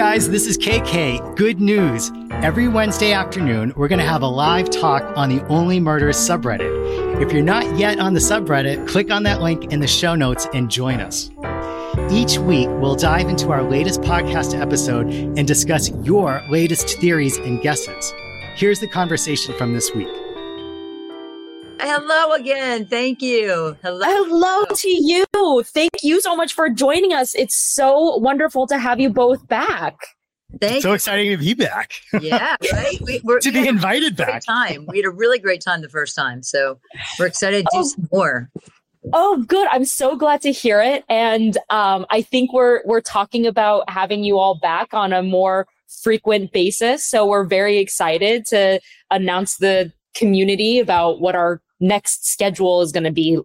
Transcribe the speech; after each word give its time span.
Guys, 0.00 0.30
this 0.30 0.46
is 0.46 0.56
KK. 0.56 1.36
Good 1.36 1.60
news. 1.60 2.10
Every 2.30 2.68
Wednesday 2.68 3.12
afternoon, 3.12 3.74
we're 3.76 3.86
going 3.86 3.98
to 3.98 4.06
have 4.06 4.22
a 4.22 4.26
live 4.26 4.70
talk 4.70 5.02
on 5.14 5.28
the 5.28 5.46
Only 5.48 5.78
Murders 5.78 6.16
subreddit. 6.16 7.20
If 7.20 7.34
you're 7.34 7.42
not 7.42 7.76
yet 7.76 7.98
on 7.98 8.14
the 8.14 8.20
subreddit, 8.20 8.88
click 8.88 9.10
on 9.10 9.24
that 9.24 9.42
link 9.42 9.74
in 9.74 9.80
the 9.80 9.86
show 9.86 10.14
notes 10.14 10.46
and 10.54 10.70
join 10.70 11.00
us. 11.00 11.28
Each 12.10 12.38
week, 12.38 12.68
we'll 12.80 12.94
dive 12.94 13.28
into 13.28 13.50
our 13.50 13.62
latest 13.62 14.00
podcast 14.00 14.58
episode 14.58 15.12
and 15.12 15.46
discuss 15.46 15.90
your 16.02 16.42
latest 16.48 16.98
theories 16.98 17.36
and 17.36 17.60
guesses. 17.60 18.14
Here's 18.54 18.80
the 18.80 18.88
conversation 18.88 19.54
from 19.58 19.74
this 19.74 19.94
week. 19.94 20.08
Hello 21.82 22.34
again. 22.34 22.84
Thank 22.84 23.22
you. 23.22 23.74
Hello. 23.82 24.04
Hello 24.06 24.66
to 24.66 24.88
you. 24.88 25.24
Thank 25.64 26.02
you 26.02 26.20
so 26.20 26.36
much 26.36 26.52
for 26.52 26.68
joining 26.68 27.14
us. 27.14 27.34
It's 27.34 27.56
so 27.56 28.18
wonderful 28.18 28.66
to 28.66 28.78
have 28.78 29.00
you 29.00 29.08
both 29.08 29.48
back. 29.48 29.96
Thank 30.60 30.82
so 30.82 30.92
exciting 30.92 31.30
to 31.30 31.38
be 31.38 31.54
back. 31.54 31.94
yeah, 32.20 32.56
right. 32.70 33.00
We, 33.04 33.22
we're, 33.24 33.40
to 33.40 33.50
be 33.50 33.66
invited 33.66 34.14
back. 34.14 34.44
Time. 34.44 34.84
We 34.88 34.98
had 34.98 35.06
a 35.06 35.10
really 35.10 35.38
great 35.38 35.62
time 35.62 35.80
the 35.80 35.88
first 35.88 36.14
time, 36.14 36.42
so 36.42 36.78
we're 37.18 37.26
excited 37.26 37.64
to 37.64 37.70
do 37.72 37.78
oh. 37.78 37.82
some 37.84 38.08
more. 38.12 38.50
Oh, 39.14 39.42
good. 39.48 39.66
I'm 39.70 39.86
so 39.86 40.16
glad 40.16 40.42
to 40.42 40.52
hear 40.52 40.82
it. 40.82 41.04
And 41.08 41.56
um, 41.70 42.04
I 42.10 42.20
think 42.20 42.52
we're 42.52 42.82
we're 42.84 43.00
talking 43.00 43.46
about 43.46 43.88
having 43.88 44.22
you 44.22 44.38
all 44.38 44.56
back 44.56 44.92
on 44.92 45.14
a 45.14 45.22
more 45.22 45.66
frequent 46.02 46.52
basis. 46.52 47.06
So 47.06 47.26
we're 47.26 47.44
very 47.44 47.78
excited 47.78 48.44
to 48.48 48.80
announce 49.10 49.56
the 49.56 49.92
community 50.14 50.78
about 50.78 51.20
what 51.20 51.34
our 51.34 51.62
next 51.80 52.26
schedule 52.26 52.82
is 52.82 52.92
going 52.92 53.04
to 53.04 53.10
be 53.10 53.38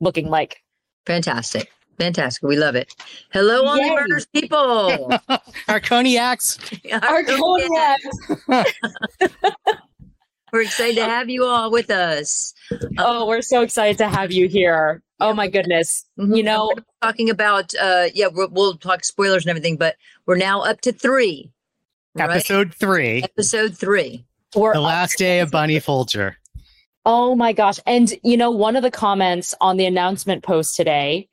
looking 0.00 0.28
like. 0.28 0.62
Fantastic. 1.06 1.70
Fantastic. 1.98 2.42
We 2.42 2.56
love 2.56 2.76
it. 2.76 2.94
Hello, 3.30 3.66
Only 3.66 3.84
Yay. 3.84 3.94
Murders 3.94 4.26
people. 4.26 5.10
Our 5.68 5.80
cognacs. 5.80 6.58
Our 6.90 7.22
cognacs. 7.24 8.06
we're 10.52 10.62
excited 10.62 10.96
to 10.96 11.04
have 11.04 11.28
you 11.28 11.44
all 11.44 11.70
with 11.70 11.90
us. 11.90 12.54
Oh, 12.96 13.26
we're 13.26 13.42
so 13.42 13.62
excited 13.62 13.98
to 13.98 14.08
have 14.08 14.32
you 14.32 14.48
here. 14.48 15.02
Oh 15.20 15.34
my 15.34 15.48
goodness. 15.48 16.06
Mm-hmm. 16.18 16.34
You 16.36 16.42
know, 16.42 16.72
talking 17.02 17.28
about, 17.28 17.74
uh, 17.78 18.06
yeah, 18.14 18.28
we'll, 18.32 18.48
we'll, 18.50 18.78
talk 18.78 19.04
spoilers 19.04 19.44
and 19.44 19.50
everything, 19.50 19.76
but 19.76 19.96
we're 20.24 20.36
now 20.36 20.62
up 20.62 20.80
to 20.82 20.92
three. 20.92 21.52
Episode 22.18 22.68
right? 22.68 22.74
three. 22.74 23.22
Episode 23.22 23.76
three. 23.76 24.24
We're 24.54 24.72
the 24.72 24.80
last 24.80 25.18
day 25.18 25.40
of 25.40 25.50
Bunny 25.50 25.78
Folger. 25.78 26.39
Oh 27.04 27.34
my 27.34 27.52
gosh. 27.52 27.80
And, 27.86 28.12
you 28.22 28.36
know, 28.36 28.50
one 28.50 28.76
of 28.76 28.82
the 28.82 28.90
comments 28.90 29.54
on 29.60 29.76
the 29.76 29.86
announcement 29.86 30.42
post 30.42 30.76
today 30.76 31.28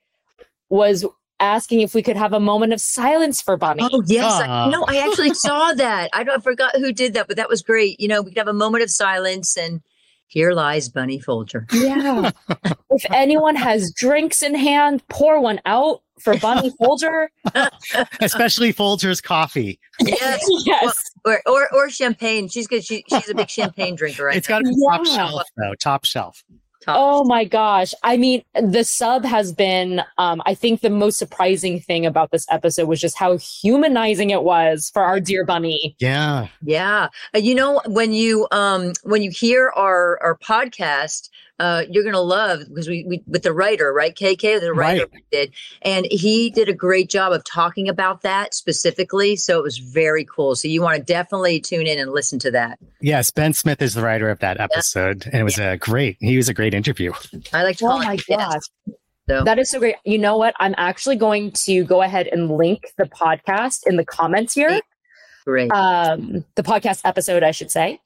was 0.69 1.05
asking 1.39 1.81
if 1.81 1.93
we 1.93 2.01
could 2.01 2.17
have 2.17 2.33
a 2.33 2.39
moment 2.39 2.73
of 2.73 2.81
silence 2.81 3.41
for 3.41 3.57
Bunny. 3.57 3.87
Oh, 3.91 4.01
yes. 4.07 4.31
I, 4.41 4.47
ah. 4.47 4.69
no, 4.69 4.85
I 4.87 4.97
actually 4.97 5.33
saw 5.33 5.73
that. 5.73 6.09
I, 6.13 6.25
I 6.29 6.39
forgot 6.39 6.75
who 6.75 6.91
did 6.91 7.13
that, 7.13 7.27
but 7.27 7.37
that 7.37 7.49
was 7.49 7.61
great. 7.61 7.99
You 7.99 8.07
know, 8.07 8.21
we 8.21 8.31
could 8.31 8.37
have 8.37 8.47
a 8.47 8.53
moment 8.53 8.83
of 8.83 8.89
silence 8.89 9.57
and 9.57 9.81
here 10.27 10.51
lies 10.51 10.89
Bunny 10.89 11.19
Folger. 11.19 11.65
Yeah. 11.71 12.31
if 12.91 13.05
anyone 13.11 13.55
has 13.55 13.91
drinks 13.93 14.43
in 14.43 14.55
hand, 14.55 15.01
pour 15.07 15.39
one 15.39 15.61
out 15.65 16.01
for 16.19 16.37
Bunny 16.37 16.71
Folger. 16.79 17.31
Especially 18.19 18.73
Folger's 18.73 19.21
coffee. 19.21 19.79
Yes. 20.01 20.45
yes. 20.65 21.03
Or, 21.27 21.41
or, 21.45 21.73
or 21.73 21.89
champagne. 21.89 22.47
She's 22.47 22.67
good. 22.67 22.85
She, 22.85 23.03
she's 23.09 23.29
a 23.29 23.35
big 23.35 23.49
champagne 23.49 23.95
drinker, 23.97 24.25
right? 24.25 24.37
It's 24.37 24.47
got 24.47 24.59
to 24.59 24.63
be 24.63 24.73
yeah. 24.77 24.97
top 24.97 25.05
shelf, 25.05 25.43
though. 25.57 25.75
Top 25.75 26.05
shelf. 26.05 26.43
Oh 26.87 27.25
my 27.25 27.43
gosh. 27.43 27.93
I 28.03 28.15
mean, 28.15 28.43
the 28.53 28.83
sub 28.83 29.25
has 29.25 29.51
been, 29.51 30.01
um, 30.17 30.41
I 30.45 30.53
think 30.53 30.79
the 30.79 30.89
most 30.89 31.19
surprising 31.19 31.81
thing 31.81 32.05
about 32.05 32.31
this 32.31 32.45
episode 32.49 32.87
was 32.87 33.01
just 33.01 33.17
how 33.17 33.37
humanizing 33.37 34.29
it 34.29 34.43
was 34.43 34.89
for 34.93 35.01
our 35.01 35.19
dear 35.19 35.43
bunny. 35.43 35.95
Yeah. 35.99 36.47
Yeah. 36.61 37.09
Uh, 37.35 37.39
you 37.39 37.55
know, 37.55 37.81
when 37.87 38.13
you, 38.13 38.47
um, 38.51 38.93
when 39.03 39.21
you 39.21 39.31
hear 39.31 39.71
our, 39.75 40.17
our 40.23 40.37
podcast, 40.37 41.29
uh, 41.59 41.83
you're 41.89 42.03
going 42.03 42.13
to 42.13 42.19
love 42.19 42.59
because 42.67 42.87
we, 42.87 43.03
we, 43.05 43.23
with 43.27 43.43
the 43.43 43.53
writer, 43.53 43.91
right? 43.91 44.15
KK, 44.15 44.59
the 44.59 44.73
writer 44.73 45.07
right. 45.11 45.23
did, 45.31 45.53
and 45.81 46.05
he 46.09 46.49
did 46.49 46.69
a 46.69 46.73
great 46.73 47.09
job 47.09 47.33
of 47.33 47.43
talking 47.43 47.89
about 47.89 48.21
that 48.21 48.53
specifically. 48.53 49.35
So 49.35 49.57
it 49.57 49.63
was 49.63 49.77
very 49.77 50.25
cool. 50.25 50.55
So 50.55 50.67
you 50.67 50.81
want 50.81 50.97
to 50.97 51.03
definitely 51.03 51.59
tune 51.59 51.87
in 51.87 51.99
and 51.99 52.11
listen 52.11 52.39
to 52.39 52.51
that. 52.51 52.79
Yes. 53.01 53.31
Ben 53.31 53.53
Smith 53.53 53.81
is 53.81 53.93
the 53.93 54.01
writer 54.01 54.29
of 54.29 54.39
that 54.39 54.59
episode. 54.59 55.25
Yeah. 55.25 55.31
And 55.33 55.41
it 55.41 55.43
was 55.43 55.57
a 55.57 55.77
great, 55.77 56.17
he 56.19 56.37
was 56.37 56.49
a 56.49 56.53
great 56.53 56.73
interview. 56.73 57.11
I 57.53 57.63
like 57.63 57.77
to 57.77 57.85
oh 57.85 57.97
my 57.99 58.17
gosh. 58.27 58.61
So. 59.27 59.43
That 59.43 59.59
is 59.59 59.69
so 59.69 59.79
great. 59.79 59.95
You 60.05 60.19
know 60.19 60.37
what? 60.37 60.55
I'm 60.57 60.73
actually 60.77 61.17
going 61.17 61.51
to 61.51 61.83
go 61.83 62.01
ahead 62.01 62.27
and 62.27 62.49
link 62.49 62.93
the 62.97 63.03
podcast 63.03 63.85
in 63.85 63.97
the 63.97 64.05
comments 64.05 64.53
here. 64.53 64.79
Great. 65.47 65.71
Um, 65.71 66.43
the 66.55 66.61
podcast 66.61 66.99
episode, 67.05 67.41
I 67.41 67.51
should 67.51 67.71
say, 67.71 68.01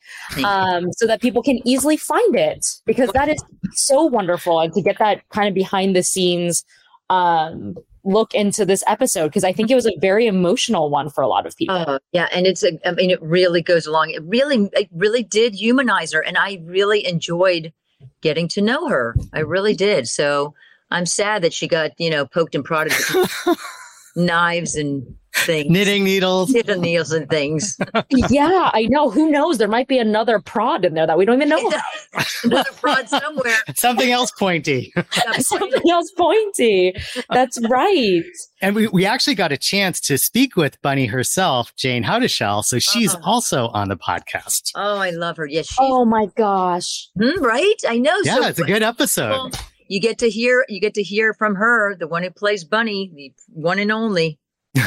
um, 0.46 0.91
so 0.91 1.07
that 1.07 1.22
people 1.22 1.41
can 1.41 1.59
easily 1.68 1.97
find 1.97 2.35
it 2.35 2.68
because 2.85 3.09
that 3.13 3.29
is 3.29 3.44
so 3.72 4.03
wonderful. 4.03 4.59
And 4.59 4.72
to 4.74 4.81
get 4.84 5.00
that 5.00 5.28
kind 5.29 5.47
of 5.47 5.56
behind 5.56 5.96
the 5.96 6.03
scenes 6.03 6.63
um, 7.09 7.75
look 8.03 8.35
into 8.35 8.63
this 8.63 8.84
episode 8.85 9.30
because 9.30 9.44
I 9.44 9.53
think 9.53 9.72
it 9.72 9.75
was 9.75 9.88
a 9.88 9.94
very 9.97 10.28
emotional 10.28 10.91
one 10.91 11.09
for 11.09 11.24
a 11.24 11.28
lot 11.28 11.47
of 11.47 11.57
people. 11.57 11.78
Uh, 11.78 11.97
yeah, 12.12 12.28
and 12.31 12.46
it's 12.46 12.62
a, 12.63 12.78
I 12.88 12.91
mean, 12.91 13.09
it 13.09 13.19
really 13.24 13.63
goes 13.63 13.88
along. 13.88 14.12
It 14.12 14.22
really, 14.24 14.69
it 14.74 14.88
really 14.91 15.24
did 15.24 15.56
humanize 15.56 16.13
her, 16.13 16.22
and 16.22 16.38
I 16.38 16.62
really 16.66 17.03
enjoyed 17.07 17.74
getting 18.22 18.50
to 18.50 18.62
know 18.62 18.88
her. 18.88 19.16
I 19.34 19.40
really 19.40 19.74
did. 19.74 20.07
So 20.07 20.53
I'm 20.91 21.07
sad 21.07 21.41
that 21.41 21.53
she 21.53 21.68
got 21.68 21.94
you 21.97 22.12
know 22.12 22.28
poked 22.28 22.53
and 22.53 22.63
prodded. 22.63 22.94
with 23.16 23.57
knives 24.16 24.75
and 24.75 25.16
things. 25.41 25.69
Knitting 25.69 26.03
needles. 26.03 26.52
Knitting 26.52 26.81
needles 26.81 27.12
and 27.12 27.29
things. 27.29 27.78
yeah, 28.09 28.69
I 28.74 28.88
know. 28.90 29.09
Who 29.09 29.29
knows? 29.29 29.57
There 29.57 29.68
might 29.68 29.88
be 29.88 29.97
another 29.97 30.40
prod 30.40 30.85
in 30.85 30.94
there 30.94 31.07
that 31.07 31.18
we 31.18 31.25
don't 31.25 31.35
even 31.35 31.50
know 31.50 31.68
about. 31.68 31.84
another 32.44 32.72
prod 32.74 33.09
somewhere. 33.09 33.56
Something 33.75 34.12
else 34.12 34.31
pointy. 34.31 34.94
Something 35.40 35.90
else 35.90 36.12
pointy. 36.18 36.94
That's 37.30 37.59
right. 37.69 38.24
And 38.62 38.75
we, 38.75 38.88
we 38.88 39.06
actually 39.06 39.35
got 39.35 39.51
a 39.51 39.57
chance 39.57 40.00
to 40.01 40.18
speak 40.18 40.56
with 40.56 40.81
Bunny 40.81 41.07
herself, 41.07 41.75
Jane 41.75 42.03
Houdyshell. 42.03 42.63
So 42.63 42.80
she's 42.80 43.13
uh-huh. 43.13 43.30
also 43.30 43.68
on 43.69 43.90
the 43.90 43.97
podcast. 43.97 44.72
Oh, 44.75 44.97
I 44.97 45.12
love 45.12 45.38
her. 45.38 45.46
Yes. 45.46 45.75
oh 45.80 46.06
my 46.06 46.28
gosh. 46.38 47.09
Hmm, 47.19 47.44
right? 47.44 47.75
I 47.88 47.97
know. 47.97 48.16
Yeah, 48.24 48.35
so, 48.35 48.47
it's 48.47 48.59
a 48.59 48.63
good 48.63 48.84
episode 48.84 49.56
you 49.91 50.00
get 50.00 50.19
to 50.19 50.30
hear 50.30 50.66
you 50.69 50.80
get 50.80 50.94
to 50.94 51.03
hear 51.03 51.34
from 51.34 51.56
her, 51.56 51.97
the 51.97 52.07
one 52.07 52.24
who 52.24 52.30
plays 52.30 52.63
Bunny, 52.63 53.12
the 53.13 53.34
one 53.50 53.78
and 53.78 53.91
only. 53.91 54.40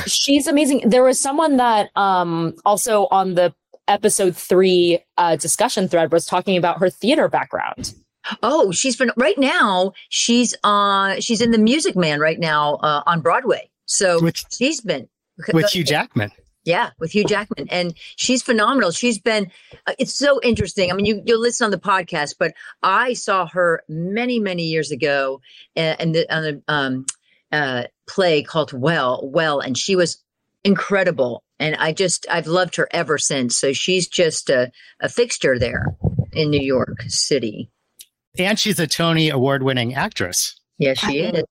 She's 0.06 0.46
amazing. 0.46 0.88
There 0.88 1.02
was 1.02 1.20
someone 1.20 1.58
that 1.58 1.90
um 1.96 2.54
also 2.64 3.06
on 3.10 3.34
the 3.34 3.54
episode 3.86 4.36
three 4.36 4.98
uh, 5.18 5.36
discussion 5.36 5.88
thread 5.88 6.10
was 6.12 6.26
talking 6.26 6.56
about 6.56 6.78
her 6.78 6.88
theater 6.88 7.28
background. 7.28 7.94
Oh, 8.42 8.72
she's 8.72 8.96
been 8.96 9.10
right 9.16 9.38
now. 9.38 9.92
She's 10.08 10.54
uh 10.64 11.20
she's 11.20 11.40
in 11.40 11.50
the 11.50 11.58
Music 11.58 11.96
Man 11.96 12.20
right 12.20 12.38
now 12.40 12.76
uh, 12.76 13.02
on 13.06 13.20
Broadway. 13.20 13.70
So 13.86 14.22
with, 14.22 14.42
she's 14.50 14.80
been 14.80 15.08
with 15.52 15.70
Hugh 15.70 15.84
Jackman. 15.84 16.30
Yeah, 16.64 16.90
with 16.98 17.10
Hugh 17.10 17.25
Jackman, 17.25 17.69
and 17.69 17.94
she's 18.16 18.42
phenomenal. 18.42 18.90
She's 18.90 19.19
been. 19.19 19.50
Uh, 19.87 19.92
it's 19.98 20.14
so 20.14 20.40
interesting. 20.42 20.90
I 20.90 20.94
mean, 20.94 21.04
you 21.04 21.22
you'll 21.26 21.40
listen 21.40 21.66
on 21.66 21.70
the 21.70 21.78
podcast, 21.78 22.37
but 22.38 22.54
I 22.82 23.12
saw 23.12 23.46
her 23.48 23.82
many 23.87 24.40
many 24.40 24.62
years 24.64 24.90
ago, 24.90 25.42
and, 25.76 26.00
in 26.00 26.12
the 26.12 26.34
on 26.34 26.44
a 26.44 26.72
um, 26.72 27.06
uh, 27.52 27.84
play 28.06 28.42
called 28.42 28.72
Well 28.72 29.20
Well, 29.32 29.60
and 29.60 29.76
she 29.76 29.96
was 29.96 30.22
incredible. 30.64 31.42
And 31.58 31.76
I 31.76 31.92
just 31.92 32.26
I've 32.30 32.46
loved 32.46 32.76
her 32.76 32.88
ever 32.90 33.18
since. 33.18 33.56
So 33.56 33.72
she's 33.72 34.08
just 34.08 34.50
a, 34.50 34.70
a 35.00 35.08
fixture 35.08 35.58
there 35.58 35.96
in 36.32 36.50
New 36.50 36.60
York 36.60 37.02
City. 37.08 37.70
And 38.38 38.58
she's 38.58 38.80
a 38.80 38.86
Tony 38.86 39.30
Award 39.30 39.62
winning 39.62 39.94
actress. 39.94 40.58
Yeah, 40.78 40.94
she 40.94 41.24
I 41.24 41.30
is. 41.30 41.44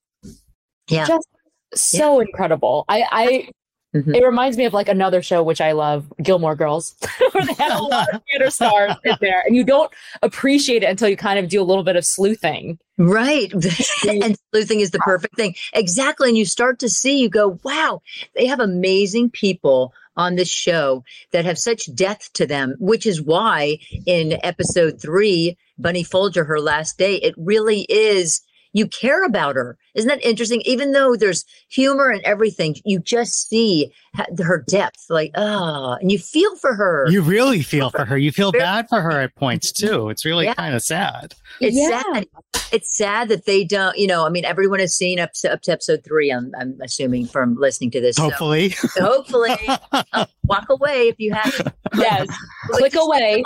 Yeah. 0.90 1.06
Just 1.06 1.28
so 1.74 2.20
yeah. 2.20 2.26
incredible. 2.28 2.84
I, 2.90 3.06
I 3.10 3.50
Mm-hmm. 3.94 4.16
It 4.16 4.26
reminds 4.26 4.58
me 4.58 4.66
of 4.66 4.74
like 4.74 4.90
another 4.90 5.22
show 5.22 5.44
which 5.44 5.62
I 5.62 5.74
love, 5.74 6.12
Gilmore 6.22 6.56
Girls, 6.56 6.96
where 7.32 7.46
they 7.46 7.54
have 7.54 7.80
a 7.80 7.84
lot 7.84 8.08
of 8.14 8.22
theater 8.30 8.50
stars 8.50 8.94
in 9.04 9.16
there, 9.22 9.44
and 9.46 9.56
you 9.56 9.64
don't 9.64 9.92
appreciate 10.22 10.84
it 10.84 10.90
until 10.90 11.10
you 11.10 11.18
kind 11.18 11.40
of 11.40 11.50
do 11.50 11.62
a 11.62 11.64
little 11.64 11.84
bit 11.84 11.96
of 11.96 12.06
sleuthing. 12.06 12.80
Right, 12.98 13.52
and 14.08 14.38
sleuthing 14.52 14.80
is 14.80 14.92
the 14.92 15.00
perfect 15.00 15.36
thing. 15.36 15.56
Exactly, 15.74 16.30
and 16.30 16.38
you 16.38 16.46
start 16.46 16.80
to 16.80 16.90
see, 16.90 17.20
you 17.20 17.30
go, 17.30 17.60
wow, 17.64 18.02
they 18.36 18.48
have 18.48 18.60
amazing 18.60 19.30
people 19.30 19.94
on 20.16 20.36
this 20.36 20.50
show 20.50 21.04
that 21.32 21.46
have 21.46 21.58
such 21.58 21.94
depth 21.94 22.34
to 22.34 22.46
them, 22.46 22.76
which 22.80 23.06
is 23.06 23.22
why 23.22 23.78
in 24.06 24.40
episode 24.44 25.02
three, 25.02 25.58
Bunny 25.78 26.04
Folger, 26.04 26.44
her 26.44 26.60
last 26.60 26.98
day, 26.98 27.16
it 27.16 27.34
really 27.38 27.82
is 27.82 28.42
you 28.74 28.88
care 28.88 29.24
about 29.24 29.56
her. 29.56 29.78
Isn't 29.96 30.10
that 30.10 30.24
interesting? 30.26 30.62
Even 30.66 30.92
though 30.92 31.16
there's 31.16 31.46
humor 31.70 32.10
and 32.10 32.22
everything, 32.24 32.76
you 32.84 33.00
just 33.00 33.48
see 33.48 33.94
her 34.40 34.64
depth, 34.68 35.06
like, 35.10 35.32
ah, 35.36 35.94
oh, 35.94 35.98
and 36.02 36.12
you 36.12 36.18
feel 36.18 36.56
for 36.58 36.74
her. 36.74 37.06
You 37.10 37.22
really 37.22 37.62
feel 37.62 37.92
for 37.92 38.06
her. 38.06 38.18
You 38.18 38.32
feel 38.32 38.52
bad 38.52 38.88
for 38.90 39.02
her 39.02 39.22
at 39.22 39.36
points 39.36 39.72
too. 39.72 40.10
It's 40.10 40.26
really 40.26 40.46
yeah. 40.46 40.56
kind 40.56 40.76
of 40.76 40.82
sad. 40.82 41.36
It's 41.62 41.78
yeah. 41.78 42.02
sad. 42.02 42.28
It's 42.72 42.98
sad 42.98 43.30
that 43.30 43.46
they 43.46 43.64
don't, 43.64 43.96
you 43.98 44.08
know, 44.08 44.26
I 44.26 44.30
mean, 44.30 44.46
everyone 44.46 44.80
has 44.80 44.96
seen 44.96 45.20
up 45.20 45.32
to, 45.42 45.54
up 45.54 45.62
to 45.64 45.72
episode 45.72 46.04
three, 46.04 46.32
I'm, 46.32 46.52
I'm 46.60 46.80
assuming 46.82 47.28
from 47.28 47.56
listening 47.56 47.92
to 47.92 48.02
this. 48.02 48.18
Hopefully. 48.18 48.72
So, 48.72 49.06
hopefully. 49.06 49.56
uh, 49.92 50.26
walk 50.46 50.70
away 50.70 51.08
if 51.08 51.20
you 51.20 51.34
haven't. 51.34 51.74
Yes. 51.96 52.28
Click 52.72 52.96
away 52.96 53.44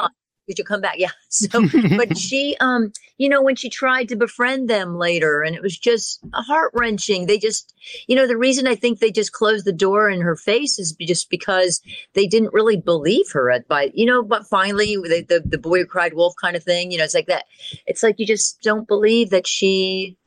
did 0.48 0.58
you 0.58 0.64
come 0.64 0.82
back? 0.82 0.96
Yeah. 0.98 1.12
So, 1.30 1.68
but 1.96 2.18
she, 2.18 2.56
um, 2.60 2.92
you 3.18 3.30
know, 3.30 3.44
when 3.44 3.56
she 3.56 3.70
tried 3.70 4.10
to 4.10 4.16
befriend 4.16 4.68
them 4.68 4.98
later, 4.98 5.44
and 5.44 5.56
it 5.56 5.62
was 5.62 5.78
just 5.78 6.20
heart 6.34 6.72
wrenching. 6.74 7.28
They 7.28 7.38
just, 7.38 7.74
you 8.08 8.16
know, 8.16 8.26
the 8.26 8.38
reason 8.38 8.66
I 8.66 8.76
think 8.76 9.00
they 9.00 9.12
just 9.12 9.32
closed 9.32 9.66
the 9.66 9.74
door 9.74 10.10
in 10.10 10.22
her 10.22 10.36
face 10.36 10.80
is 10.80 10.94
just 10.94 11.30
because 11.30 11.82
they 12.14 12.26
didn't 12.26 12.54
really 12.54 12.78
believe 12.78 13.32
her 13.34 13.52
at 13.52 13.68
by, 13.68 13.92
you 13.94 14.06
know, 14.06 14.24
but 14.24 14.48
finally 14.48 14.96
the, 14.96 15.24
the 15.28 15.44
the 15.46 15.58
boy 15.58 15.80
who 15.80 15.86
cried 15.86 16.14
wolf 16.14 16.34
kind 16.42 16.56
of 16.56 16.64
thing. 16.64 16.92
You 16.92 16.98
know, 16.98 17.04
it's 17.04 17.14
like 17.14 17.28
that. 17.28 17.46
It's 17.86 18.02
like 18.02 18.16
you 18.18 18.26
just 18.26 18.62
don't 18.62 18.88
believe 18.88 19.30
that 19.30 19.46
she 19.46 20.18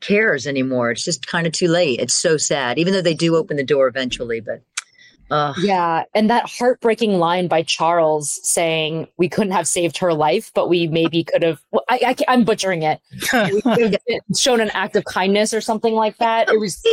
cares 0.00 0.46
anymore. 0.46 0.90
It's 0.90 1.04
just 1.04 1.26
kind 1.26 1.46
of 1.46 1.52
too 1.52 1.68
late. 1.68 1.98
It's 1.98 2.14
so 2.14 2.36
sad, 2.36 2.78
even 2.78 2.92
though 2.92 3.02
they 3.02 3.14
do 3.14 3.36
open 3.36 3.56
the 3.56 3.64
door 3.64 3.88
eventually, 3.88 4.40
but 4.40 4.62
Ugh. 5.32 5.56
Yeah. 5.62 6.04
And 6.14 6.28
that 6.28 6.46
heartbreaking 6.46 7.18
line 7.18 7.48
by 7.48 7.62
Charles 7.62 8.38
saying 8.46 9.08
we 9.16 9.30
couldn't 9.30 9.54
have 9.54 9.66
saved 9.66 9.96
her 9.96 10.12
life, 10.12 10.50
but 10.54 10.68
we 10.68 10.88
maybe 10.88 11.24
could 11.32 11.42
have, 11.42 11.58
well, 11.70 11.84
I, 11.88 12.14
I, 12.28 12.32
am 12.32 12.44
butchering 12.44 12.82
it. 12.82 13.00
shown 14.36 14.60
an 14.60 14.70
act 14.70 14.94
of 14.94 15.04
kindness 15.06 15.54
or 15.54 15.62
something 15.62 15.94
like 15.94 16.18
that. 16.18 16.50
It 16.50 16.60
was. 16.60 16.84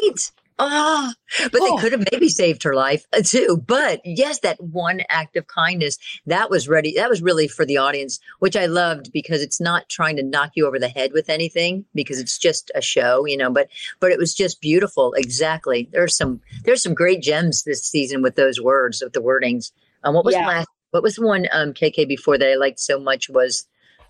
Ah, 0.61 1.13
oh, 1.39 1.49
but 1.53 1.61
oh. 1.61 1.75
they 1.77 1.81
could 1.81 1.93
have 1.93 2.07
maybe 2.11 2.27
saved 2.27 2.63
her 2.63 2.75
life 2.75 3.05
uh, 3.13 3.21
too. 3.21 3.63
But 3.65 4.01
yes, 4.03 4.41
that 4.41 4.61
one 4.61 5.01
act 5.07 5.37
of 5.37 5.47
kindness 5.47 5.97
that 6.25 6.49
was 6.49 6.67
ready. 6.67 6.95
That 6.97 7.09
was 7.09 7.21
really 7.21 7.47
for 7.47 7.65
the 7.65 7.77
audience, 7.77 8.19
which 8.39 8.57
I 8.57 8.65
loved 8.65 9.13
because 9.13 9.41
it's 9.41 9.61
not 9.61 9.87
trying 9.87 10.17
to 10.17 10.23
knock 10.23 10.51
you 10.55 10.67
over 10.67 10.77
the 10.77 10.89
head 10.89 11.13
with 11.13 11.29
anything 11.29 11.85
because 11.95 12.19
it's 12.19 12.37
just 12.37 12.71
a 12.75 12.81
show, 12.81 13.25
you 13.25 13.37
know. 13.37 13.49
But 13.49 13.69
but 14.01 14.11
it 14.11 14.19
was 14.19 14.33
just 14.33 14.59
beautiful. 14.59 15.13
Exactly. 15.13 15.87
There's 15.93 16.17
some 16.17 16.41
there's 16.65 16.83
some 16.83 16.93
great 16.93 17.21
gems 17.21 17.63
this 17.63 17.85
season 17.85 18.21
with 18.21 18.35
those 18.35 18.59
words 18.59 19.01
with 19.01 19.13
the 19.13 19.21
wordings. 19.21 19.71
Um, 20.03 20.13
what 20.13 20.25
was 20.25 20.35
yeah. 20.35 20.41
the 20.41 20.47
last? 20.47 20.67
What 20.91 21.03
was 21.03 21.15
the 21.15 21.25
one 21.25 21.47
um 21.53 21.73
KK 21.73 22.05
before 22.05 22.37
that 22.37 22.51
I 22.51 22.55
liked 22.55 22.81
so 22.81 22.99
much 22.99 23.29
was 23.29 23.65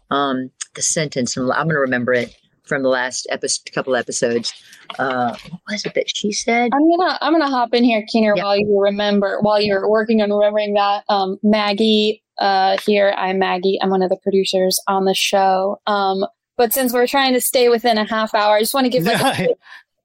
um 0.09 0.49
the 0.73 0.81
sentence. 0.81 1.37
I'm 1.37 1.45
going 1.45 1.69
to 1.69 1.79
remember 1.79 2.13
it 2.13 2.35
from 2.69 2.83
the 2.83 2.89
last 2.89 3.27
episode, 3.29 3.69
couple 3.73 3.95
episodes. 3.95 4.53
Uh, 4.97 5.35
what 5.49 5.61
was 5.69 5.85
it 5.85 5.95
that 5.95 6.15
she 6.15 6.31
said? 6.31 6.69
I'm 6.73 6.89
gonna 6.89 7.17
I'm 7.21 7.33
gonna 7.33 7.49
hop 7.49 7.73
in 7.73 7.83
here, 7.83 8.05
Keener, 8.07 8.35
while 8.35 8.57
you 8.57 8.79
remember 8.79 9.39
while 9.41 9.59
you're 9.59 9.89
working 9.89 10.21
on 10.21 10.31
remembering 10.31 10.75
that. 10.75 11.03
Um, 11.09 11.37
Maggie, 11.43 12.23
uh, 12.37 12.77
here 12.85 13.13
I'm 13.17 13.39
Maggie. 13.39 13.79
I'm 13.81 13.89
one 13.89 14.03
of 14.03 14.09
the 14.09 14.17
producers 14.23 14.79
on 14.87 15.03
the 15.03 15.13
show. 15.13 15.81
Um, 15.87 16.25
but 16.57 16.73
since 16.73 16.93
we're 16.93 17.07
trying 17.07 17.33
to 17.33 17.41
stay 17.41 17.69
within 17.69 17.97
a 17.97 18.05
half 18.05 18.33
hour, 18.33 18.55
I 18.55 18.59
just 18.59 18.73
want 18.73 18.85
to 18.85 18.89
give 18.89 19.03
like 19.03 19.39
a, 19.39 19.47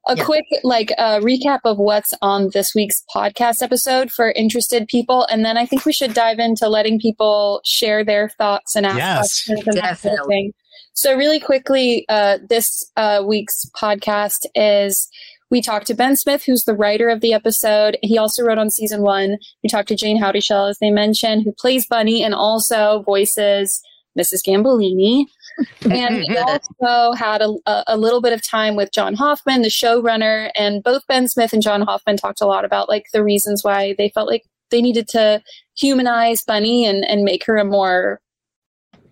a 0.07 0.15
yeah. 0.15 0.23
quick 0.23 0.45
like 0.63 0.91
uh, 0.97 1.19
recap 1.19 1.59
of 1.65 1.77
what's 1.77 2.13
on 2.21 2.49
this 2.53 2.73
week's 2.73 3.03
podcast 3.13 3.61
episode 3.61 4.11
for 4.11 4.31
interested 4.31 4.87
people, 4.87 5.27
and 5.29 5.45
then 5.45 5.57
I 5.57 5.65
think 5.65 5.85
we 5.85 5.93
should 5.93 6.13
dive 6.13 6.39
into 6.39 6.67
letting 6.67 6.99
people 6.99 7.61
share 7.63 8.03
their 8.03 8.29
thoughts 8.29 8.75
and 8.75 8.85
ask 8.85 8.97
yes, 8.97 9.45
questions 9.45 9.67
and 9.67 9.77
that 9.77 9.99
sort 9.99 10.19
of 10.19 10.27
thing. 10.27 10.53
So, 10.95 11.15
really 11.15 11.41
quickly, 11.41 12.05
uh, 12.07 12.39
this 12.49 12.83
uh, 12.95 13.21
week's 13.25 13.69
podcast 13.75 14.45
is 14.55 15.09
we 15.51 15.61
talked 15.61 15.87
to 15.87 15.93
Ben 15.93 16.15
Smith, 16.15 16.45
who's 16.45 16.63
the 16.63 16.73
writer 16.73 17.09
of 17.09 17.19
the 17.19 17.33
episode. 17.33 17.97
He 18.01 18.17
also 18.17 18.43
wrote 18.43 18.57
on 18.57 18.71
season 18.71 19.01
one. 19.01 19.37
We 19.61 19.69
talked 19.69 19.89
to 19.89 19.95
Jane 19.95 20.17
Houdyshell, 20.17 20.67
as 20.67 20.79
they 20.79 20.91
mentioned, 20.91 21.43
who 21.43 21.51
plays 21.51 21.85
Bunny 21.85 22.23
and 22.23 22.33
also 22.33 23.03
voices 23.03 23.81
Mrs. 24.17 24.41
Gambolini. 24.47 25.25
and 25.89 26.25
we 26.27 26.37
also 26.37 27.13
had 27.13 27.41
a, 27.41 27.83
a, 27.87 27.97
little 27.97 28.21
bit 28.21 28.33
of 28.33 28.41
time 28.41 28.75
with 28.75 28.91
John 28.91 29.13
Hoffman, 29.13 29.61
the 29.61 29.69
showrunner, 29.69 30.49
and 30.55 30.83
both 30.83 31.07
Ben 31.07 31.29
Smith 31.29 31.53
and 31.53 31.61
John 31.61 31.81
Hoffman 31.81 32.17
talked 32.17 32.41
a 32.41 32.45
lot 32.45 32.65
about 32.65 32.89
like 32.89 33.05
the 33.13 33.23
reasons 33.23 33.63
why 33.63 33.95
they 33.97 34.09
felt 34.09 34.27
like 34.27 34.43
they 34.71 34.81
needed 34.81 35.07
to 35.09 35.41
humanize 35.77 36.41
Bunny 36.41 36.85
and, 36.85 37.05
and 37.05 37.23
make 37.23 37.45
her 37.45 37.55
a 37.55 37.63
more 37.63 38.19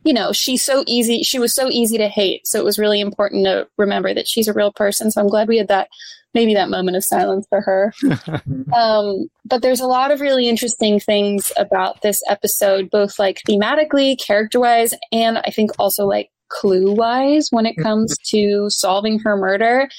you 0.03 0.13
know, 0.13 0.31
she's 0.31 0.63
so 0.63 0.83
easy. 0.87 1.23
She 1.23 1.39
was 1.39 1.55
so 1.55 1.69
easy 1.69 1.97
to 1.97 2.07
hate. 2.07 2.45
So 2.45 2.59
it 2.59 2.65
was 2.65 2.79
really 2.79 2.99
important 2.99 3.45
to 3.45 3.67
remember 3.77 4.13
that 4.13 4.27
she's 4.27 4.47
a 4.47 4.53
real 4.53 4.71
person. 4.71 5.11
So 5.11 5.21
I'm 5.21 5.27
glad 5.27 5.47
we 5.47 5.57
had 5.57 5.69
that, 5.69 5.87
maybe 6.33 6.53
that 6.53 6.69
moment 6.69 6.97
of 6.97 7.03
silence 7.03 7.47
for 7.49 7.61
her. 7.61 7.93
um, 8.75 9.27
but 9.45 9.61
there's 9.61 9.79
a 9.79 9.87
lot 9.87 10.11
of 10.11 10.21
really 10.21 10.49
interesting 10.49 10.99
things 10.99 11.51
about 11.57 12.01
this 12.01 12.21
episode, 12.29 12.89
both 12.89 13.17
like 13.17 13.41
thematically, 13.47 14.17
character 14.19 14.59
wise, 14.59 14.93
and 15.11 15.37
I 15.39 15.51
think 15.51 15.71
also 15.79 16.05
like 16.05 16.29
clue 16.49 16.93
wise 16.93 17.49
when 17.51 17.65
it 17.65 17.75
comes 17.75 18.15
to 18.25 18.69
solving 18.69 19.19
her 19.19 19.37
murder. 19.37 19.89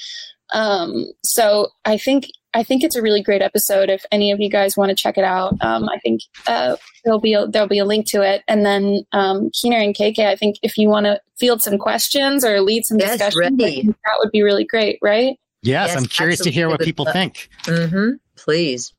Um, 0.53 1.07
so 1.23 1.69
I 1.85 1.97
think 1.97 2.27
I 2.55 2.63
think 2.63 2.85
it's 2.85 2.95
a 2.95 3.01
really 3.01 3.21
great 3.21 3.41
episode. 3.41 3.89
If 3.89 4.05
any 4.13 4.31
of 4.31 4.39
you 4.39 4.49
guys 4.49 4.77
want 4.77 4.89
to 4.89 4.95
check 4.95 5.17
it 5.17 5.25
out, 5.25 5.57
um, 5.61 5.89
I 5.89 5.99
think 5.99 6.21
uh, 6.47 6.77
there'll 7.03 7.19
be 7.19 7.33
a, 7.33 7.45
there'll 7.45 7.67
be 7.67 7.79
a 7.79 7.85
link 7.85 8.07
to 8.11 8.21
it. 8.21 8.43
And 8.47 8.65
then 8.65 9.03
um, 9.11 9.51
Keener 9.53 9.77
and 9.77 9.93
KK, 9.93 10.25
I 10.25 10.37
think 10.37 10.55
if 10.63 10.77
you 10.77 10.87
want 10.87 11.05
to 11.05 11.19
field 11.37 11.61
some 11.61 11.77
questions 11.77 12.45
or 12.45 12.61
lead 12.61 12.85
some 12.85 12.97
yes, 12.97 13.17
discussion, 13.17 13.57
that 13.57 14.15
would 14.19 14.31
be 14.31 14.41
really 14.41 14.63
great, 14.63 14.97
right? 15.01 15.37
Yes, 15.63 15.89
yes 15.89 15.97
I'm 15.97 16.05
curious 16.05 16.39
to 16.41 16.49
hear 16.49 16.69
what 16.69 16.79
people 16.79 17.05
think. 17.11 17.49
Mm-hmm. 17.63 18.11
Please. 18.37 18.93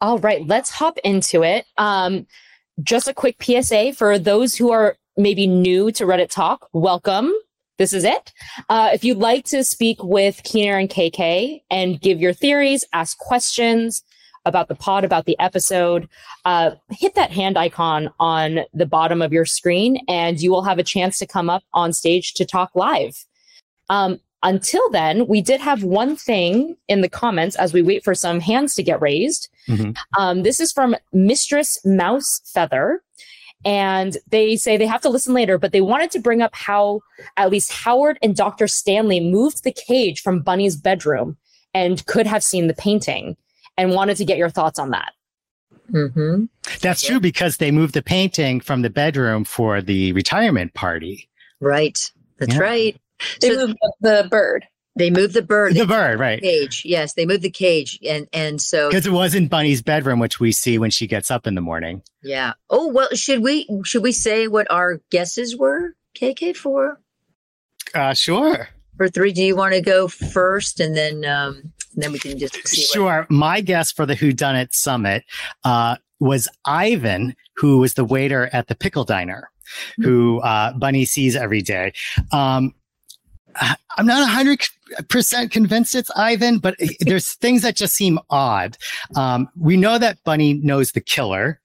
All 0.00 0.18
right, 0.18 0.46
let's 0.46 0.70
hop 0.70 0.96
into 1.04 1.42
it. 1.42 1.66
Um, 1.76 2.26
just 2.82 3.08
a 3.08 3.14
quick 3.14 3.36
PSA 3.42 3.92
for 3.92 4.18
those 4.18 4.56
who 4.56 4.72
are 4.72 4.96
maybe 5.18 5.46
new 5.46 5.92
to 5.92 6.04
Reddit 6.04 6.30
Talk. 6.30 6.66
Welcome 6.72 7.30
this 7.82 7.92
is 7.92 8.04
it. 8.04 8.32
Uh, 8.68 8.90
if 8.92 9.02
you'd 9.02 9.18
like 9.18 9.44
to 9.44 9.64
speak 9.64 10.02
with 10.04 10.40
Keener 10.44 10.78
and 10.78 10.88
KK 10.88 11.62
and 11.68 12.00
give 12.00 12.20
your 12.20 12.32
theories, 12.32 12.84
ask 12.92 13.18
questions 13.18 14.04
about 14.44 14.68
the 14.68 14.76
pod, 14.76 15.02
about 15.02 15.24
the 15.24 15.36
episode, 15.40 16.08
uh, 16.44 16.70
hit 16.90 17.16
that 17.16 17.32
hand 17.32 17.58
icon 17.58 18.08
on 18.20 18.60
the 18.72 18.86
bottom 18.86 19.20
of 19.20 19.32
your 19.32 19.44
screen 19.44 19.98
and 20.06 20.40
you 20.40 20.52
will 20.52 20.62
have 20.62 20.78
a 20.78 20.84
chance 20.84 21.18
to 21.18 21.26
come 21.26 21.50
up 21.50 21.64
on 21.74 21.92
stage 21.92 22.34
to 22.34 22.44
talk 22.44 22.70
live. 22.76 23.24
Um, 23.88 24.20
until 24.44 24.88
then, 24.90 25.26
we 25.26 25.40
did 25.42 25.60
have 25.60 25.82
one 25.82 26.14
thing 26.14 26.76
in 26.86 27.00
the 27.00 27.08
comments 27.08 27.56
as 27.56 27.72
we 27.72 27.82
wait 27.82 28.04
for 28.04 28.14
some 28.14 28.38
hands 28.38 28.76
to 28.76 28.84
get 28.84 29.00
raised. 29.00 29.48
Mm-hmm. 29.68 29.90
Um, 30.16 30.44
this 30.44 30.60
is 30.60 30.70
from 30.70 30.94
Mistress 31.12 31.84
Mouse 31.84 32.42
Feather. 32.44 33.02
And 33.64 34.16
they 34.28 34.56
say 34.56 34.76
they 34.76 34.86
have 34.86 35.02
to 35.02 35.08
listen 35.08 35.34
later, 35.34 35.58
but 35.58 35.72
they 35.72 35.80
wanted 35.80 36.10
to 36.12 36.20
bring 36.20 36.42
up 36.42 36.54
how 36.54 37.00
at 37.36 37.50
least 37.50 37.72
Howard 37.72 38.18
and 38.22 38.34
Dr. 38.34 38.66
Stanley 38.66 39.20
moved 39.20 39.62
the 39.62 39.72
cage 39.72 40.20
from 40.20 40.40
Bunny's 40.40 40.76
bedroom 40.76 41.36
and 41.74 42.04
could 42.06 42.26
have 42.26 42.42
seen 42.42 42.66
the 42.66 42.74
painting 42.74 43.36
and 43.76 43.92
wanted 43.92 44.16
to 44.16 44.24
get 44.24 44.38
your 44.38 44.50
thoughts 44.50 44.78
on 44.78 44.90
that. 44.90 45.12
Mm-hmm. 45.90 46.44
That's 46.80 47.02
yeah. 47.02 47.10
true 47.10 47.20
because 47.20 47.58
they 47.58 47.70
moved 47.70 47.94
the 47.94 48.02
painting 48.02 48.60
from 48.60 48.82
the 48.82 48.90
bedroom 48.90 49.44
for 49.44 49.80
the 49.80 50.12
retirement 50.12 50.74
party. 50.74 51.28
Right. 51.60 51.98
That's 52.38 52.54
yeah. 52.54 52.60
right. 52.60 53.00
They 53.40 53.50
so 53.50 53.66
moved 53.68 53.78
the 54.00 54.26
bird. 54.30 54.66
They 54.94 55.10
moved 55.10 55.32
the 55.34 55.42
bird. 55.42 55.74
The 55.74 55.86
bird, 55.86 56.18
right? 56.20 56.40
Cage. 56.42 56.82
Yes, 56.84 57.14
they 57.14 57.24
moved 57.24 57.42
the 57.42 57.50
cage, 57.50 57.98
and 58.06 58.28
and 58.32 58.60
so 58.60 58.90
because 58.90 59.06
it 59.06 59.12
was 59.12 59.34
in 59.34 59.48
Bunny's 59.48 59.80
bedroom, 59.80 60.18
which 60.18 60.38
we 60.38 60.52
see 60.52 60.76
when 60.78 60.90
she 60.90 61.06
gets 61.06 61.30
up 61.30 61.46
in 61.46 61.54
the 61.54 61.60
morning. 61.62 62.02
Yeah. 62.22 62.52
Oh 62.68 62.88
well, 62.88 63.08
should 63.14 63.42
we 63.42 63.66
should 63.84 64.02
we 64.02 64.12
say 64.12 64.48
what 64.48 64.70
our 64.70 65.00
guesses 65.10 65.56
were? 65.56 65.94
KK 66.14 66.54
four. 66.56 67.00
Uh, 67.94 68.12
sure. 68.14 68.68
For 68.98 69.08
three, 69.08 69.32
do 69.32 69.42
you 69.42 69.56
want 69.56 69.72
to 69.74 69.80
go 69.80 70.08
first, 70.08 70.78
and 70.78 70.94
then 70.94 71.24
um, 71.24 71.72
and 71.94 72.02
then 72.02 72.12
we 72.12 72.18
can 72.18 72.38
just 72.38 72.54
sure. 72.68 73.20
What- 73.20 73.30
My 73.30 73.62
guess 73.62 73.90
for 73.92 74.04
the 74.04 74.14
Who 74.14 74.32
Done 74.34 74.56
It 74.56 74.74
Summit 74.74 75.24
uh, 75.64 75.96
was 76.20 76.48
Ivan, 76.66 77.34
who 77.56 77.78
was 77.78 77.94
the 77.94 78.04
waiter 78.04 78.50
at 78.52 78.68
the 78.68 78.74
pickle 78.74 79.04
diner, 79.04 79.50
who 80.02 80.40
uh, 80.40 80.74
Bunny 80.74 81.06
sees 81.06 81.34
every 81.34 81.62
day. 81.62 81.94
Um, 82.30 82.74
I'm 83.98 84.06
not 84.06 84.28
100% 85.00 85.50
convinced 85.50 85.94
it's 85.94 86.10
Ivan, 86.16 86.58
but 86.58 86.76
there's 87.00 87.34
things 87.34 87.62
that 87.62 87.76
just 87.76 87.94
seem 87.94 88.18
odd. 88.30 88.76
Um, 89.16 89.48
we 89.56 89.76
know 89.76 89.98
that 89.98 90.22
Bunny 90.24 90.54
knows 90.54 90.92
the 90.92 91.00
killer. 91.00 91.60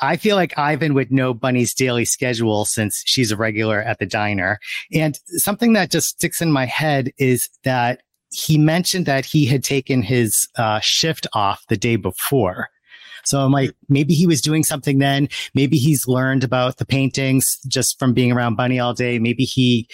I 0.00 0.16
feel 0.16 0.34
like 0.34 0.58
Ivan 0.58 0.94
would 0.94 1.12
know 1.12 1.32
Bunny's 1.32 1.74
daily 1.74 2.04
schedule 2.04 2.64
since 2.64 3.02
she's 3.06 3.30
a 3.30 3.36
regular 3.36 3.80
at 3.80 4.00
the 4.00 4.06
diner. 4.06 4.58
And 4.92 5.18
something 5.26 5.74
that 5.74 5.92
just 5.92 6.08
sticks 6.08 6.42
in 6.42 6.50
my 6.50 6.66
head 6.66 7.12
is 7.18 7.48
that 7.62 8.02
he 8.32 8.58
mentioned 8.58 9.06
that 9.06 9.24
he 9.24 9.46
had 9.46 9.62
taken 9.62 10.02
his 10.02 10.48
uh, 10.56 10.80
shift 10.80 11.26
off 11.34 11.64
the 11.68 11.76
day 11.76 11.96
before. 11.96 12.68
So 13.24 13.40
I'm 13.40 13.52
like, 13.52 13.74
maybe 13.88 14.14
he 14.14 14.26
was 14.26 14.40
doing 14.40 14.64
something 14.64 14.98
then. 14.98 15.28
Maybe 15.54 15.76
he's 15.76 16.08
learned 16.08 16.44
about 16.44 16.78
the 16.78 16.86
paintings 16.86 17.58
just 17.68 17.98
from 17.98 18.12
being 18.12 18.32
around 18.32 18.56
Bunny 18.56 18.78
all 18.78 18.94
day. 18.94 19.18
Maybe 19.18 19.44
he 19.44 19.88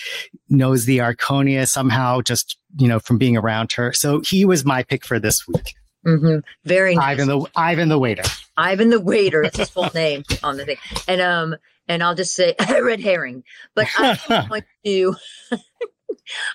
knows 0.49 0.85
the 0.85 0.99
Arconia 0.99 1.69
somehow 1.69 2.21
just, 2.21 2.59
you 2.79 2.89
know, 2.89 2.99
from 2.99 3.19
being 3.19 3.37
around 3.37 3.73
her. 3.73 3.93
So 3.93 4.21
he 4.21 4.45
was 4.45 4.65
my 4.65 4.83
pick 4.83 5.05
for 5.05 5.19
this 5.19 5.47
week. 5.47 5.75
Mm-hmm. 6.07 6.39
Very 6.65 6.95
nice. 6.95 7.05
Ivan 7.05 7.29
the 7.29 7.47
Ivan 7.57 7.89
the 7.89 7.99
waiter. 7.99 8.23
Ivan 8.57 8.91
the 8.91 9.01
waiter. 9.01 9.43
That's 9.43 9.59
his 9.59 9.71
full 9.71 9.91
name 9.95 10.23
on 10.43 10.57
the 10.57 10.65
thing. 10.65 10.77
And 11.07 11.21
um, 11.21 11.57
and 11.89 12.03
I'll 12.03 12.15
just 12.15 12.35
say 12.35 12.55
red 12.81 13.01
herring. 13.01 13.45
But 13.75 13.89
I'm 13.97 14.49
going 14.49 14.65
to. 14.85 15.17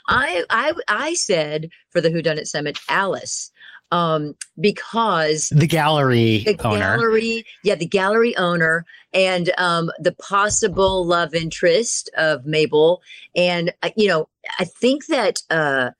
I 0.07 0.43
I 0.49 0.73
I 0.87 1.13
said 1.15 1.69
for 1.89 2.01
the 2.01 2.11
Who 2.11 2.21
Done 2.21 2.37
It 2.37 2.47
Summit, 2.47 2.79
Alice, 2.89 3.51
um, 3.93 4.35
because 4.59 5.49
the 5.49 5.67
gallery 5.67 6.39
the 6.39 6.57
owner. 6.65 6.79
gallery, 6.79 7.45
yeah, 7.63 7.75
the 7.75 7.85
gallery 7.85 8.35
owner, 8.37 8.85
and 9.13 9.51
um, 9.59 9.91
the 9.99 10.13
possible 10.13 11.05
love 11.05 11.35
interest 11.35 12.09
of 12.17 12.43
Mabel, 12.43 13.03
and 13.35 13.71
uh, 13.83 13.91
you 13.95 14.07
know, 14.07 14.27
I 14.57 14.65
think 14.65 15.05
that 15.07 15.43
uh, 15.51 15.91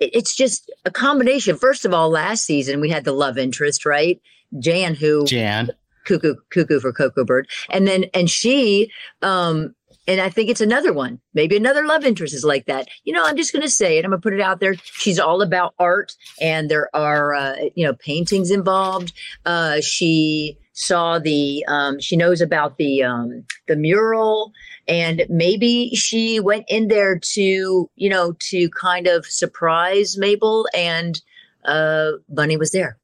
it, 0.00 0.10
it's 0.14 0.34
just 0.34 0.72
a 0.86 0.90
combination. 0.90 1.56
First 1.56 1.84
of 1.84 1.92
all, 1.92 2.08
last 2.08 2.46
season 2.46 2.80
we 2.80 2.88
had 2.88 3.04
the 3.04 3.12
love 3.12 3.36
interest, 3.36 3.84
right? 3.84 4.20
Jan, 4.58 4.94
who 4.94 5.26
Jan, 5.26 5.70
cuckoo 6.06 6.36
cuckoo 6.50 6.80
for 6.80 6.92
cocoa 6.92 7.24
bird 7.24 7.48
and 7.70 7.86
then 7.86 8.04
and 8.14 8.30
she 8.30 8.90
um 9.22 9.74
and 10.06 10.20
I 10.20 10.28
think 10.28 10.50
it's 10.50 10.60
another 10.60 10.92
one. 10.92 11.20
Maybe 11.32 11.56
another 11.56 11.86
love 11.86 12.04
interest 12.04 12.34
is 12.34 12.44
like 12.44 12.66
that. 12.66 12.88
You 13.04 13.12
know, 13.12 13.24
I'm 13.24 13.36
just 13.36 13.52
going 13.52 13.62
to 13.62 13.70
say 13.70 13.98
it. 13.98 14.04
I'm 14.04 14.10
going 14.10 14.20
to 14.20 14.22
put 14.22 14.34
it 14.34 14.40
out 14.40 14.60
there. 14.60 14.74
She's 14.74 15.18
all 15.18 15.42
about 15.42 15.74
art, 15.78 16.12
and 16.40 16.70
there 16.70 16.94
are 16.94 17.34
uh, 17.34 17.56
you 17.74 17.86
know 17.86 17.94
paintings 17.94 18.50
involved. 18.50 19.12
Uh, 19.46 19.80
she 19.80 20.58
saw 20.74 21.18
the 21.18 21.64
um, 21.68 22.00
she 22.00 22.16
knows 22.16 22.40
about 22.40 22.76
the 22.76 23.02
um, 23.02 23.44
the 23.66 23.76
mural, 23.76 24.52
and 24.86 25.24
maybe 25.28 25.90
she 25.94 26.40
went 26.40 26.66
in 26.68 26.88
there 26.88 27.18
to 27.18 27.90
you 27.94 28.10
know 28.10 28.34
to 28.50 28.68
kind 28.70 29.06
of 29.06 29.24
surprise 29.26 30.16
Mabel, 30.18 30.68
and 30.74 31.22
uh, 31.64 32.12
Bunny 32.28 32.56
was 32.56 32.72
there. 32.72 32.98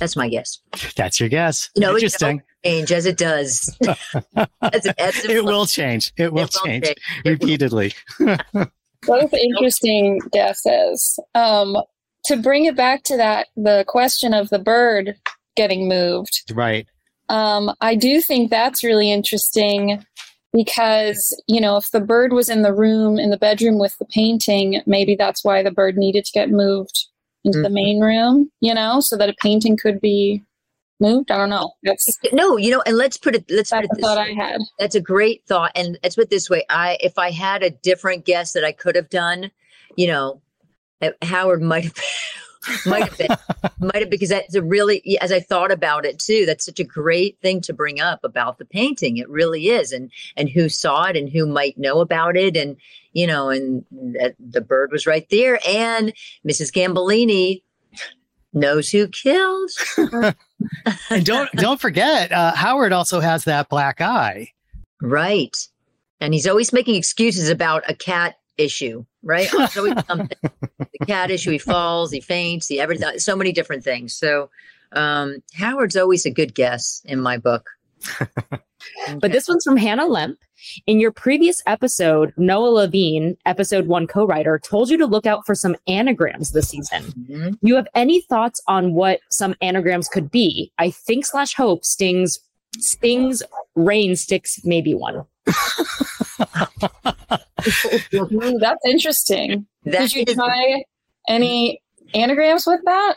That's 0.00 0.16
my 0.16 0.28
guess. 0.28 0.58
That's 0.96 1.20
your 1.20 1.28
guess. 1.28 1.70
You 1.76 1.82
know, 1.82 1.94
Interesting. 1.94 2.42
Change 2.64 2.92
as 2.92 3.06
it 3.06 3.16
does. 3.18 3.76
as 3.86 4.86
it, 4.86 4.94
ebbs 4.98 5.20
and 5.22 5.30
it 5.32 5.44
will 5.44 5.66
change. 5.66 6.12
It 6.16 6.32
will 6.32 6.44
It 6.44 6.56
change 6.64 6.84
change. 6.84 6.96
It 7.24 7.24
will. 7.24 7.32
repeatedly. 7.32 7.92
Both 9.06 9.34
interesting 9.34 10.20
guesses. 10.32 11.18
Um, 11.34 11.76
to 12.26 12.36
bring 12.36 12.64
it 12.64 12.76
back 12.76 13.02
to 13.04 13.16
that, 13.18 13.48
the 13.56 13.84
question 13.86 14.32
of 14.32 14.48
the 14.48 14.58
bird 14.58 15.14
getting 15.56 15.88
moved. 15.88 16.50
Right. 16.54 16.86
Um, 17.28 17.74
I 17.80 17.94
do 17.94 18.20
think 18.20 18.50
that's 18.50 18.82
really 18.82 19.10
interesting 19.12 20.04
because, 20.52 21.38
you 21.48 21.60
know, 21.60 21.76
if 21.76 21.90
the 21.90 22.00
bird 22.00 22.32
was 22.32 22.48
in 22.48 22.62
the 22.62 22.72
room, 22.72 23.18
in 23.18 23.30
the 23.30 23.36
bedroom 23.36 23.78
with 23.78 23.96
the 23.98 24.04
painting, 24.06 24.80
maybe 24.86 25.16
that's 25.16 25.44
why 25.44 25.62
the 25.62 25.70
bird 25.70 25.96
needed 25.96 26.24
to 26.24 26.32
get 26.32 26.48
moved 26.50 27.06
into 27.44 27.60
the 27.60 27.68
Mhm. 27.68 27.72
main 27.72 28.00
room, 28.00 28.50
you 28.60 28.72
know, 28.72 29.00
so 29.00 29.16
that 29.18 29.28
a 29.28 29.34
painting 29.42 29.76
could 29.76 30.00
be 30.00 30.42
moved. 31.00 31.30
I 31.30 31.36
don't 31.36 31.50
know. 31.50 31.72
That's, 31.82 32.18
No, 32.32 32.56
you 32.56 32.70
know, 32.70 32.82
and 32.86 32.96
let's 32.96 33.16
put 33.16 33.34
it. 33.34 33.44
Let's 33.50 33.70
put 33.70 33.84
it 33.84 33.90
this 33.94 34.04
thought 34.04 34.18
way. 34.18 34.36
I 34.38 34.44
had. 34.44 34.60
That's 34.78 34.94
a 34.94 35.00
great 35.00 35.44
thought, 35.46 35.72
and 35.74 35.98
let's 36.02 36.16
put 36.16 36.24
it 36.24 36.30
this 36.30 36.50
way. 36.50 36.64
I, 36.70 36.98
if 37.00 37.18
I 37.18 37.30
had 37.30 37.62
a 37.62 37.70
different 37.70 38.24
guess 38.24 38.52
that 38.52 38.64
I 38.64 38.72
could 38.72 38.96
have 38.96 39.08
done, 39.10 39.50
you 39.96 40.06
know, 40.06 40.40
uh, 41.02 41.10
Howard 41.22 41.62
might 41.62 41.84
have. 41.84 41.94
might 42.86 43.04
have 43.04 43.18
been 43.18 43.28
might 43.78 44.00
have 44.00 44.08
because 44.08 44.30
that's 44.30 44.54
a 44.54 44.62
really 44.62 45.18
as 45.20 45.30
i 45.30 45.38
thought 45.38 45.70
about 45.70 46.06
it 46.06 46.18
too 46.18 46.46
that's 46.46 46.64
such 46.64 46.80
a 46.80 46.84
great 46.84 47.38
thing 47.42 47.60
to 47.60 47.74
bring 47.74 48.00
up 48.00 48.24
about 48.24 48.56
the 48.56 48.64
painting 48.64 49.18
it 49.18 49.28
really 49.28 49.68
is 49.68 49.92
and 49.92 50.10
and 50.38 50.48
who 50.48 50.70
saw 50.70 51.04
it 51.04 51.14
and 51.14 51.28
who 51.28 51.46
might 51.46 51.76
know 51.76 52.00
about 52.00 52.38
it 52.38 52.56
and 52.56 52.78
you 53.12 53.26
know 53.26 53.50
and 53.50 53.84
that 53.90 54.34
the 54.38 54.62
bird 54.62 54.90
was 54.92 55.06
right 55.06 55.28
there 55.30 55.58
and 55.68 56.14
mrs 56.48 56.72
gambolini 56.72 57.62
knows 58.54 58.88
who 58.88 59.08
killed 59.08 59.70
And 61.10 61.24
don't 61.24 61.50
don't 61.52 61.80
forget, 61.80 62.32
uh, 62.32 62.54
Howard 62.54 62.92
also 62.92 63.20
has 63.20 63.44
that 63.44 63.68
black 63.68 64.00
eye. 64.00 64.48
Right. 65.00 65.56
And 66.20 66.32
he's 66.32 66.46
always 66.46 66.72
making 66.72 66.94
excuses 66.94 67.50
about 67.50 67.84
a 67.88 67.94
cat 67.94 68.36
issue, 68.56 69.04
right? 69.22 69.48
There's 69.50 69.76
always 69.76 69.94
something. 70.06 70.38
the 70.42 71.06
cat 71.06 71.30
issue, 71.30 71.50
he 71.50 71.58
falls, 71.58 72.10
he 72.10 72.20
faints, 72.20 72.68
he 72.68 72.80
everything, 72.80 73.18
so 73.18 73.36
many 73.36 73.52
different 73.52 73.84
things. 73.84 74.14
So 74.14 74.50
um, 74.92 75.42
Howard's 75.54 75.96
always 75.96 76.24
a 76.24 76.30
good 76.30 76.54
guess 76.54 77.02
in 77.04 77.20
my 77.20 77.36
book. 77.38 77.68
But 79.18 79.32
this 79.32 79.48
one's 79.48 79.64
from 79.64 79.76
Hannah 79.76 80.06
Lemp. 80.06 80.38
In 80.86 81.00
your 81.00 81.12
previous 81.12 81.62
episode, 81.66 82.32
Noah 82.36 82.68
Levine, 82.68 83.36
episode 83.46 83.86
one 83.86 84.06
co 84.06 84.26
writer, 84.26 84.58
told 84.58 84.90
you 84.90 84.96
to 84.98 85.06
look 85.06 85.26
out 85.26 85.44
for 85.46 85.54
some 85.54 85.76
anagrams 85.86 86.52
this 86.52 86.68
season. 86.68 87.02
Mhm. 87.28 87.58
You 87.62 87.76
have 87.76 87.88
any 87.94 88.20
thoughts 88.22 88.60
on 88.68 88.94
what 88.94 89.20
some 89.30 89.54
anagrams 89.60 90.08
could 90.08 90.30
be? 90.30 90.72
I 90.78 90.90
think 90.90 91.26
slash 91.26 91.54
hope 91.54 91.84
stings, 91.84 92.38
stings, 92.78 93.42
rain 93.74 94.16
sticks, 94.16 94.60
maybe 94.64 94.94
one. 94.94 95.24
That's 98.12 98.86
interesting. 98.86 99.66
That 99.84 100.10
Did 100.10 100.14
you 100.14 100.24
is- 100.26 100.34
try 100.34 100.84
any 101.28 101.80
anagrams 102.14 102.66
with 102.66 102.80
that? 102.84 103.16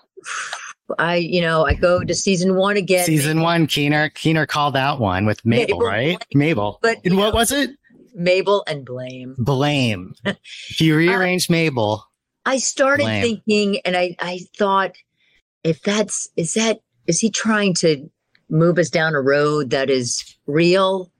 I, 0.97 1.15
you 1.15 1.41
know, 1.41 1.65
I 1.65 1.73
go 1.73 2.03
to 2.03 2.13
season 2.15 2.55
one 2.55 2.77
again. 2.77 3.05
Season 3.05 3.41
one, 3.41 3.67
Keener 3.67 4.09
Keener 4.09 4.45
called 4.45 4.75
that 4.75 4.99
one 4.99 5.25
with 5.25 5.45
Mabel, 5.45 5.79
Mabel, 5.79 5.87
right? 5.87 6.25
Mabel. 6.33 6.79
But, 6.81 6.97
and 7.03 7.17
what 7.17 7.33
know- 7.33 7.35
was 7.35 7.51
it? 7.51 7.71
Mabel 8.15 8.63
and 8.67 8.83
Blame. 8.83 9.35
Blame. 9.37 10.15
if 10.25 10.81
you 10.81 10.95
rearrange 10.95 11.51
Mabel, 11.51 12.03
I 12.45 12.57
started 12.57 13.03
Blame. 13.03 13.21
thinking, 13.21 13.81
and 13.85 13.95
I, 13.95 14.15
I 14.19 14.39
thought, 14.57 14.95
if 15.63 15.81
that's, 15.83 16.27
is 16.35 16.55
that, 16.55 16.79
is 17.05 17.19
he 17.19 17.29
trying 17.29 17.75
to 17.75 18.09
move 18.49 18.79
us 18.79 18.89
down 18.89 19.13
a 19.13 19.21
road 19.21 19.69
that 19.69 19.89
is 19.89 20.35
real 20.47 21.11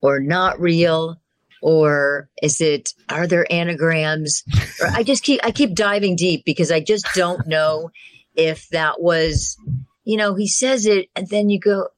or 0.00 0.20
not 0.20 0.58
real? 0.60 1.20
Or 1.62 2.30
is 2.42 2.62
it, 2.62 2.94
are 3.10 3.26
there 3.26 3.46
anagrams? 3.52 4.42
Or 4.80 4.86
I 4.86 5.02
just 5.02 5.24
keep, 5.24 5.40
I 5.44 5.50
keep 5.50 5.74
diving 5.74 6.16
deep 6.16 6.46
because 6.46 6.70
I 6.72 6.80
just 6.80 7.06
don't 7.14 7.46
know 7.46 7.90
if 8.36 8.68
that 8.70 9.00
was, 9.00 9.56
you 10.04 10.16
know, 10.16 10.34
he 10.34 10.48
says 10.48 10.86
it 10.86 11.08
and 11.16 11.28
then 11.28 11.50
you 11.50 11.58
go, 11.60 11.88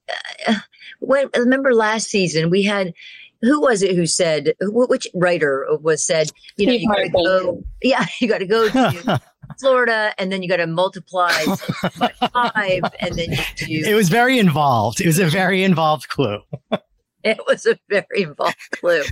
uh, 0.48 0.54
when, 1.00 1.28
remember 1.36 1.74
last 1.74 2.08
season 2.08 2.50
we 2.50 2.62
had, 2.62 2.92
who 3.40 3.60
was 3.60 3.82
it 3.82 3.96
who 3.96 4.06
said, 4.06 4.54
which 4.60 5.06
writer 5.14 5.66
was 5.80 6.04
said, 6.06 6.30
you 6.56 6.66
know, 6.66 6.72
Steve 6.72 6.82
you 6.82 6.88
gotta 6.88 7.08
go, 7.10 7.64
yeah, 7.82 8.06
you 8.20 8.28
got 8.28 8.38
to 8.38 8.46
go 8.46 8.68
to 8.68 9.20
Florida, 9.60 10.14
and 10.18 10.30
then 10.30 10.42
you 10.42 10.48
got 10.48 10.58
to 10.58 10.66
multiply 10.68 11.32
by 11.98 12.12
five, 12.32 12.82
and 13.00 13.16
then 13.16 13.30
you 13.66 13.84
it 13.84 13.94
was 13.94 14.08
very 14.08 14.38
involved. 14.38 15.00
It 15.00 15.06
was 15.06 15.18
a 15.18 15.26
very 15.26 15.64
involved 15.64 16.08
clue 16.08 16.38
It 17.24 17.38
was 17.46 17.66
a 17.66 17.76
very 17.88 18.22
involved 18.22 18.56
clue. 18.70 19.02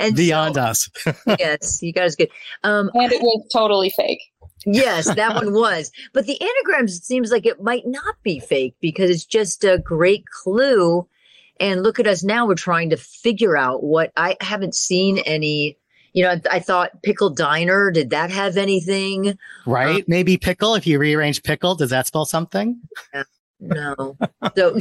And 0.00 0.16
beyond 0.16 0.56
so- 0.56 0.62
us. 0.62 0.90
Yes, 1.38 1.78
you 1.80 1.92
guys 1.92 2.16
good. 2.16 2.30
Um, 2.64 2.90
And 2.94 3.12
it 3.12 3.22
was 3.22 3.48
totally 3.52 3.90
fake. 3.90 4.20
Yes, 4.66 5.14
that 5.14 5.34
one 5.34 5.52
was. 5.52 5.90
But 6.12 6.26
the 6.26 6.40
anagrams 6.40 6.96
it 6.96 7.04
seems 7.04 7.30
like 7.30 7.46
it 7.46 7.62
might 7.62 7.86
not 7.86 8.16
be 8.22 8.40
fake 8.40 8.74
because 8.80 9.10
it's 9.10 9.26
just 9.26 9.64
a 9.64 9.78
great 9.78 10.24
clue. 10.26 11.06
And 11.60 11.82
look 11.82 11.98
at 11.98 12.06
us 12.06 12.22
now; 12.22 12.46
we're 12.46 12.54
trying 12.54 12.90
to 12.90 12.96
figure 12.96 13.56
out 13.56 13.82
what 13.82 14.12
I 14.16 14.36
haven't 14.40 14.74
seen 14.74 15.18
any. 15.18 15.76
You 16.12 16.24
know, 16.24 16.30
I, 16.30 16.40
I 16.52 16.58
thought 16.60 17.02
pickle 17.02 17.30
diner. 17.30 17.90
Did 17.90 18.10
that 18.10 18.30
have 18.30 18.56
anything? 18.56 19.36
Right? 19.66 19.96
Um, 19.96 20.04
maybe 20.06 20.36
pickle. 20.36 20.74
If 20.74 20.86
you 20.86 20.98
rearrange 20.98 21.42
pickle, 21.42 21.74
does 21.74 21.90
that 21.90 22.06
spell 22.06 22.24
something? 22.24 22.80
No. 23.60 24.16
So 24.56 24.78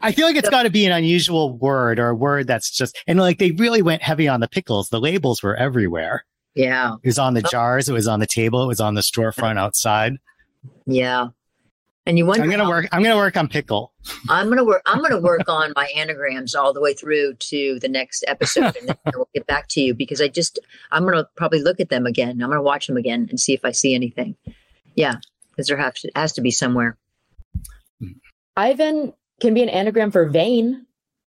I 0.00 0.12
feel 0.12 0.26
like 0.26 0.36
it's 0.36 0.48
got 0.48 0.64
to 0.64 0.70
be 0.70 0.84
an 0.84 0.92
unusual 0.92 1.56
word 1.56 1.98
or 1.98 2.08
a 2.08 2.14
word 2.14 2.46
that's 2.46 2.70
just, 2.70 2.98
and 3.06 3.18
like 3.18 3.38
they 3.38 3.52
really 3.52 3.82
went 3.82 4.02
heavy 4.02 4.28
on 4.28 4.40
the 4.40 4.48
pickles. 4.48 4.88
The 4.88 5.00
labels 5.00 5.42
were 5.42 5.56
everywhere. 5.56 6.24
Yeah, 6.56 6.94
It 7.02 7.06
was 7.06 7.18
on 7.18 7.34
the 7.34 7.42
jars. 7.42 7.88
It 7.88 7.92
was 7.92 8.08
on 8.08 8.18
the 8.18 8.26
table. 8.26 8.62
It 8.64 8.66
was 8.66 8.80
on 8.80 8.94
the 8.94 9.02
storefront 9.02 9.58
outside. 9.58 10.14
yeah. 10.86 11.28
And 12.08 12.16
you 12.16 12.24
wonder. 12.24 12.44
I'm 12.44 12.50
gonna 12.50 12.68
work. 12.68 12.86
I'm 12.92 13.02
gonna 13.02 13.16
work 13.16 13.36
on 13.36 13.48
pickle. 13.48 13.92
I'm 14.28 14.48
gonna 14.48 14.62
work. 14.64 14.80
I'm 14.86 15.02
gonna 15.02 15.20
work 15.20 15.48
on 15.48 15.72
my 15.74 15.86
anagrams 15.96 16.54
all 16.54 16.72
the 16.72 16.80
way 16.80 16.94
through 16.94 17.34
to 17.34 17.80
the 17.80 17.88
next 17.88 18.22
episode, 18.28 18.76
and 18.76 18.88
then 18.90 18.96
we'll 19.16 19.28
get 19.34 19.44
back 19.48 19.66
to 19.70 19.80
you 19.80 19.92
because 19.92 20.20
I 20.20 20.28
just 20.28 20.60
I'm 20.92 21.04
gonna 21.04 21.26
probably 21.36 21.60
look 21.60 21.80
at 21.80 21.88
them 21.88 22.06
again. 22.06 22.40
I'm 22.40 22.48
gonna 22.48 22.62
watch 22.62 22.86
them 22.86 22.96
again 22.96 23.26
and 23.28 23.40
see 23.40 23.54
if 23.54 23.64
I 23.64 23.72
see 23.72 23.92
anything. 23.92 24.36
Yeah, 24.94 25.14
because 25.50 25.66
there 25.66 25.76
has 25.78 25.94
to, 26.02 26.10
has 26.14 26.32
to 26.34 26.42
be 26.42 26.52
somewhere. 26.52 26.96
Ivan 28.56 29.12
can 29.40 29.54
be 29.54 29.62
an 29.64 29.68
anagram 29.68 30.12
for 30.12 30.28
vain. 30.28 30.86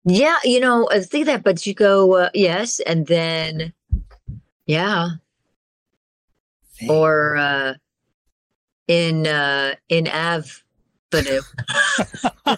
Yeah, 0.04 0.37
you 0.43 0.59
know, 0.59 0.88
I 0.90 1.00
think 1.00 1.26
that, 1.26 1.45
but 1.45 1.64
you 1.66 1.75
go 1.75 2.14
uh, 2.14 2.31
yes, 2.35 2.81
and 2.81 3.07
then 3.07 3.73
yeah, 4.66 5.09
or 6.88 7.37
uh, 7.37 7.75
in 8.88 9.26
uh, 9.26 9.75
in 9.88 10.09
Av 10.09 10.62
Banu. 11.11 11.40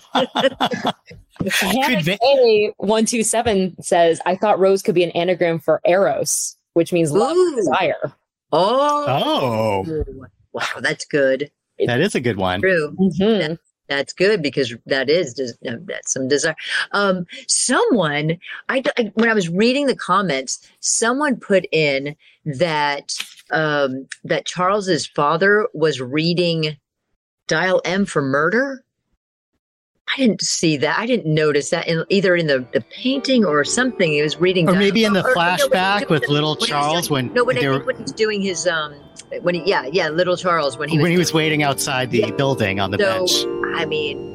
Hannah 1.61 2.17
A 2.23 2.73
one 2.79 3.05
two 3.05 3.23
seven 3.23 3.81
says, 3.83 4.21
"I 4.27 4.37
thought 4.37 4.59
Rose 4.59 4.83
could 4.83 4.95
be 4.95 5.05
an 5.05 5.11
anagram 5.11 5.59
for 5.59 5.81
Eros, 5.87 6.57
which 6.75 6.93
means 6.93 7.13
love 7.13 7.37
Ooh. 7.37 7.47
and 7.49 7.57
desire." 7.57 8.13
Oh, 8.53 9.05
Oh, 9.09 10.05
wow, 10.53 10.63
that's 10.81 11.05
good. 11.05 11.51
that 11.85 12.01
is 12.01 12.15
a 12.15 12.21
good 12.21 12.37
one. 12.37 12.61
True. 12.61 12.95
Mhm. 12.99 13.59
That's 13.89 14.13
good 14.13 14.43
because 14.43 14.75
that 14.87 15.09
is 15.09 15.57
uh, 15.67 15.77
that's 15.85 16.13
some 16.13 16.29
desire. 16.29 16.57
Um, 16.93 17.27
someone, 17.47 18.39
I, 18.69 18.83
I 18.99 19.13
when 19.15 19.29
I 19.29 19.35
was 19.35 19.49
reading 19.49 19.87
the 19.87 19.97
comments, 19.97 20.67
someone 20.81 21.37
put 21.37 21.67
in 21.73 22.17
that 22.45 23.15
um, 23.51 24.07
that 24.25 24.47
Charles's 24.47 25.07
father 25.07 25.69
was 25.73 26.01
reading 26.01 26.77
Dial 27.49 27.81
M 27.85 28.07
for 28.07 28.23
Murder. 28.23 28.83
I 30.09 30.17
didn't 30.19 30.41
see 30.41 30.77
that. 30.79 30.99
I 30.99 31.07
didn't 31.07 31.33
notice 31.33 31.71
that 31.71 31.89
in 31.89 32.05
either 32.11 32.37
in 32.37 32.47
the, 32.47 32.65
the 32.73 32.81
painting 32.81 33.45
or 33.45 33.65
something. 33.65 34.13
He 34.13 34.23
was 34.23 34.37
reading, 34.39 34.69
Or 34.69 34.75
maybe 34.75 35.05
in 35.05 35.13
the 35.15 35.25
or- 35.25 35.31
or 35.31 35.35
no, 35.35 35.41
when 35.41 35.57
he 35.59 35.63
was 35.65 35.69
flashback 35.71 36.09
with 36.09 36.29
little 36.29 36.57
when 36.61 36.69
Charles 36.69 37.09
doing- 37.09 37.27
when 37.27 37.35
no, 37.35 37.45
when, 37.45 37.57
were- 37.67 37.85
when 37.85 37.97
he's 37.99 38.13
doing 38.13 38.41
his 38.41 38.67
um 38.67 38.95
when 39.43 39.57
he 39.57 39.63
yeah 39.67 39.87
yeah 39.93 40.09
little 40.09 40.37
Charles 40.37 40.79
when 40.79 40.89
he 40.89 40.97
was 40.99 41.03
when 41.03 41.11
he 41.13 41.19
was 41.19 41.35
waiting 41.35 41.63
outside 41.65 42.11
the 42.13 42.19
Yeah. 42.21 42.31
building 42.31 42.79
on 42.79 42.93
the 42.93 42.99
So, 42.99 43.05
bench. 43.27 43.77
I 43.77 43.85
mean, 43.85 44.35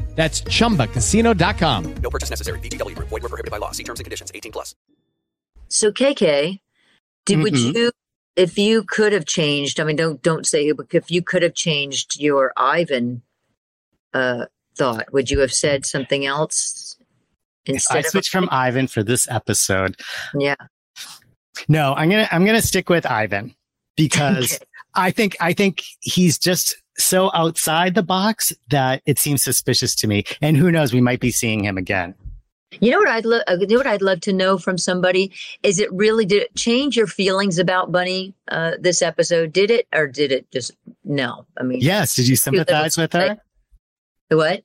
That's 0.15 0.41
chumbacasino.com. 0.41 1.93
No 1.95 2.09
purchase 2.09 2.29
necessary. 2.29 2.59
VGW 2.59 2.95
Group. 2.95 3.09
Void 3.09 3.23
were 3.23 3.29
prohibited 3.29 3.49
by 3.51 3.57
law. 3.57 3.71
See 3.71 3.83
terms 3.83 3.99
and 3.99 4.05
conditions. 4.05 4.31
18 4.35 4.51
plus. 4.51 4.75
so 5.69 5.89
KK, 5.91 6.59
did 7.25 7.39
would 7.39 7.53
Mhm. 7.53 7.73
you 7.75 7.91
if 8.35 8.57
you 8.57 8.83
could 8.83 9.13
have 9.13 9.25
changed? 9.25 9.79
I 9.79 9.83
mean, 9.85 9.95
don't 9.95 10.21
don't 10.21 10.45
say 10.45 10.67
who, 10.67 10.73
but 10.75 10.87
if 10.93 11.09
you 11.09 11.21
could 11.21 11.43
have 11.43 11.53
changed 11.53 12.19
your 12.19 12.51
Ivan 12.57 13.21
uh, 14.13 14.47
thought, 14.75 15.13
would 15.13 15.31
you 15.31 15.39
have 15.39 15.53
said 15.53 15.85
something 15.85 16.25
else 16.25 16.97
instead 17.65 17.95
I 17.95 17.99
of 17.99 18.05
switched 18.07 18.29
from 18.31 18.49
Ivan 18.51 18.87
for 18.87 19.01
this 19.03 19.29
episode. 19.29 19.95
yeah? 20.37 20.55
No, 21.69 21.93
I'm 21.93 22.09
gonna 22.09 22.27
I'm 22.31 22.43
gonna 22.45 22.61
stick 22.61 22.89
with 22.89 23.05
Ivan 23.05 23.55
because 23.95 24.55
Okay. 24.55 24.65
I 24.93 25.11
think 25.11 25.37
I 25.39 25.53
think 25.53 25.83
he's 26.01 26.37
just 26.37 26.75
so 27.01 27.31
outside 27.33 27.95
the 27.95 28.03
box 28.03 28.53
that 28.69 29.01
it 29.05 29.19
seems 29.19 29.43
suspicious 29.43 29.95
to 29.95 30.07
me. 30.07 30.23
And 30.41 30.57
who 30.57 30.71
knows, 30.71 30.93
we 30.93 31.01
might 31.01 31.19
be 31.19 31.31
seeing 31.31 31.63
him 31.63 31.77
again. 31.77 32.15
You 32.79 32.91
know 32.91 32.99
what 32.99 33.09
I'd 33.09 33.25
love. 33.25 33.41
You 33.59 33.67
know 33.67 33.77
what 33.77 33.87
I'd 33.87 34.01
love 34.01 34.21
to 34.21 34.33
know 34.33 34.57
from 34.57 34.77
somebody 34.77 35.33
is 35.61 35.79
it 35.79 35.91
really 35.91 36.25
did 36.25 36.43
it 36.43 36.55
change 36.55 36.95
your 36.95 37.07
feelings 37.07 37.59
about 37.59 37.91
Bunny 37.91 38.33
uh, 38.47 38.73
this 38.79 39.01
episode? 39.01 39.51
Did 39.51 39.71
it 39.71 39.87
or 39.93 40.07
did 40.07 40.31
it 40.31 40.49
just 40.51 40.71
no? 41.03 41.45
I 41.57 41.63
mean, 41.63 41.81
Yes, 41.81 42.15
did 42.15 42.27
you 42.27 42.37
sympathize 42.37 42.97
with 42.97 43.11
her? 43.13 43.37
what? 44.29 44.63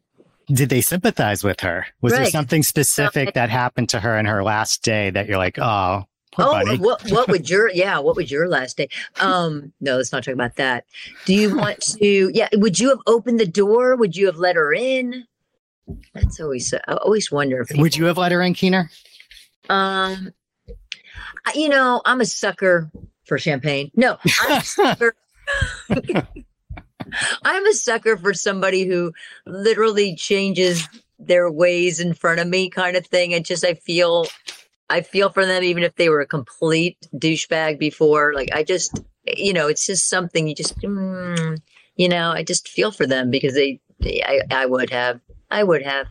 Did 0.48 0.68
they 0.68 0.80
sympathize 0.80 1.42
with 1.42 1.60
her? 1.60 1.86
Was 2.00 2.12
there 2.12 2.26
something 2.26 2.62
specific 2.62 3.34
that 3.34 3.50
happened 3.50 3.88
to 3.88 3.98
her 3.98 4.16
in 4.16 4.26
her 4.26 4.44
last 4.44 4.84
day 4.84 5.10
that 5.10 5.26
you're 5.26 5.38
like, 5.38 5.58
oh, 5.58 6.04
poor 6.36 6.46
Oh, 6.46 6.76
what 6.76 7.02
what 7.10 7.28
would 7.28 7.48
your 7.50 7.70
yeah? 7.70 7.98
What 7.98 8.16
would 8.16 8.30
your 8.30 8.48
last 8.48 8.76
day? 8.76 8.88
Um, 9.20 9.72
no, 9.80 9.96
let's 9.96 10.12
not 10.12 10.24
talk 10.24 10.34
about 10.34 10.56
that. 10.56 10.84
Do 11.24 11.34
you 11.34 11.56
want 11.58 11.80
to? 11.98 12.30
Yeah, 12.32 12.48
would 12.54 12.78
you 12.78 12.88
have 12.90 13.00
opened 13.06 13.40
the 13.40 13.46
door? 13.46 13.96
Would 13.96 14.16
you 14.16 14.26
have 14.26 14.36
let 14.36 14.56
her 14.56 14.72
in? 14.72 15.24
That's 16.14 16.40
always 16.40 16.72
I 16.74 16.94
always 16.94 17.30
wonder 17.32 17.60
if 17.60 17.76
Would 17.76 17.96
you 17.96 18.04
have 18.06 18.18
let 18.18 18.32
her 18.32 18.42
in, 18.42 18.54
Keener? 18.54 18.90
um, 19.68 20.32
I- 21.46 21.52
you 21.54 21.68
know, 21.68 22.02
I'm 22.04 22.20
a 22.20 22.26
sucker 22.26 22.90
for 23.24 23.38
champagne. 23.38 23.90
No, 23.94 24.18
I'm 24.42 24.60
a 24.60 24.64
sucker. 24.64 25.14
I'm 27.44 27.66
a 27.66 27.72
sucker 27.72 28.16
for 28.16 28.34
somebody 28.34 28.84
who 28.84 29.12
literally 29.46 30.16
changes 30.16 30.88
their 31.18 31.50
ways 31.50 32.00
in 32.00 32.14
front 32.14 32.40
of 32.40 32.48
me, 32.48 32.68
kind 32.68 32.96
of 32.96 33.06
thing. 33.06 33.32
And 33.32 33.44
just 33.44 33.64
I 33.64 33.74
feel, 33.74 34.26
I 34.88 35.00
feel 35.00 35.30
for 35.30 35.44
them, 35.44 35.62
even 35.64 35.82
if 35.82 35.94
they 35.96 36.08
were 36.08 36.20
a 36.20 36.26
complete 36.26 36.96
douchebag 37.14 37.78
before. 37.78 38.34
Like 38.34 38.50
I 38.54 38.62
just, 38.62 39.00
you 39.26 39.52
know, 39.52 39.66
it's 39.68 39.86
just 39.86 40.08
something 40.08 40.46
you 40.46 40.54
just, 40.54 40.78
mm, 40.80 41.58
you 41.96 42.08
know, 42.08 42.30
I 42.30 42.42
just 42.42 42.68
feel 42.68 42.92
for 42.92 43.06
them 43.06 43.30
because 43.30 43.54
they, 43.54 43.80
they 44.00 44.22
I, 44.22 44.42
I 44.50 44.66
would 44.66 44.90
have, 44.90 45.20
I 45.50 45.62
would 45.64 45.82
have, 45.82 46.06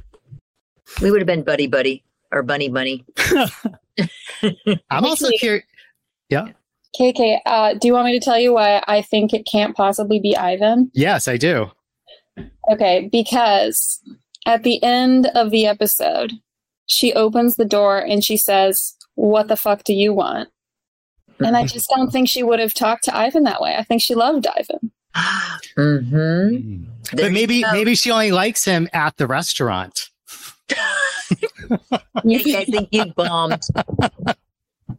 we 1.02 1.10
would 1.12 1.22
have 1.22 1.28
been 1.28 1.44
buddy 1.44 1.68
buddy 1.68 2.04
or 2.32 2.44
bunny 2.44 2.70
bunny. 2.70 3.06
I'm 4.44 5.06
also 5.06 5.28
Actually- 5.28 5.38
curious. 5.38 5.66
Yeah. 6.30 6.48
KK, 7.00 7.40
uh, 7.46 7.74
do 7.74 7.88
you 7.90 7.94
want 7.94 8.06
me 8.06 8.18
to 8.18 8.24
tell 8.24 8.40
you 8.40 8.54
why 8.54 8.82
I 8.88 9.02
think 9.02 9.34
it 9.34 9.46
can't 9.46 9.76
possibly 9.76 10.20
be 10.22 10.36
Ivan? 10.36 10.90
Yes, 10.94 11.28
I 11.28 11.36
do. 11.36 11.72
Okay, 12.72 13.10
because 13.12 14.00
at 14.46 14.64
the 14.64 14.82
end 14.82 15.28
of 15.36 15.52
the 15.52 15.66
episode, 15.68 16.32
she 16.88 17.14
opens 17.14 17.56
the 17.56 17.66
door 17.66 18.00
and 18.00 18.24
she 18.24 18.38
says, 18.38 18.96
What 19.16 19.48
the 19.48 19.56
fuck 19.56 19.84
do 19.84 19.94
you 19.94 20.14
want? 20.14 20.50
And 21.40 21.58
I 21.58 21.66
just 21.66 21.90
don't 21.94 22.12
think 22.12 22.30
she 22.30 22.44
would 22.44 22.60
have 22.60 22.74
talked 22.74 23.04
to 23.06 23.16
Ivan 23.16 23.44
that 23.44 23.62
way. 23.62 23.76
I 23.76 23.84
think 23.84 24.02
she 24.02 24.16
loved 24.16 24.48
Ivan. 24.48 24.92
mm-hmm. 25.78 26.84
But 27.16 27.32
maybe 27.32 27.64
maybe 27.72 27.96
she 27.96 28.12
only 28.12 28.32
likes 28.32 28.64
him 28.64 28.88
at 28.94 29.18
the 29.18 29.28
restaurant. 29.28 30.10
I 30.72 32.66
think 32.66 32.90
you 32.92 33.06
bombed. 33.16 33.62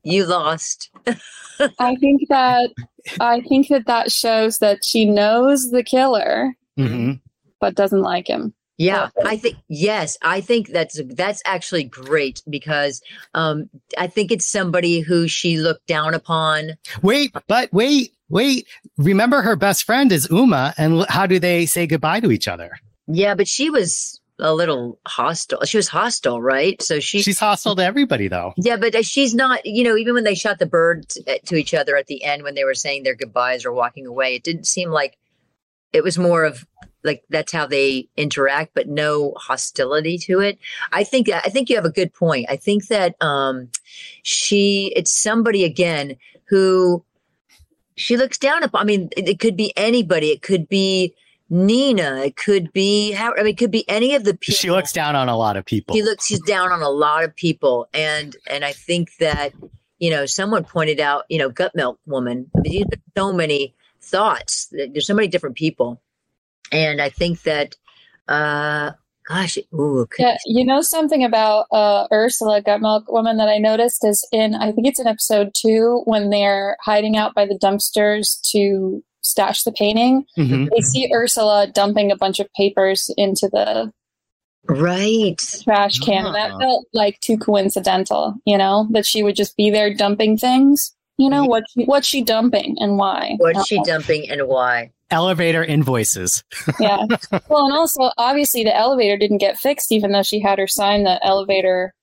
You 0.02 0.26
lost. 0.26 0.90
I 1.78 1.96
think 1.96 2.28
that 2.28 2.70
I 3.20 3.40
think 3.48 3.68
that 3.68 3.86
that 3.86 4.12
shows 4.12 4.58
that 4.58 4.84
she 4.84 5.04
knows 5.04 5.70
the 5.70 5.82
killer 5.82 6.54
hmm 6.76 7.14
but 7.60 7.74
doesn't 7.74 8.02
like 8.02 8.28
him. 8.28 8.52
Yeah, 8.78 9.08
I 9.24 9.38
think 9.38 9.56
yes, 9.68 10.18
I 10.20 10.40
think 10.40 10.68
that's 10.68 11.00
that's 11.14 11.42
actually 11.46 11.84
great 11.84 12.42
because 12.48 13.00
um 13.32 13.70
I 13.96 14.06
think 14.06 14.30
it's 14.30 14.46
somebody 14.46 15.00
who 15.00 15.28
she 15.28 15.56
looked 15.58 15.86
down 15.86 16.12
upon. 16.12 16.72
Wait, 17.02 17.34
but 17.48 17.72
wait, 17.72 18.12
wait. 18.28 18.66
Remember 18.98 19.40
her 19.40 19.56
best 19.56 19.84
friend 19.84 20.12
is 20.12 20.28
Uma, 20.30 20.74
and 20.76 21.06
how 21.08 21.26
do 21.26 21.38
they 21.38 21.64
say 21.64 21.86
goodbye 21.86 22.20
to 22.20 22.30
each 22.30 22.48
other? 22.48 22.72
Yeah, 23.06 23.34
but 23.34 23.48
she 23.48 23.70
was 23.70 24.20
a 24.38 24.54
little 24.54 24.98
hostile. 25.06 25.64
She 25.64 25.78
was 25.78 25.88
hostile, 25.88 26.42
right? 26.42 26.80
So 26.82 27.00
she 27.00 27.22
She's 27.22 27.38
hostile 27.38 27.76
to 27.76 27.82
everybody, 27.82 28.28
though. 28.28 28.52
Yeah, 28.56 28.76
but 28.76 28.94
uh, 28.94 29.02
she's 29.02 29.34
not, 29.34 29.64
you 29.64 29.84
know, 29.84 29.96
even 29.96 30.14
when 30.14 30.24
they 30.24 30.34
shot 30.34 30.58
the 30.58 30.66
bird 30.66 31.08
t- 31.08 31.22
uh, 31.26 31.36
to 31.46 31.56
each 31.56 31.72
other 31.72 31.96
at 31.96 32.06
the 32.06 32.22
end 32.22 32.42
when 32.42 32.54
they 32.54 32.64
were 32.64 32.74
saying 32.74 33.02
their 33.02 33.14
goodbyes 33.14 33.64
or 33.64 33.72
walking 33.72 34.06
away, 34.06 34.34
it 34.34 34.44
didn't 34.44 34.66
seem 34.66 34.90
like 34.90 35.16
it 35.92 36.04
was 36.04 36.18
more 36.18 36.44
of 36.44 36.66
like 37.06 37.24
that's 37.30 37.52
how 37.52 37.66
they 37.66 38.08
interact, 38.16 38.74
but 38.74 38.88
no 38.88 39.32
hostility 39.36 40.18
to 40.18 40.40
it. 40.40 40.58
I 40.92 41.04
think 41.04 41.30
I 41.30 41.40
think 41.40 41.70
you 41.70 41.76
have 41.76 41.84
a 41.84 41.90
good 41.90 42.12
point. 42.12 42.46
I 42.48 42.56
think 42.56 42.88
that 42.88 43.14
um 43.22 43.68
she 44.22 44.92
it's 44.96 45.12
somebody 45.12 45.64
again 45.64 46.16
who 46.48 47.04
she 47.96 48.16
looks 48.16 48.38
down 48.38 48.62
upon. 48.62 48.82
I 48.82 48.84
mean, 48.84 49.08
it, 49.16 49.28
it 49.28 49.40
could 49.40 49.56
be 49.56 49.72
anybody. 49.76 50.30
It 50.30 50.42
could 50.42 50.68
be 50.68 51.14
Nina. 51.48 52.18
It 52.18 52.36
could 52.36 52.72
be 52.72 53.12
how 53.12 53.32
I 53.32 53.38
mean, 53.38 53.48
it 53.48 53.58
could 53.58 53.70
be 53.70 53.88
any 53.88 54.14
of 54.14 54.24
the 54.24 54.34
people. 54.34 54.56
She 54.56 54.70
looks 54.70 54.92
down 54.92 55.16
on 55.16 55.28
a 55.28 55.36
lot 55.36 55.56
of 55.56 55.64
people. 55.64 55.94
He 55.94 56.02
looks 56.02 56.26
she's 56.26 56.40
down 56.40 56.72
on 56.72 56.82
a 56.82 56.90
lot 56.90 57.24
of 57.24 57.34
people, 57.34 57.88
and 57.94 58.36
and 58.48 58.64
I 58.64 58.72
think 58.72 59.16
that 59.18 59.52
you 59.98 60.10
know 60.10 60.26
someone 60.26 60.64
pointed 60.64 61.00
out 61.00 61.24
you 61.28 61.38
know 61.38 61.48
gut 61.48 61.74
milk 61.74 61.98
woman. 62.06 62.50
There's 62.54 62.84
so 63.16 63.32
many 63.32 63.74
thoughts. 64.02 64.72
There's 64.72 65.06
so 65.06 65.14
many 65.14 65.28
different 65.28 65.56
people, 65.56 66.00
and 66.72 67.00
I 67.00 67.08
think 67.08 67.42
that, 67.42 67.76
uh, 68.28 68.92
gosh, 69.28 69.58
ooh, 69.74 70.06
Yeah, 70.18 70.36
you 70.46 70.64
know 70.64 70.80
something 70.82 71.24
about 71.24 71.66
uh, 71.72 72.06
Ursula 72.12 72.62
Gutmilk 72.62 73.04
woman 73.08 73.36
that 73.38 73.48
I 73.48 73.58
noticed 73.58 74.04
is 74.04 74.26
in 74.32 74.54
I 74.54 74.72
think 74.72 74.86
it's 74.86 75.00
in 75.00 75.06
episode 75.06 75.52
two 75.56 76.02
when 76.04 76.30
they're 76.30 76.76
hiding 76.82 77.16
out 77.16 77.34
by 77.34 77.46
the 77.46 77.58
dumpsters 77.58 78.40
to 78.52 79.02
stash 79.22 79.64
the 79.64 79.72
painting. 79.72 80.24
Mhm. 80.38 80.68
They 80.70 80.80
see 80.80 81.10
Ursula 81.12 81.66
dumping 81.72 82.12
a 82.12 82.16
bunch 82.16 82.38
of 82.38 82.52
papers 82.54 83.10
into 83.16 83.48
the 83.52 83.92
right. 84.68 85.40
trash 85.64 85.98
can. 85.98 86.26
Ah. 86.26 86.32
That 86.32 86.58
felt 86.60 86.86
like 86.92 87.18
too 87.20 87.36
coincidental, 87.36 88.34
you 88.44 88.56
know, 88.56 88.86
that 88.92 89.06
she 89.06 89.22
would 89.22 89.36
just 89.36 89.56
be 89.56 89.70
there 89.70 89.92
dumping 89.92 90.36
things. 90.38 90.92
You 91.18 91.30
know 91.30 91.44
what? 91.44 91.64
What's 91.86 92.06
she 92.06 92.22
dumping 92.22 92.76
and 92.78 92.98
why? 92.98 93.36
What's 93.38 93.66
she 93.66 93.82
dumping 93.84 94.28
and 94.30 94.46
why? 94.46 94.92
Elevator 95.10 95.62
invoices. 95.64 96.42
Yeah. 96.80 97.04
well, 97.48 97.66
and 97.66 97.74
also 97.76 98.10
obviously 98.18 98.64
the 98.64 98.76
elevator 98.76 99.16
didn't 99.16 99.38
get 99.38 99.58
fixed, 99.58 99.92
even 99.92 100.12
though 100.12 100.22
she 100.22 100.40
had 100.40 100.58
her 100.58 100.66
sign 100.66 101.04
the 101.04 101.24
elevator 101.24 101.94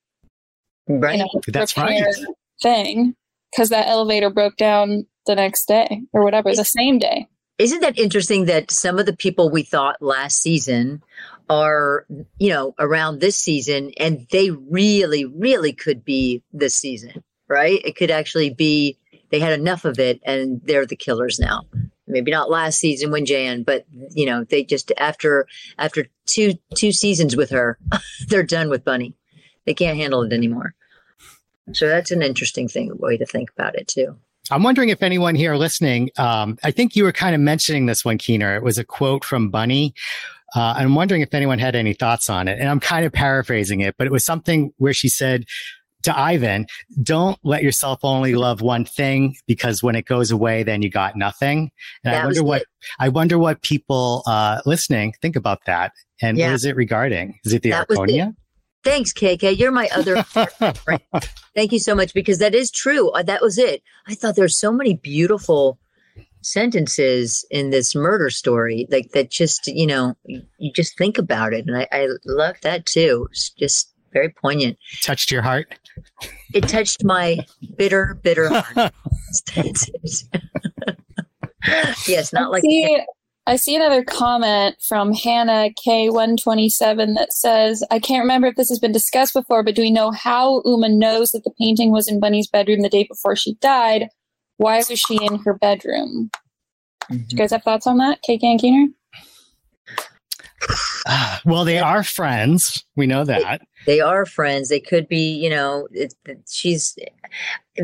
Right. 0.88 1.18
you 1.18 1.24
know, 1.26 1.42
That's 1.48 1.78
repair 1.78 2.06
right. 2.06 2.26
thing 2.62 3.16
because 3.52 3.70
that 3.70 3.88
elevator 3.88 4.30
broke 4.30 4.58
down 4.58 5.06
the 5.26 5.36
next 5.36 5.66
day 5.68 6.02
or 6.12 6.24
whatever, 6.24 6.54
the 6.54 6.66
same 6.66 7.00
day. 7.00 7.28
Isn't 7.58 7.82
that 7.82 7.98
interesting 8.00 8.46
that 8.46 8.72
some 8.72 9.00
of 9.00 9.06
the 9.06 9.16
people 9.16 9.50
we 9.50 9.64
thought 9.64 10.02
last 10.02 10.42
season 10.42 11.02
are, 11.50 12.06
you 12.38 12.50
know, 12.50 12.74
around 12.80 13.20
this 13.20 13.38
season 13.38 13.92
and 13.98 14.26
they 14.32 14.50
really, 14.50 15.24
really 15.26 15.72
could 15.72 16.04
be 16.04 16.42
this 16.52 16.76
season, 16.76 17.24
right? 17.48 17.80
It 17.86 17.96
could 17.96 18.12
actually 18.12 18.50
be 18.54 18.98
they 19.30 19.40
had 19.40 19.58
enough 19.58 19.86
of 19.86 20.00
it 20.00 20.20
and 20.26 20.62
they're 20.64 20.86
the 20.86 20.96
killers 20.96 21.40
now. 21.40 21.62
Maybe 22.14 22.32
not 22.32 22.50
last 22.50 22.80
season 22.80 23.12
when 23.12 23.26
Jan, 23.26 23.64
but 23.64 23.86
you 24.12 24.26
know, 24.26 24.46
they 24.46 24.64
just 24.64 24.92
after 24.98 25.48
after 25.78 26.06
two 26.26 26.54
two 26.76 26.92
seasons 26.92 27.36
with 27.36 27.50
her, 27.50 27.78
they're 28.28 28.44
done 28.44 28.70
with 28.70 28.86
Bunny. 28.86 29.16
They 29.66 29.74
can't 29.74 29.98
handle 29.98 30.22
it 30.24 30.32
anymore. 30.32 30.74
So 31.72 31.88
that's 31.88 32.12
an 32.12 32.22
interesting 32.22 32.68
thing 32.68 32.92
way 32.98 33.18
to 33.18 33.26
think 33.26 33.50
about 33.52 33.76
it 33.76 33.88
too. 33.88 34.16
I'm 34.52 34.64
wondering 34.64 34.90
if 34.90 35.02
anyone 35.02 35.36
here 35.36 35.56
listening, 35.56 36.10
um, 36.18 36.58
I 36.64 36.72
think 36.72 36.96
you 36.96 37.06
were 37.06 37.14
kind 37.14 37.34
of 37.34 37.42
mentioning 37.42 37.86
this 37.86 38.04
one, 38.04 38.18
Keener. 38.18 38.56
It 38.56 38.64
was 38.64 38.78
a 38.78 38.84
quote 38.84 39.24
from 39.24 39.50
Bunny. 39.50 39.94
Uh, 40.56 40.74
I'm 40.78 40.96
wondering 40.96 41.22
if 41.22 41.34
anyone 41.34 41.60
had 41.60 41.76
any 41.76 41.94
thoughts 41.94 42.30
on 42.30 42.48
it. 42.48 42.60
And 42.60 42.68
I'm 42.68 42.80
kind 42.80 43.06
of 43.06 43.14
paraphrasing 43.14 43.80
it, 43.80 43.96
but 43.98 44.06
it 44.06 44.12
was 44.12 44.26
something 44.26 44.74
where 44.78 44.94
she 44.94 45.08
said 45.08 45.46
to 46.04 46.18
Ivan, 46.18 46.66
don't 47.02 47.38
let 47.44 47.64
yourself 47.64 48.00
only 48.04 48.36
love 48.36 48.62
one 48.62 48.86
thing 48.86 49.36
because 49.48 49.82
when 49.84 49.96
it 49.96 50.06
goes 50.06 50.32
away, 50.32 50.64
then 50.64 50.82
you 50.82 50.90
got 50.90 51.16
nothing. 51.16 51.72
And 52.04 52.14
I 52.16 52.20
That 52.20 52.28
was 52.28 52.38
wonder 52.38 52.48
what, 52.48 52.62
it. 52.62 52.68
I 53.00 53.10
wonder 53.10 53.38
what 53.40 53.62
people, 53.62 54.24
uh, 54.28 54.62
listening 54.66 55.14
think 55.22 55.36
about 55.36 55.60
that. 55.66 55.92
And 56.22 56.38
Yeah. 56.38 56.48
what 56.48 56.56
is 56.56 56.66
it 56.66 56.76
regarding? 56.76 57.40
Is 57.46 57.54
it 57.54 57.62
the 57.64 57.72
That. 57.72 57.88
Arconia? 57.90 58.36
Thanks, 58.84 59.14
KK. 59.14 59.58
You're 59.58 59.72
my 59.72 59.88
other 59.96 60.24
friend. 60.24 61.02
Thank 61.56 61.72
you 61.72 61.80
so 61.80 61.96
much 61.96 62.14
because 62.14 62.40
that 62.40 62.54
is 62.54 62.70
true. 62.70 63.10
Uh, 63.12 63.24
That 63.24 63.42
was 63.42 63.58
it. 63.58 63.82
I 64.08 64.14
thought 64.16 64.36
there's 64.36 64.58
so 64.60 64.72
many 64.74 64.96
beautiful 64.96 65.80
sentences 66.42 67.46
in 67.50 67.70
this 67.70 67.96
murder 67.96 68.30
story, 68.30 68.86
like 68.92 69.12
that. 69.14 69.32
Just 69.32 69.68
you 69.68 69.88
know, 69.88 70.16
you 70.26 70.42
you 70.58 70.72
just 70.74 70.98
think 70.98 71.18
about 71.18 71.54
it, 71.54 71.66
and 71.66 71.78
I, 71.78 71.88
I 71.92 72.08
love 72.26 72.58
that 72.62 72.86
too. 72.86 73.28
It's 73.32 73.50
just 73.52 73.93
very 74.14 74.30
poignant. 74.30 74.78
Touched 75.02 75.32
your 75.32 75.42
heart? 75.42 75.74
It 76.54 76.68
touched 76.68 77.04
my 77.04 77.40
bitter, 77.78 78.20
bitter 78.22 78.50
heart. 78.54 78.94
yes, 82.08 82.34
not 82.34 82.44
I 82.44 82.48
like 82.48 82.62
see, 82.62 83.04
I 83.46 83.56
see 83.58 83.76
another 83.76 84.04
comment 84.04 84.76
from 84.88 85.14
Hannah 85.14 85.70
K127 85.86 87.16
that 87.16 87.34
says, 87.34 87.84
I 87.92 88.00
can't 88.00 88.24
remember 88.24 88.48
if 88.48 88.56
this 88.56 88.70
has 88.70 88.80
been 88.80 88.92
discussed 88.92 89.34
before, 89.34 89.64
but 89.64 89.76
do 89.76 89.82
we 89.82 89.92
know 89.92 90.12
how 90.12 90.62
Uma 90.66 90.90
knows 90.90 91.32
that 91.32 91.44
the 91.44 91.54
painting 91.60 91.92
was 91.92 92.08
in 92.08 92.20
Bunny's 92.20 92.48
bedroom 92.48 92.82
the 92.82 92.90
day 92.90 93.04
before 93.04 93.36
she 93.36 93.56
died? 93.56 94.08
Why 94.58 94.78
was 94.78 95.00
she 95.00 95.18
in 95.22 95.40
her 95.40 95.56
bedroom? 95.56 96.30
Do 97.10 97.18
you 97.18 97.38
guys 97.38 97.52
have 97.52 97.64
thoughts 97.64 97.86
on 97.86 97.98
that, 97.98 98.20
KK 98.28 98.44
and 98.44 98.62
Keener? 98.62 98.88
Ah, 101.06 101.42
well, 101.44 101.66
they 101.66 101.80
are 101.80 102.04
friends. 102.04 102.86
We 102.96 103.08
know 103.08 103.26
that. 103.26 103.62
They 103.86 104.00
are 104.00 104.26
friends 104.26 104.70
they 104.70 104.80
could 104.80 105.08
be 105.08 105.34
you 105.34 105.50
know 105.50 105.88
it, 105.92 106.14
it- 106.26 106.40
she's 106.50 106.98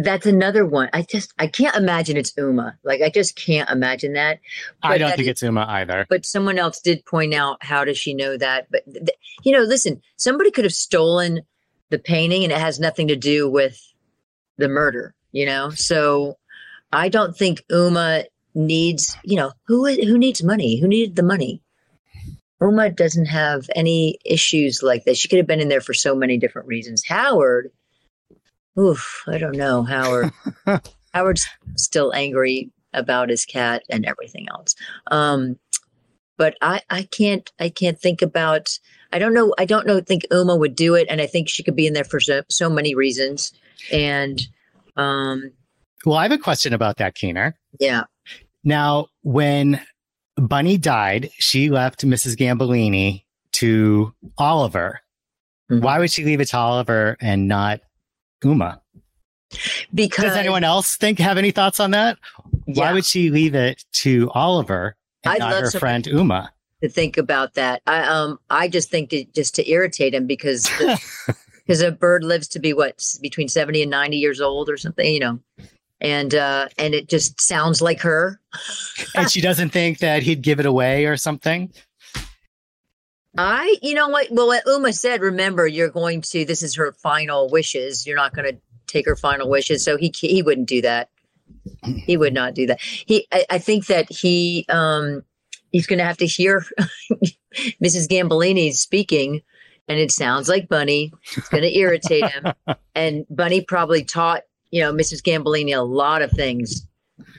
that's 0.03 0.25
another 0.25 0.65
one 0.65 0.89
i 0.93 1.01
just 1.01 1.33
i 1.39 1.47
can't 1.47 1.75
imagine 1.75 2.15
it's 2.17 2.33
uma 2.37 2.77
like 2.83 3.01
i 3.01 3.09
just 3.09 3.35
can't 3.35 3.69
imagine 3.69 4.13
that 4.13 4.39
I 4.83 4.97
don't 4.97 5.09
that 5.09 5.15
think 5.17 5.27
is- 5.27 5.31
it's 5.31 5.43
Uma 5.43 5.65
either. 5.67 6.05
but 6.09 6.25
someone 6.25 6.59
else 6.59 6.79
did 6.81 7.05
point 7.05 7.33
out 7.33 7.63
how 7.63 7.83
does 7.85 7.97
she 7.97 8.13
know 8.13 8.37
that 8.37 8.67
but 8.71 8.83
th- 8.91 9.09
you 9.43 9.51
know 9.51 9.61
listen 9.61 10.01
somebody 10.17 10.51
could 10.51 10.65
have 10.65 10.73
stolen 10.73 11.41
the 11.89 11.99
painting 11.99 12.43
and 12.43 12.51
it 12.53 12.59
has 12.59 12.79
nothing 12.79 13.07
to 13.07 13.15
do 13.15 13.49
with 13.49 13.81
the 14.57 14.67
murder 14.69 15.15
you 15.31 15.45
know? 15.45 15.69
So 15.71 16.37
i 16.93 17.09
don't 17.09 17.35
think 17.35 17.63
uma 17.69 18.23
needs 18.55 19.15
you 19.23 19.35
know 19.37 19.51
who 19.67 19.85
who 19.85 20.17
needs 20.17 20.43
money? 20.43 20.79
Who 20.79 20.87
needed 20.87 21.15
the 21.15 21.23
money 21.23 21.61
uma 22.61 22.89
doesn't 22.89 23.25
have 23.27 23.69
any 23.75 24.17
issues 24.25 24.81
like 24.83 25.05
that 25.05 25.17
she 25.17 25.27
could 25.27 25.37
have 25.37 25.47
been 25.47 25.61
in 25.61 25.69
there 25.69 25.81
for 25.81 25.93
so 25.93 26.15
many 26.15 26.37
different 26.37 26.67
reasons. 26.67 27.03
Howard 27.05 27.71
oof 28.77 29.23
i 29.27 29.37
don't 29.37 29.57
know 29.57 29.83
howard. 29.83 30.31
Howard's 31.13 31.47
still 31.75 32.13
angry 32.13 32.71
about 32.93 33.29
his 33.29 33.43
cat 33.43 33.83
and 33.89 34.05
everything 34.05 34.47
else. 34.51 34.75
Um 35.07 35.57
but 36.37 36.55
I, 36.61 36.81
I 36.89 37.03
can't 37.03 37.51
I 37.59 37.69
can't 37.69 37.99
think 37.99 38.21
about 38.21 38.79
I 39.11 39.19
don't 39.19 39.33
know 39.33 39.53
I 39.57 39.65
don't 39.65 39.87
know 39.87 39.99
think 40.01 40.25
Uma 40.31 40.55
would 40.55 40.75
do 40.75 40.93
it 40.95 41.07
and 41.09 41.19
I 41.19 41.25
think 41.25 41.49
she 41.49 41.63
could 41.63 41.75
be 41.75 41.87
in 41.87 41.93
there 41.93 42.03
for 42.03 42.19
so, 42.19 42.43
so 42.49 42.69
many 42.69 42.93
reasons. 42.95 43.51
And 43.91 44.39
um 44.95 45.51
Well, 46.05 46.17
I 46.17 46.23
have 46.23 46.31
a 46.31 46.37
question 46.37 46.73
about 46.73 46.97
that, 46.97 47.15
Keener. 47.15 47.57
yeah. 47.79 48.03
Now, 48.63 49.07
when 49.23 49.81
Bunny 50.39 50.77
died, 50.77 51.29
she 51.37 51.69
left 51.69 52.05
Mrs. 52.05 52.35
Gambolini 52.35 53.23
to 53.53 54.13
Oliver. 54.37 55.01
Mhm. 55.71 55.81
Why 55.81 55.99
would 55.99 56.11
she 56.11 56.23
leave 56.25 56.41
it 56.41 56.49
to 56.49 56.57
Oliver 56.57 57.17
and 57.19 57.47
not 57.47 57.81
Uma? 58.43 58.81
because 59.93 60.25
Does 60.25 60.37
anyone 60.37 60.63
else 60.63 60.95
think 60.95 61.17
have 61.19 61.37
any 61.37 61.51
thoughts 61.51 61.79
on 61.79 61.91
that? 61.91 62.17
Why 62.65 62.93
would 62.93 63.05
she 63.05 63.31
leave 63.31 63.55
it 63.55 63.83
to 63.93 64.29
Oliver 64.35 64.95
and 65.23 65.33
I'd 65.33 65.39
not 65.39 65.61
her 65.61 65.71
friend 65.71 66.05
Uma? 66.05 66.51
to 66.81 66.87
think 66.87 67.17
about 67.17 67.55
that 67.55 67.81
I 67.87 68.03
um 68.03 68.39
I 68.49 68.69
just 68.69 68.89
think 68.89 69.13
just 69.35 69.53
to 69.55 69.69
irritate 69.69 70.13
him 70.13 70.27
because 70.27 70.69
because 71.57 71.81
a 71.81 71.91
bird 71.91 72.23
lives 72.23 72.47
to 72.49 72.59
be 72.59 72.71
what 72.73 73.03
between 73.21 73.49
70 73.49 73.81
and 73.81 73.91
90 73.91 74.15
years 74.17 74.39
old 74.39 74.69
or 74.69 74.77
something 74.77 75.11
you 75.13 75.19
know 75.19 75.39
and 76.01 76.33
uh 76.33 76.67
and 76.77 76.93
it 76.93 77.09
just 77.09 77.41
sounds 77.41 77.81
like 77.81 78.01
her 78.01 78.39
and 79.15 79.29
she 79.29 79.41
doesn't 79.41 79.69
think 79.69 79.99
that 79.99 80.23
he'd 80.23 80.41
give 80.41 80.59
it 80.59 80.65
away 80.65 81.05
or 81.05 81.17
something. 81.17 81.71
I, 83.37 83.77
you 83.81 83.93
know 83.93 84.09
what? 84.09 84.27
Well, 84.31 84.47
what 84.47 84.63
Uma 84.65 84.91
said, 84.91 85.21
remember, 85.21 85.67
you're 85.67 85.89
going 85.89 86.21
to, 86.21 86.45
this 86.45 86.63
is 86.63 86.75
her 86.75 86.93
final 86.93 87.49
wishes. 87.49 88.05
You're 88.05 88.17
not 88.17 88.33
going 88.33 88.51
to 88.51 88.59
take 88.87 89.05
her 89.05 89.15
final 89.15 89.49
wishes. 89.49 89.83
So 89.83 89.97
he, 89.97 90.11
he 90.13 90.41
wouldn't 90.41 90.67
do 90.67 90.81
that. 90.81 91.09
He 91.85 92.17
would 92.17 92.33
not 92.33 92.55
do 92.55 92.67
that. 92.67 92.81
He, 92.81 93.27
I, 93.31 93.45
I 93.51 93.57
think 93.59 93.85
that 93.85 94.11
he, 94.11 94.65
um, 94.67 95.23
he's 95.71 95.87
going 95.87 95.99
to 95.99 96.05
have 96.05 96.17
to 96.17 96.25
hear 96.25 96.65
Mrs. 97.81 98.07
Gambolini 98.07 98.73
speaking 98.73 99.41
and 99.87 99.99
it 99.99 100.11
sounds 100.11 100.49
like 100.49 100.69
Bunny. 100.69 101.11
It's 101.35 101.49
going 101.49 101.63
to 101.63 101.77
irritate 101.77 102.29
him. 102.29 102.53
and 102.95 103.25
Bunny 103.29 103.61
probably 103.61 104.03
taught, 104.03 104.43
you 104.71 104.81
know, 104.81 104.91
Mrs. 104.93 105.21
Gambolini 105.21 105.75
a 105.75 105.81
lot 105.81 106.21
of 106.21 106.31
things 106.31 106.87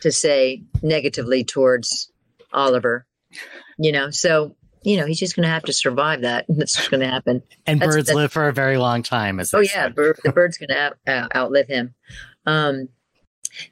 to 0.02 0.10
say 0.12 0.62
negatively 0.82 1.44
towards 1.44 2.10
Oliver, 2.52 3.06
you 3.78 3.92
know, 3.92 4.10
so 4.10 4.56
you 4.82 4.96
know, 4.96 5.04
he's 5.04 5.18
just 5.18 5.36
going 5.36 5.42
to 5.44 5.50
have 5.52 5.64
to 5.64 5.74
survive 5.74 6.22
that. 6.22 6.46
That's 6.48 6.74
just 6.74 6.90
going 6.90 7.02
to 7.02 7.06
happen. 7.06 7.42
And 7.66 7.78
That's- 7.80 7.96
birds 7.96 8.06
that's- 8.06 8.16
live 8.16 8.32
for 8.32 8.48
a 8.48 8.52
very 8.52 8.78
long 8.78 9.02
time, 9.02 9.38
as 9.38 9.52
Oh 9.52 9.60
yeah, 9.60 9.88
bird, 9.90 10.18
the 10.24 10.32
bird's 10.32 10.56
going 10.56 10.70
to 10.70 10.94
out, 11.06 11.36
outlive 11.36 11.68
him. 11.68 11.94
Um, 12.46 12.88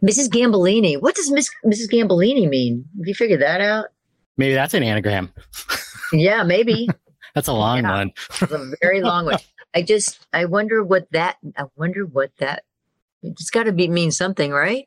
Mrs. 0.04 0.28
Gambolini. 0.28 1.00
What 1.00 1.14
does 1.14 1.30
Miss, 1.30 1.48
Mrs. 1.64 1.88
Gambolini 1.90 2.46
mean? 2.46 2.84
Have 2.98 3.06
you 3.08 3.14
figured 3.14 3.40
that 3.40 3.62
out? 3.62 3.86
Maybe 4.36 4.52
that's 4.52 4.74
an 4.74 4.82
anagram. 4.82 5.32
Yeah, 6.12 6.42
maybe. 6.42 6.88
That's 7.34 7.48
a 7.48 7.52
long 7.52 7.82
Yeah. 7.84 7.90
one. 7.92 8.12
A 8.42 8.72
very 8.82 9.00
long 9.02 9.26
one. 9.26 9.38
I 9.74 9.82
just, 9.82 10.26
I 10.32 10.46
wonder 10.46 10.82
what 10.82 11.06
that. 11.12 11.36
I 11.56 11.64
wonder 11.76 12.04
what 12.04 12.32
that. 12.38 12.64
It's 13.22 13.50
got 13.50 13.64
to 13.64 13.72
be 13.72 13.88
mean 13.88 14.10
something, 14.10 14.52
right? 14.52 14.86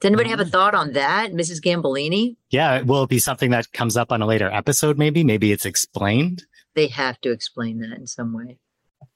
Does 0.00 0.08
anybody 0.08 0.30
have 0.30 0.40
a 0.40 0.44
thought 0.44 0.74
on 0.74 0.92
that, 0.92 1.32
Mrs. 1.32 1.60
Gambolini? 1.60 2.36
Yeah, 2.50 2.82
will 2.82 3.04
it 3.04 3.08
be 3.08 3.20
something 3.20 3.50
that 3.50 3.70
comes 3.72 3.96
up 3.96 4.10
on 4.10 4.20
a 4.20 4.26
later 4.26 4.50
episode? 4.50 4.98
Maybe, 4.98 5.22
maybe 5.22 5.52
it's 5.52 5.64
explained. 5.64 6.44
They 6.74 6.88
have 6.88 7.20
to 7.20 7.30
explain 7.30 7.78
that 7.80 7.96
in 7.96 8.08
some 8.08 8.32
way. 8.32 8.58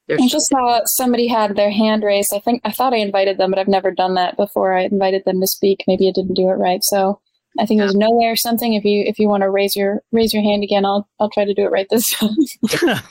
I 0.09 0.29
just 0.29 0.49
saw 0.49 0.83
somebody 0.85 1.27
had 1.27 1.57
their 1.57 1.73
hand 1.73 2.05
raised. 2.05 2.33
I 2.33 2.39
think 2.39 2.61
I 2.65 2.71
thought 2.71 2.95
I 2.95 2.99
invited 2.99 3.39
them, 3.39 3.51
but 3.51 3.59
I've 3.59 3.67
never 3.67 3.91
done 3.91 4.15
that 4.15 4.37
before. 4.37 4.75
I 4.75 4.83
invited 4.83 5.25
them 5.25 5.41
to 5.41 5.47
speak. 5.49 5.83
Maybe 5.89 6.09
I 6.09 6.13
didn't 6.15 6.35
do 6.35 6.49
it 6.51 6.55
right. 6.55 6.85
So 6.85 7.21
I 7.59 7.67
think 7.67 7.81
it 7.81 7.85
was 7.85 7.97
nowhere 7.97 8.33
or 8.33 8.37
something. 8.37 8.75
If 8.75 8.85
you 8.85 9.03
if 9.05 9.19
you 9.19 9.29
want 9.29 9.43
to 9.43 9.51
raise 9.51 9.75
your 9.75 10.03
raise 10.13 10.33
your 10.33 10.45
hand 10.45 10.63
again, 10.63 10.85
I'll 10.85 11.09
I'll 11.19 11.31
try 11.31 11.45
to 11.45 11.55
do 11.55 11.65
it 11.65 11.73
right 11.73 11.89
this 11.91 12.11
time. 12.11 12.37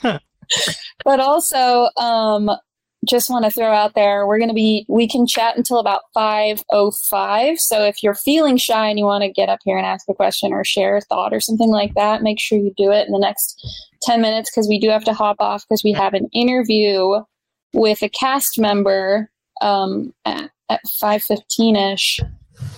but 1.04 1.20
also, 1.20 1.88
um, 1.96 2.50
just 3.08 3.30
want 3.30 3.44
to 3.44 3.50
throw 3.50 3.72
out 3.72 3.94
there 3.94 4.26
we're 4.26 4.38
going 4.38 4.48
to 4.48 4.54
be 4.54 4.84
we 4.88 5.08
can 5.08 5.26
chat 5.26 5.56
until 5.56 5.78
about 5.78 6.02
505 6.14 7.58
so 7.58 7.84
if 7.84 8.02
you're 8.02 8.14
feeling 8.14 8.56
shy 8.56 8.88
and 8.88 8.98
you 8.98 9.04
want 9.04 9.22
to 9.22 9.30
get 9.30 9.48
up 9.48 9.60
here 9.64 9.76
and 9.76 9.86
ask 9.86 10.08
a 10.08 10.14
question 10.14 10.52
or 10.52 10.64
share 10.64 10.96
a 10.96 11.00
thought 11.00 11.32
or 11.32 11.40
something 11.40 11.70
like 11.70 11.94
that 11.94 12.22
make 12.22 12.40
sure 12.40 12.58
you 12.58 12.72
do 12.76 12.90
it 12.90 13.06
in 13.06 13.12
the 13.12 13.18
next 13.18 13.60
10 14.02 14.20
minutes 14.20 14.50
because 14.50 14.68
we 14.68 14.78
do 14.78 14.88
have 14.88 15.04
to 15.04 15.14
hop 15.14 15.36
off 15.40 15.64
because 15.68 15.82
we 15.82 15.92
have 15.92 16.14
an 16.14 16.28
interview 16.32 17.20
with 17.72 18.02
a 18.02 18.08
cast 18.08 18.58
member 18.58 19.30
um, 19.60 20.12
at, 20.24 20.50
at 20.68 20.80
5.15ish 21.02 22.20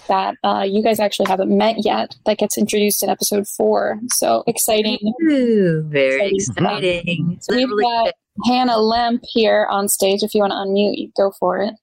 that 0.08 0.34
uh, 0.44 0.64
you 0.68 0.82
guys 0.82 0.98
actually 1.00 1.26
haven't 1.28 1.56
met 1.56 1.76
yet 1.84 2.16
that 2.26 2.38
gets 2.38 2.58
introduced 2.58 3.02
in 3.02 3.08
episode 3.10 3.46
four 3.56 3.98
so 4.08 4.42
exciting 4.46 4.98
Ooh, 5.30 5.82
very 5.86 6.30
Exciting. 6.34 6.34
exciting. 6.66 7.38
so 7.40 7.54
we've 7.56 7.68
got 7.82 8.12
Hannah 8.46 8.78
Lemp 8.78 9.22
here 9.32 9.66
on 9.68 9.88
stage. 9.88 10.22
If 10.22 10.32
you 10.32 10.40
want 10.42 10.52
to 10.52 10.56
unmute, 10.58 11.10
go 11.16 11.32
for 11.40 11.58
it. 11.58 11.74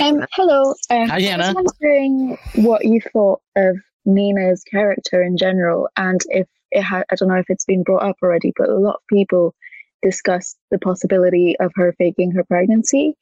Um, 0.00 0.26
hello. 0.32 0.74
Um, 0.90 1.08
Hi, 1.08 1.16
I 1.16 1.20
Hannah. 1.22 1.54
was 1.54 1.64
wondering 1.80 2.36
what 2.56 2.84
you 2.84 3.00
thought 3.12 3.40
of 3.56 3.76
Nina's 4.04 4.62
character 4.64 5.22
in 5.22 5.38
general, 5.38 5.88
and 5.96 6.20
if 6.28 6.46
it 6.72 6.82
had, 6.82 7.04
I 7.10 7.14
don't 7.14 7.28
know 7.28 7.36
if 7.36 7.46
it's 7.48 7.64
been 7.64 7.84
brought 7.84 8.02
up 8.02 8.16
already, 8.22 8.52
but 8.56 8.68
a 8.68 8.74
lot 8.78 8.96
of 8.96 9.00
people 9.10 9.54
discussed 10.02 10.58
the 10.70 10.78
possibility 10.78 11.56
of 11.58 11.72
her 11.76 11.94
faking 11.96 12.32
her 12.32 12.44
pregnancy. 12.44 13.14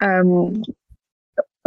Um, 0.00 0.62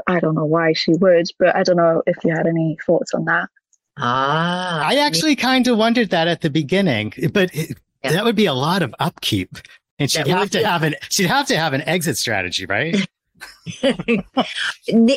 I 0.07 0.19
don't 0.19 0.35
know 0.35 0.45
why 0.45 0.73
she 0.73 0.91
would, 0.93 1.27
but 1.39 1.55
I 1.55 1.63
don't 1.63 1.77
know 1.77 2.01
if 2.05 2.15
you 2.23 2.33
had 2.35 2.47
any 2.47 2.77
thoughts 2.85 3.13
on 3.13 3.25
that. 3.25 3.49
Ah, 3.97 4.85
I 4.85 4.95
actually 4.97 5.35
kind 5.35 5.67
of 5.67 5.77
wondered 5.77 6.09
that 6.09 6.27
at 6.27 6.41
the 6.41 6.49
beginning, 6.49 7.13
but 7.33 7.49
it, 7.55 7.77
Yeah. 8.03 8.11
that 8.13 8.25
would 8.25 8.35
be 8.35 8.45
a 8.45 8.53
lot 8.53 8.81
of 8.81 8.93
upkeep. 8.99 9.57
And 9.97 10.11
she'd 10.11 10.27
Yeah, 10.27 10.39
have 10.39 10.49
to 10.51 10.57
be- 10.57 10.63
have 10.65 10.83
an 10.83 10.95
she'd 11.09 11.27
have 11.27 11.47
to 11.47 11.57
have 11.57 11.71
an 11.73 11.81
exit 11.83 12.17
strategy, 12.17 12.65
right? 12.65 12.95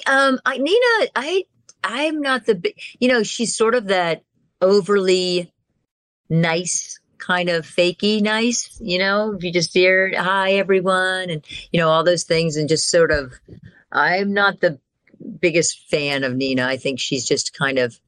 Um, 0.06 0.38
I, 0.44 0.58
Nina, 0.58 1.10
I, 1.14 1.44
I'm 1.84 2.20
not 2.20 2.46
the, 2.46 2.72
you 2.98 3.08
know, 3.08 3.22
she's 3.22 3.54
sort 3.54 3.74
of 3.74 3.86
that 3.86 4.22
overly 4.60 5.52
nice 6.30 6.98
kind 7.18 7.48
of 7.48 7.66
fakey 7.66 8.20
nice, 8.22 8.78
you 8.80 8.98
know, 8.98 9.32
if 9.32 9.42
you 9.42 9.52
just 9.52 9.74
hear 9.74 10.12
hi 10.16 10.52
everyone 10.52 11.30
and, 11.30 11.44
you 11.72 11.80
know, 11.80 11.88
all 11.88 12.04
those 12.04 12.24
things 12.24 12.56
and 12.56 12.68
just 12.68 12.88
sort 12.90 13.10
of, 13.10 13.34
I'm 13.90 14.32
not 14.32 14.60
the 14.60 14.78
biggest 15.40 15.88
fan 15.90 16.24
of 16.24 16.34
Nina. 16.34 16.66
I 16.66 16.76
think 16.76 17.00
she's 17.00 17.26
just 17.26 17.56
kind 17.56 17.78
of, 17.78 17.98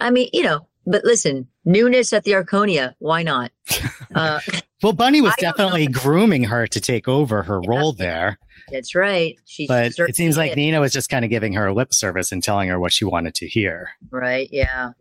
I 0.00 0.10
mean, 0.10 0.28
you 0.32 0.42
know, 0.42 0.66
but 0.86 1.04
listen, 1.04 1.48
newness 1.64 2.12
at 2.12 2.24
the 2.24 2.32
Arconia, 2.32 2.94
why 2.98 3.22
not? 3.22 3.50
Uh, 4.14 4.38
Well, 4.80 4.92
Bunny 4.92 5.20
was 5.20 5.32
I 5.38 5.40
definitely 5.40 5.88
grooming 5.88 6.44
her 6.44 6.68
to 6.68 6.80
take 6.80 7.08
over 7.08 7.42
her 7.42 7.60
role 7.60 7.92
there, 7.92 8.38
that's 8.70 8.94
right. 8.94 9.38
She 9.44 9.66
but 9.66 9.92
it 9.98 10.16
seems 10.16 10.36
like. 10.36 10.56
Nina 10.56 10.80
was 10.80 10.92
just 10.92 11.10
kind 11.10 11.24
of 11.24 11.30
giving 11.30 11.52
her 11.54 11.66
a 11.66 11.74
lip 11.74 11.92
service 11.92 12.32
and 12.32 12.42
telling 12.42 12.68
her 12.68 12.78
what 12.78 12.92
she 12.92 13.04
wanted 13.04 13.34
to 13.36 13.46
hear. 13.46 13.90
Right. 14.10 14.48
Yeah. 14.50 14.92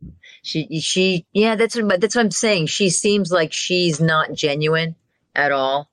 She, 0.41 0.79
she, 0.81 1.25
yeah, 1.33 1.55
that's 1.55 1.75
what, 1.75 2.01
that's 2.01 2.15
what 2.15 2.23
I'm 2.23 2.31
saying. 2.31 2.67
She 2.67 2.89
seems 2.89 3.31
like 3.31 3.53
she's 3.53 4.01
not 4.01 4.33
genuine 4.33 4.95
at 5.35 5.51
all. 5.51 5.89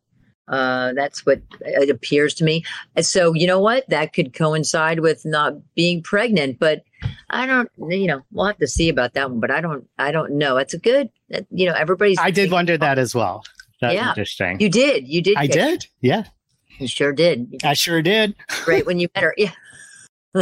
Uh, 0.51 0.93
that's 0.95 1.25
what 1.25 1.41
it 1.61 1.89
appears 1.89 2.35
to 2.35 2.45
me. 2.45 2.65
And 2.97 3.07
so, 3.07 3.33
you 3.35 3.47
know 3.47 3.61
what? 3.61 3.89
That 3.89 4.13
could 4.13 4.35
coincide 4.35 5.01
with 5.01 5.25
not 5.25 5.55
being 5.75 6.03
pregnant, 6.03 6.59
but 6.59 6.83
I 7.31 7.47
don't, 7.47 7.71
you 7.89 8.07
know, 8.09 8.23
we'll 8.33 8.47
have 8.47 8.59
to 8.59 8.67
see 8.67 8.89
about 8.89 9.15
that 9.15 9.31
one, 9.31 9.39
but 9.41 9.51
I 9.53 9.61
don't, 9.61 9.87
I 9.99 10.11
don't 10.11 10.33
know. 10.33 10.57
It's 10.57 10.75
a 10.75 10.79
good, 10.79 11.09
you 11.51 11.67
know, 11.67 11.75
everybody's. 11.75 12.19
I 12.19 12.31
did 12.33 12.51
wonder 12.51 12.77
that 12.77 12.99
as 12.99 13.15
well. 13.15 13.45
That's 13.81 13.95
Yeah. 13.95 14.09
interesting. 14.09 14.61
You 14.61 14.69
did. 14.69 15.09
You 15.09 15.23
did. 15.23 15.37
I 15.39 15.47
get- 15.47 15.55
did. 15.55 15.87
Yeah, 16.01 16.25
You 16.79 16.89
sure 16.89 17.13
did. 17.13 17.61
I 17.65 17.75
sure 17.75 18.03
did. 18.03 18.37
did 18.37 18.65
Great 18.65 18.87
when 18.87 18.99
you 18.99 19.09
met 19.15 19.23
her. 19.25 19.35
Yeah. 19.39 19.53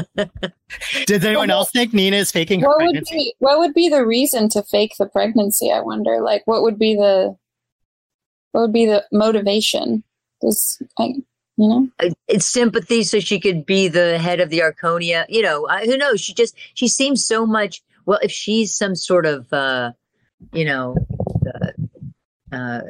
Did 1.06 1.24
anyone 1.24 1.48
else 1.50 1.70
think 1.70 1.94
Nina 1.94 2.16
is 2.18 2.30
faking 2.30 2.60
her 2.60 2.66
What 2.68 2.84
would 2.86 3.04
be 3.10 3.34
what 3.38 3.58
would 3.58 3.72
be 3.72 3.88
the 3.88 4.04
reason 4.04 4.50
to 4.50 4.62
fake 4.62 4.92
the 4.98 5.06
pregnancy? 5.06 5.70
I 5.70 5.80
wonder. 5.80 6.20
Like, 6.20 6.42
what 6.46 6.62
would 6.62 6.78
be 6.78 6.94
the 6.94 7.36
what 8.52 8.62
would 8.62 8.72
be 8.72 8.86
the 8.86 9.04
motivation? 9.12 10.02
Does 10.40 10.80
I, 10.98 11.14
you 11.58 11.68
know? 11.68 11.88
uh, 12.00 12.10
it's 12.28 12.46
sympathy 12.46 13.02
so 13.02 13.18
she 13.20 13.40
could 13.40 13.66
be 13.66 13.88
the 13.88 14.18
head 14.18 14.40
of 14.40 14.48
the 14.48 14.60
arconia 14.60 15.26
you 15.28 15.42
know 15.42 15.66
I, 15.68 15.84
who 15.84 15.96
knows 15.96 16.20
she 16.20 16.32
just 16.32 16.56
she 16.74 16.86
seems 16.86 17.26
so 17.26 17.44
much 17.44 17.82
well 18.06 18.20
if 18.22 18.30
she's 18.30 18.74
some 18.74 18.94
sort 18.94 19.26
of 19.26 19.52
uh 19.52 19.90
you 20.52 20.64
know 20.64 20.96
uh, 21.46 22.54
uh 22.54 22.80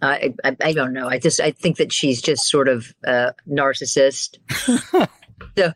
I, 0.00 0.34
I 0.42 0.56
i 0.62 0.72
don't 0.72 0.94
know 0.94 1.06
i 1.06 1.18
just 1.18 1.38
i 1.38 1.50
think 1.50 1.76
that 1.76 1.92
she's 1.92 2.22
just 2.22 2.48
sort 2.48 2.68
of 2.68 2.94
uh 3.06 3.32
narcissist 3.46 4.38
so 5.58 5.72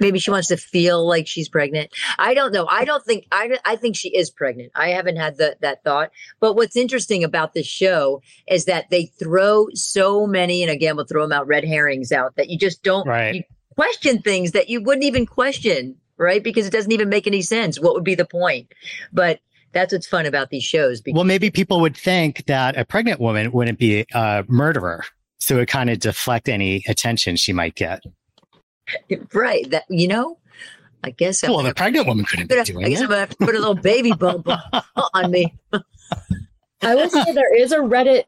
maybe 0.00 0.18
she 0.18 0.30
wants 0.30 0.48
to 0.48 0.56
feel 0.56 1.06
like 1.06 1.26
she's 1.26 1.48
pregnant 1.48 1.90
i 2.18 2.34
don't 2.34 2.52
know 2.52 2.66
i 2.68 2.84
don't 2.84 3.04
think 3.04 3.26
i 3.32 3.58
i 3.64 3.76
think 3.76 3.96
she 3.96 4.08
is 4.14 4.30
pregnant 4.30 4.70
i 4.74 4.88
haven't 4.88 5.16
had 5.16 5.36
the, 5.38 5.56
that 5.60 5.82
thought 5.84 6.10
but 6.40 6.54
what's 6.54 6.76
interesting 6.76 7.24
about 7.24 7.54
this 7.54 7.66
show 7.66 8.20
is 8.48 8.64
that 8.66 8.90
they 8.90 9.06
throw 9.06 9.68
so 9.74 10.26
many, 10.26 10.62
and 10.62 10.70
again, 10.70 10.96
we'll 10.96 11.06
throw 11.06 11.22
them 11.22 11.32
out 11.32 11.46
red 11.46 11.64
herrings 11.64 12.12
out 12.12 12.36
that 12.36 12.48
you 12.48 12.58
just 12.58 12.82
don't 12.82 13.06
Right. 13.06 13.34
you 13.34 13.42
question 13.76 14.20
things 14.22 14.52
that 14.52 14.68
you 14.68 14.82
wouldn't 14.82 15.04
even 15.04 15.26
question, 15.26 15.96
right? 16.16 16.42
Because 16.42 16.66
it 16.66 16.70
doesn't 16.72 16.92
even 16.92 17.08
make 17.08 17.26
any 17.26 17.42
sense. 17.42 17.80
What 17.80 17.94
would 17.94 18.04
be 18.04 18.14
the 18.14 18.24
point? 18.24 18.72
But 19.12 19.40
that's 19.72 19.92
what's 19.92 20.06
fun 20.06 20.26
about 20.26 20.50
these 20.50 20.64
shows. 20.64 21.00
Because, 21.00 21.16
Well, 21.16 21.24
maybe 21.24 21.50
people 21.50 21.80
would 21.80 21.96
think 21.96 22.44
that 22.46 22.76
a 22.78 22.84
pregnant 22.84 23.20
woman 23.20 23.52
wouldn't 23.52 23.78
be 23.78 24.04
a 24.12 24.44
murderer. 24.48 25.04
So 25.38 25.58
it 25.58 25.66
kind 25.66 25.90
of 25.90 25.98
deflect 25.98 26.48
any 26.48 26.84
attention 26.86 27.36
she 27.36 27.52
might 27.52 27.74
get. 27.74 28.02
Right? 29.32 29.68
That 29.70 29.84
you 29.88 30.08
know, 30.08 30.38
I 31.04 31.10
guess. 31.10 31.42
I'm 31.42 31.50
Well, 31.50 31.58
the 31.58 31.64
gonna- 31.64 31.74
pregnant 31.74 32.06
woman 32.06 32.24
couldn't 32.24 32.48
be 32.48 32.58
I 32.58 32.64
doing 32.64 32.86
guess 32.88 33.00
I'm 33.00 33.08
gonna 33.08 33.20
have 33.20 33.30
to 33.30 33.36
put 33.36 33.54
a 33.54 33.58
little 33.58 33.74
baby 33.74 34.12
bump 34.18 34.48
on- 34.48 34.82
on 35.14 35.30
me. 35.30 35.54
I 36.82 36.94
will 36.94 37.08
say 37.10 37.32
there 37.32 37.54
is 37.56 37.72
a 37.72 37.78
Reddit 37.78 38.24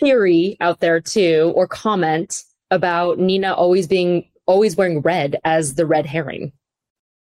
theory 0.00 0.56
out 0.60 0.80
there 0.80 1.00
too, 1.00 1.52
or 1.54 1.66
comment 1.66 2.42
about 2.70 3.18
Nina 3.18 3.52
always 3.54 3.86
being 3.86 4.28
always 4.46 4.76
wearing 4.76 5.00
red 5.00 5.36
as 5.44 5.74
the 5.74 5.86
red 5.86 6.06
herring. 6.06 6.52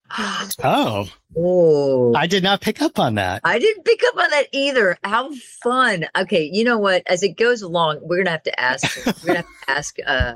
Oh, 0.64 1.08
oh, 1.36 2.16
I 2.16 2.26
did 2.28 2.42
not 2.42 2.62
pick 2.62 2.82
up 2.82 2.98
on 2.98 3.16
that. 3.16 3.42
I 3.44 3.60
didn't 3.60 3.84
pick 3.84 4.02
up 4.08 4.16
on 4.18 4.30
that 4.32 4.48
either. 4.54 4.98
How 5.04 5.32
fun. 5.62 6.06
Okay, 6.18 6.50
you 6.52 6.64
know 6.64 6.78
what? 6.78 7.04
As 7.08 7.22
it 7.24 7.36
goes 7.38 7.62
along, 7.62 8.00
we're 8.02 8.18
gonna 8.20 8.32
have 8.32 8.44
to 8.44 8.60
ask 8.60 9.06
we're 9.06 9.14
gonna 9.28 9.40
have 9.40 9.46
to 9.46 9.72
ask 9.72 9.96
uh 10.08 10.36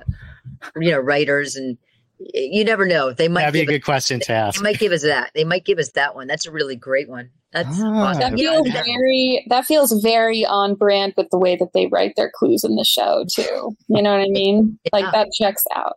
you 0.79 0.91
know, 0.91 0.99
writers 0.99 1.55
and 1.55 1.77
you 2.19 2.63
never 2.63 2.85
know. 2.85 3.11
They 3.13 3.27
might 3.27 3.41
That'd 3.41 3.53
be 3.53 3.59
a 3.61 3.65
give 3.65 3.69
us, 3.69 3.73
good 3.79 3.85
question 3.85 4.19
to 4.21 4.31
ask. 4.31 4.59
they 4.59 4.63
might 4.63 4.77
give 4.79 4.91
us 4.91 5.01
that. 5.03 5.31
They 5.33 5.43
might 5.43 5.65
give 5.65 5.79
us 5.79 5.91
that 5.93 6.13
one. 6.13 6.27
That's 6.27 6.45
a 6.45 6.51
really 6.51 6.75
great 6.75 7.09
one. 7.09 7.29
That's 7.51 7.67
Ah. 7.81 8.09
awesome. 8.09 8.19
That 8.21 8.33
feels 8.39 8.67
that- 8.67 8.85
very 8.85 9.45
that 9.49 9.65
feels 9.65 9.91
very 10.03 10.45
on 10.45 10.75
brand 10.75 11.13
with 11.17 11.27
the 11.31 11.39
way 11.39 11.55
that 11.55 11.73
they 11.73 11.87
write 11.87 12.13
their 12.15 12.31
clues 12.33 12.63
in 12.63 12.75
the 12.75 12.83
show 12.85 13.25
too. 13.35 13.75
You 13.87 14.01
know 14.01 14.11
what 14.11 14.21
I 14.21 14.29
mean? 14.29 14.77
Like 14.93 15.05
Yeah. 15.05 15.11
that 15.11 15.29
checks 15.33 15.63
out. 15.75 15.95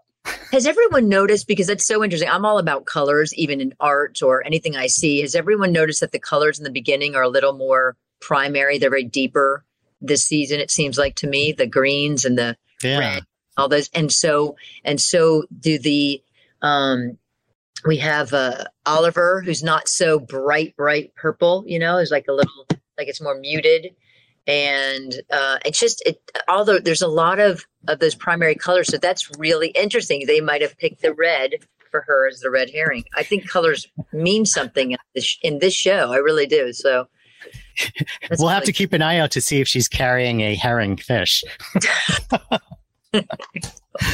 Has 0.53 0.67
everyone 0.67 1.09
noticed? 1.11 1.47
Because 1.47 1.67
that's 1.67 1.85
so 1.87 2.03
interesting. 2.03 2.31
I'm 2.31 2.47
all 2.47 2.57
about 2.59 2.87
colors, 2.87 3.35
even 3.35 3.61
in 3.61 3.75
art 3.79 4.23
or 4.23 4.43
anything 4.47 4.75
I 4.77 4.87
see. 4.87 5.21
Has 5.21 5.35
everyone 5.35 5.71
noticed 5.73 6.01
that 6.01 6.13
the 6.13 6.19
colors 6.19 6.57
in 6.59 6.65
the 6.65 6.71
beginning 6.71 7.15
are 7.15 7.23
a 7.23 7.29
little 7.29 7.53
more 7.53 7.97
primary? 8.23 8.79
They're 8.79 8.89
very 8.89 9.05
deeper 9.05 9.65
this 10.01 10.25
season. 10.25 10.61
It 10.61 10.71
seems 10.71 10.97
like 10.97 11.15
to 11.17 11.27
me, 11.27 11.53
the 11.53 11.67
greens 11.67 12.25
and 12.25 12.39
the 12.39 12.57
Yeah. 12.83 12.99
red, 12.99 13.23
all 13.57 13.69
those, 13.69 13.89
and 13.95 14.11
so 14.13 14.57
and 14.85 15.01
so 15.01 15.45
do 15.61 15.79
the. 15.79 16.23
um 16.63 17.19
We 17.87 17.99
have 17.99 18.33
uh 18.33 18.65
Oliver, 18.87 19.43
who's 19.45 19.63
not 19.63 19.89
so 19.89 20.19
bright, 20.19 20.75
bright 20.77 21.15
purple. 21.15 21.65
You 21.67 21.79
know, 21.79 21.99
is 21.99 22.11
like 22.11 22.27
a 22.29 22.33
little 22.33 22.67
like 22.99 23.09
it's 23.09 23.21
more 23.21 23.39
muted, 23.39 23.95
and 24.47 25.15
uh 25.31 25.59
it's 25.65 25.79
just 25.81 26.03
it. 26.07 26.21
Although 26.49 26.79
there's 26.79 27.03
a 27.03 27.09
lot 27.09 27.39
of 27.41 27.65
of 27.89 27.99
those 27.99 28.15
primary 28.15 28.55
colors, 28.55 28.89
so 28.89 28.97
that's 28.99 29.31
really 29.39 29.69
interesting. 29.69 30.25
They 30.27 30.41
might 30.41 30.63
have 30.63 30.79
picked 30.79 31.03
the 31.03 31.13
red 31.15 31.51
for 31.91 32.03
her 32.07 32.27
as 32.27 32.41
the 32.41 32.51
red 32.51 32.71
herring. 32.71 33.05
I 33.15 33.23
think 33.23 33.49
colors 33.49 33.87
mean 34.13 34.47
something 34.47 34.93
in 34.93 34.99
this, 35.15 35.39
in 35.43 35.59
this 35.61 35.75
show. 35.75 36.13
I 36.13 36.17
really 36.17 36.47
do. 36.47 36.73
So 36.73 37.07
We'll 38.39 38.49
have 38.49 38.65
to 38.65 38.73
keep 38.73 38.93
an 38.95 39.03
eye 39.03 39.19
out 39.19 39.31
to 39.33 39.41
see 39.41 39.61
if 39.61 39.69
she's 39.69 39.87
carrying 39.89 40.41
a 40.41 40.55
herring 40.55 40.97
fish. 40.97 41.45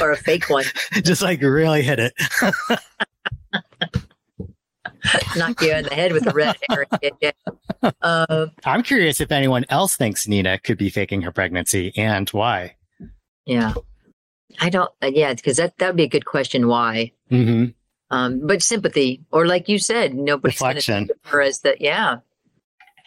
or 0.01 0.11
a 0.13 0.17
fake 0.17 0.49
one. 0.51 0.65
Just 1.03 1.23
like 1.23 1.41
really 1.43 1.83
hit 1.83 1.99
it. 1.99 2.13
knock 5.37 5.61
you 5.63 5.73
in 5.75 5.85
the 5.85 5.95
head 5.95 6.13
with 6.13 6.27
a 6.27 6.33
red 6.33 6.57
herring. 6.69 6.89
Yeah, 7.03 7.11
yeah. 7.83 7.91
Um, 8.03 8.51
I'm 8.65 8.83
curious 8.83 9.21
if 9.21 9.33
anyone 9.33 9.65
else 9.71 9.97
thinks 9.97 10.29
Nina 10.29 10.59
could 10.59 10.79
be 10.79 10.91
faking 10.91 11.23
her 11.23 11.33
pregnancy 11.33 11.93
and 11.97 12.29
why. 12.31 12.77
yeah. 13.47 13.75
I 14.61 14.69
don't. 14.69 14.91
Uh, 15.01 15.07
yeah, 15.07 15.33
because 15.33 15.57
that 15.59 15.79
that 15.79 15.87
would 15.87 15.97
be 15.97 16.03
a 16.03 16.09
good 16.09 16.27
question. 16.27 16.67
Why? 16.67 17.13
hmm 17.31 17.67
Um, 18.11 18.47
but 18.47 18.63
sympathy, 18.63 19.23
or 19.31 19.47
like 19.47 19.69
you 19.69 19.79
said, 19.79 20.13
nobody's 20.15 20.59
think 20.59 21.11
of 21.11 21.17
her 21.31 21.41
as 21.41 21.61
the 21.61 21.77
yeah. 21.79 22.17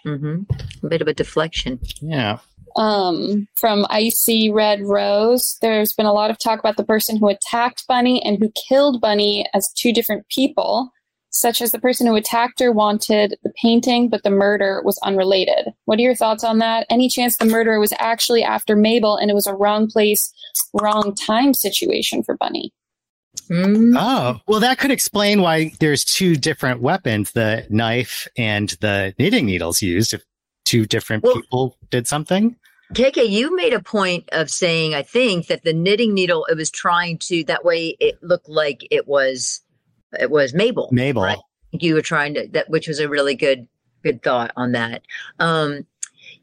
hmm 0.03 0.43
A 0.81 0.87
bit 0.87 1.01
of 1.01 1.07
a 1.09 1.13
deflection. 1.13 1.79
Yeah. 2.01 2.39
Um, 2.75 3.47
from 3.55 3.85
Icy 3.89 4.51
Red 4.51 4.81
Rose. 4.81 5.57
There's 5.61 5.93
been 5.93 6.05
a 6.05 6.13
lot 6.13 6.31
of 6.31 6.39
talk 6.39 6.59
about 6.59 6.77
the 6.77 6.83
person 6.83 7.17
who 7.17 7.27
attacked 7.29 7.85
Bunny 7.87 8.21
and 8.23 8.37
who 8.39 8.51
killed 8.67 9.01
Bunny 9.01 9.45
as 9.53 9.71
two 9.75 9.93
different 9.93 10.27
people, 10.29 10.91
such 11.29 11.61
as 11.61 11.71
the 11.71 11.79
person 11.79 12.07
who 12.07 12.15
attacked 12.15 12.59
her 12.59 12.71
wanted 12.71 13.35
the 13.43 13.53
painting, 13.61 14.09
but 14.09 14.23
the 14.23 14.29
murder 14.29 14.81
was 14.85 14.99
unrelated. 15.03 15.73
What 15.85 15.99
are 15.99 16.03
your 16.03 16.15
thoughts 16.15 16.43
on 16.43 16.59
that? 16.59 16.85
Any 16.89 17.09
chance 17.09 17.37
the 17.37 17.45
murder 17.45 17.79
was 17.79 17.93
actually 17.99 18.43
after 18.43 18.75
Mabel 18.75 19.17
and 19.17 19.31
it 19.31 19.35
was 19.35 19.47
a 19.47 19.55
wrong 19.55 19.87
place, 19.87 20.31
wrong 20.73 21.15
time 21.15 21.53
situation 21.53 22.23
for 22.23 22.37
Bunny? 22.37 22.71
Mm. 23.49 23.95
Oh, 23.97 24.39
well, 24.47 24.59
that 24.59 24.77
could 24.77 24.91
explain 24.91 25.41
why 25.41 25.73
there's 25.79 26.05
two 26.05 26.35
different 26.35 26.81
weapons, 26.81 27.31
the 27.31 27.65
knife 27.69 28.27
and 28.37 28.69
the 28.79 29.13
knitting 29.17 29.47
needles 29.47 29.81
used 29.81 30.13
if 30.13 30.23
two 30.65 30.85
different 30.85 31.23
Well- 31.23 31.35
people 31.35 31.77
did 31.89 32.07
something. 32.07 32.55
KK, 32.93 33.29
you 33.29 33.55
made 33.55 33.73
a 33.73 33.81
point 33.81 34.29
of 34.31 34.49
saying, 34.49 34.93
I 34.95 35.01
think 35.03 35.47
that 35.47 35.63
the 35.63 35.73
knitting 35.73 36.13
needle, 36.13 36.45
it 36.49 36.55
was 36.57 36.69
trying 36.69 37.17
to, 37.19 37.43
that 37.45 37.65
way 37.65 37.95
it 37.99 38.21
looked 38.23 38.49
like 38.49 38.85
it 38.91 39.07
was, 39.07 39.61
it 40.19 40.29
was 40.31 40.53
Mabel. 40.53 40.89
Mabel. 40.91 41.23
right? 41.23 41.37
You 41.71 41.95
were 41.95 42.01
trying 42.01 42.35
to, 42.35 42.47
that, 42.49 42.69
which 42.69 42.87
was 42.87 42.99
a 42.99 43.09
really 43.09 43.35
good, 43.35 43.67
good 44.03 44.21
thought 44.21 44.51
on 44.55 44.73
that. 44.73 45.01
Um, 45.39 45.85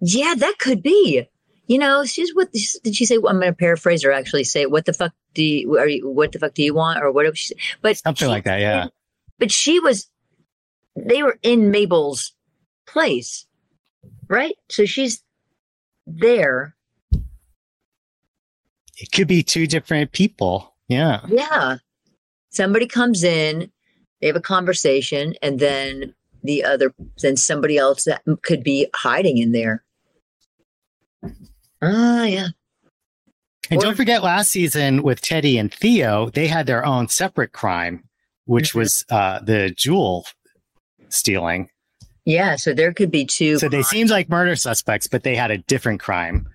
yeah, 0.01 0.35
that 0.37 0.57
could 0.59 0.83
be. 0.83 1.29
You 1.67 1.79
know, 1.79 2.05
she's 2.05 2.35
what 2.35 2.51
did 2.53 2.97
she 2.97 3.05
say? 3.07 3.15
I'm 3.15 3.23
going 3.39 3.43
to 3.43 3.53
paraphrase 3.53 4.03
her. 4.03 4.11
Actually, 4.11 4.43
say, 4.43 4.67
"What 4.67 4.87
the 4.87 4.93
fuck 4.93 5.13
do 5.35 5.45
you? 5.45 5.79
Are 5.79 5.87
you? 5.87 6.09
What 6.11 6.33
the 6.33 6.41
fuck 6.41 6.53
do 6.53 6.65
you 6.65 6.75
want?" 6.75 7.01
Or 7.01 7.13
what? 7.13 7.39
She, 7.39 7.55
but 7.81 7.97
Something 7.97 8.27
she- 8.27 8.29
like 8.31 8.43
that, 8.43 8.59
yeah. 8.59 8.87
But 9.39 9.53
she 9.53 9.79
was. 9.79 10.11
They 10.97 11.23
were 11.23 11.39
in 11.45 11.71
Mabel's 11.71 12.33
place, 12.89 13.47
right? 14.27 14.57
So 14.69 14.85
she's 14.85 15.23
there. 16.19 16.75
It 18.97 19.13
could 19.13 19.29
be 19.29 19.43
two 19.43 19.67
different 19.67 20.13
people. 20.13 20.75
Yeah. 20.89 21.21
Yeah. 21.29 21.77
Somebody 22.51 22.87
comes 22.87 23.23
in, 23.25 23.71
they 24.21 24.27
have 24.27 24.37
a 24.37 24.41
conversation, 24.41 25.35
and 25.43 25.59
then 25.59 26.15
the 26.43 26.65
other, 26.65 26.93
then 27.23 27.37
somebody 27.37 27.79
else 27.79 28.05
that 28.05 28.23
could 28.43 28.63
be 28.63 28.89
hiding 28.95 29.39
in 29.39 29.53
there. 29.53 29.85
Ah, 31.83 32.25
yeah. 32.25 32.49
And 33.71 33.79
Or- 33.79 33.83
don't 33.83 33.97
forget 33.97 34.23
last 34.23 34.51
season 34.51 35.03
with 35.03 35.21
Teddy 35.21 35.57
and 35.59 35.73
Theo, 35.73 36.29
they 36.31 36.49
had 36.49 36.67
their 36.67 36.85
own 36.85 37.09
separate 37.09 37.53
crime, 37.53 38.05
which 38.45 38.73
Mhm. 38.73 38.77
was 38.77 39.05
uh, 39.11 39.41
the 39.41 39.71
jewel 39.71 40.27
stealing. 41.09 41.71
Yeah. 42.25 42.57
So 42.57 42.75
there 42.75 42.93
could 42.93 43.11
be 43.11 43.25
two. 43.25 43.59
So 43.59 43.69
they 43.69 43.79
crimes. 43.79 43.89
seemed 43.89 44.11
like 44.11 44.29
murder 44.29 44.57
suspects, 44.57 45.07
but 45.07 45.23
they 45.23 45.35
had 45.35 45.51
a 45.51 45.59
different 45.59 46.01
crime. 46.01 46.49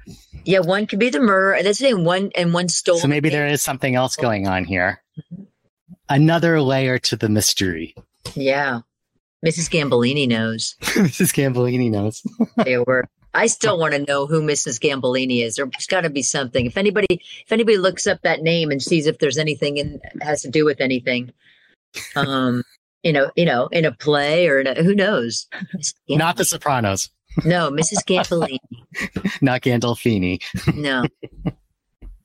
Yeah. 0.44 0.60
One 0.60 0.88
could 0.88 1.00
be 1.00 1.10
the 1.10 1.20
murder. 1.20 1.62
That's 1.64 1.80
saying 1.80 2.04
one 2.04 2.32
and 2.36 2.54
one 2.54 2.70
stole. 2.70 2.98
So 2.98 3.08
maybe 3.08 3.30
there 3.30 3.48
is 3.48 3.62
something 3.62 3.96
else 3.96 4.16
going 4.16 4.48
on 4.48 4.66
here. 4.66 5.02
Another 6.08 6.62
layer 6.62 7.00
to 7.00 7.16
the 7.16 7.30
mystery. 7.30 7.96
Yeah. 8.36 8.82
Mrs. 9.46 9.70
Gambolini 9.70 10.28
knows. 10.28 10.76
Mrs. 10.82 11.34
Gambolini 11.34 11.90
knows. 11.92 12.24
They 12.64 12.78
were. 12.78 13.06
I 13.34 13.48
still 13.48 13.78
want 13.78 13.94
to 13.94 14.00
know 14.00 14.28
who 14.28 14.42
Mrs. 14.42 14.80
Gambolini 14.80 15.44
is. 15.44 15.56
There's 15.56 15.88
got 15.88 16.02
to 16.02 16.10
be 16.10 16.24
something. 16.24 16.66
If 16.66 16.78
anybody, 16.78 17.22
if 17.46 17.52
anybody 17.52 17.78
looks 17.78 18.08
up 18.08 18.22
that 18.22 18.42
name 18.42 18.72
and 18.72 18.82
sees 18.82 19.08
if 19.08 19.20
there's 19.20 19.38
anything 19.38 19.78
and 19.78 20.02
has 20.22 20.44
to 20.44 20.50
do 20.50 20.64
with 20.64 20.80
anything, 20.80 21.34
um, 22.16 22.64
you 23.06 23.14
know, 23.14 23.32
you 23.38 23.46
know, 23.46 23.68
in 23.68 23.86
a 23.86 23.94
play 23.94 24.50
or 24.50 24.60
in 24.60 24.68
a, 24.68 24.84
who 24.84 24.94
knows? 24.94 25.48
Not 26.10 26.36
The 26.36 26.44
Sopranos, 26.44 27.10
no, 27.44 27.70
Mrs. 27.70 28.06
Gambolini. 28.06 28.60
not 29.42 29.62
Gandolfini. 29.62 30.42
No, 30.76 31.06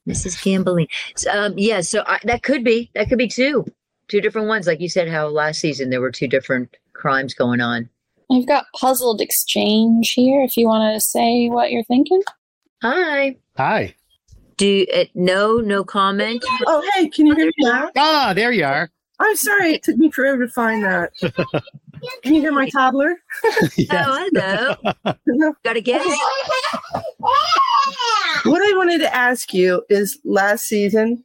Mrs. 0.08 0.36
Gambolini. 0.42 0.88
So, 1.16 1.30
um, 1.30 1.54
yeah, 1.56 1.80
so 1.80 2.04
I, 2.06 2.20
that 2.24 2.42
could 2.42 2.62
be 2.62 2.90
that 2.94 3.08
could 3.08 3.18
be 3.18 3.28
two, 3.28 3.64
two 4.08 4.20
different 4.20 4.48
ones. 4.48 4.66
Like 4.66 4.80
you 4.80 4.88
said, 4.88 5.08
how 5.08 5.26
last 5.26 5.60
season 5.60 5.90
there 5.90 6.00
were 6.00 6.12
two 6.12 6.28
different 6.28 6.76
crimes 6.92 7.34
going 7.34 7.60
on. 7.60 7.88
I've 8.30 8.46
got 8.46 8.66
puzzled 8.78 9.20
exchange 9.20 10.12
here. 10.12 10.42
If 10.42 10.56
you 10.56 10.66
want 10.66 10.94
to 10.94 11.00
say 11.00 11.48
what 11.48 11.72
you're 11.72 11.84
thinking. 11.84 12.22
Hi. 12.82 13.36
Hi. 13.56 13.94
Do 14.56 14.86
uh, 14.94 15.04
no 15.14 15.56
no 15.56 15.82
comment. 15.84 16.44
Oh, 16.66 16.88
hey, 16.94 17.08
can 17.08 17.26
you 17.26 17.34
hear 17.34 17.46
me 17.46 17.52
now? 17.60 17.90
Ah, 17.96 18.32
there 18.34 18.52
you 18.52 18.64
are. 18.64 18.90
I'm 19.20 19.36
sorry, 19.36 19.74
it 19.74 19.82
took 19.82 19.96
me 19.96 20.10
forever 20.10 20.46
to 20.46 20.52
find 20.52 20.82
that. 20.84 21.12
Can 22.22 22.34
you 22.34 22.40
hear 22.40 22.52
my 22.52 22.68
toddler? 22.68 23.16
Yes. 23.76 24.06
Oh, 24.36 24.76
hello. 25.26 25.52
Gotta 25.64 25.80
get 25.80 26.00
it. 26.04 26.18
What 28.44 28.62
I 28.62 28.76
wanted 28.76 28.98
to 29.00 29.14
ask 29.14 29.52
you 29.52 29.84
is 29.90 30.18
last 30.24 30.66
season 30.66 31.22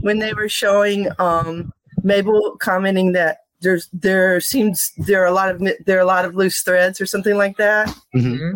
when 0.00 0.18
they 0.20 0.32
were 0.34 0.48
showing 0.48 1.08
um, 1.18 1.72
Mabel 2.04 2.56
commenting 2.60 3.12
that 3.12 3.38
there's 3.60 3.88
there 3.92 4.40
seems 4.40 4.92
there 4.98 5.22
are 5.22 5.26
a 5.26 5.32
lot 5.32 5.50
of 5.50 5.60
there 5.86 5.96
are 5.96 6.00
a 6.02 6.06
lot 6.06 6.24
of 6.24 6.34
loose 6.36 6.62
threads 6.62 7.00
or 7.00 7.06
something 7.06 7.36
like 7.36 7.56
that. 7.56 7.92
Mhm. 8.14 8.54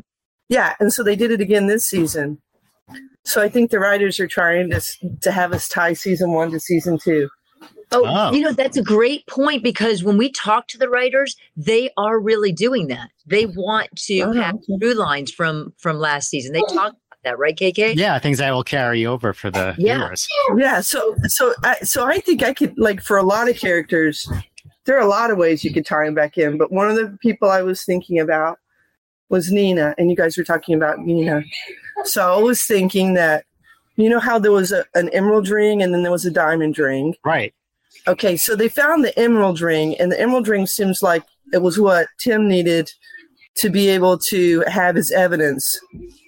Yeah, 0.49 0.75
and 0.81 0.93
so 0.93 1.03
they 1.03 1.17
did 1.17 1.31
it 1.33 1.41
again 1.41 1.67
this 1.67 1.87
season. 1.87 2.39
So 3.25 3.43
I 3.43 3.49
think 3.49 3.71
the 3.71 3.81
writers 3.81 4.21
are 4.21 4.29
trying 4.29 4.71
to 4.71 4.81
to 5.23 5.33
have 5.33 5.53
us 5.53 5.69
tie 5.69 5.95
season 5.95 6.33
one 6.33 6.51
to 6.53 6.61
season 6.61 6.99
two. 6.99 7.29
Oh, 7.93 8.05
Oh. 8.07 8.33
you 8.33 8.41
know, 8.43 8.53
that's 8.53 8.77
a 8.77 8.83
great 8.83 9.27
point 9.27 9.63
because 9.63 10.05
when 10.05 10.17
we 10.17 10.31
talk 10.31 10.69
to 10.69 10.79
the 10.79 10.89
writers, 10.89 11.37
they 11.57 11.91
are 11.97 12.21
really 12.21 12.53
doing 12.53 12.87
that. 12.89 13.11
They 13.27 13.47
want 13.47 13.89
to 13.97 14.21
Oh, 14.21 14.33
have 14.33 14.55
okay. 14.57 14.79
through 14.79 14.95
lines 14.95 15.33
from 15.33 15.73
from 15.79 15.99
last 15.99 16.29
season. 16.31 16.53
They 16.53 16.61
oh, 16.69 16.75
talk 16.75 16.91
about 16.91 16.97
that, 17.25 17.39
right, 17.39 17.57
KK? 17.57 17.97
Yeah, 17.97 18.19
things 18.19 18.39
that 18.39 18.51
will 18.53 18.63
carry 18.65 19.05
over 19.05 19.33
for 19.33 19.51
the 19.51 19.75
Yeah. 19.79 19.99
viewers. 19.99 20.27
Yeah, 20.57 20.81
so 20.81 21.17
so 21.27 21.53
I 21.65 21.77
so 21.83 22.07
I 22.07 22.19
think 22.21 22.43
I 22.43 22.55
could 22.55 22.79
like 22.79 23.03
for 23.03 23.17
a 23.17 23.23
lot 23.25 23.49
of 23.49 23.57
characters, 23.57 24.31
there 24.87 24.97
are 24.97 25.03
a 25.03 25.09
lot 25.09 25.31
of 25.31 25.37
ways 25.39 25.65
you 25.65 25.73
could 25.73 25.85
tie 25.87 26.05
them 26.05 26.15
back 26.15 26.39
in. 26.39 26.59
But 26.59 26.71
one 26.73 26.89
of 26.89 26.97
the 26.97 27.17
people 27.21 27.51
I 27.51 27.63
was 27.63 27.85
thinking 27.85 28.19
about 28.21 28.59
was 29.29 29.51
Nina, 29.51 29.95
and 29.99 30.11
you 30.11 30.17
guys 30.17 30.37
were 30.37 30.45
talking 30.45 30.75
about 30.75 31.01
Nina. 31.01 31.43
So 32.05 32.35
I 32.39 32.41
was 32.41 32.65
thinking 32.65 33.15
that 33.15 33.45
you 33.97 34.09
know 34.09 34.21
how 34.21 34.39
there 34.39 34.53
was 34.53 34.73
a, 34.73 34.85
an 34.95 35.09
emerald 35.11 35.49
ring 35.49 35.83
and 35.83 35.93
then 35.93 36.03
there 36.03 36.13
was 36.13 36.25
a 36.25 36.31
diamond 36.31 36.79
ring. 36.79 37.15
Right. 37.25 37.53
Okay, 38.09 38.37
so 38.37 38.57
they 38.57 38.69
found 38.69 39.05
the 39.05 39.19
emerald 39.19 39.61
ring, 39.61 39.97
and 39.99 40.11
the 40.11 40.21
emerald 40.21 40.49
ring 40.49 40.67
seems 40.67 41.03
like 41.03 41.23
it 41.53 41.63
was 41.63 41.79
what 41.79 42.07
Tim 42.19 42.49
needed 42.49 42.91
to 43.57 43.69
be 43.69 43.89
able 43.89 44.17
to 44.17 44.63
have 44.69 44.95
his 44.95 45.11
evidence 45.11 45.79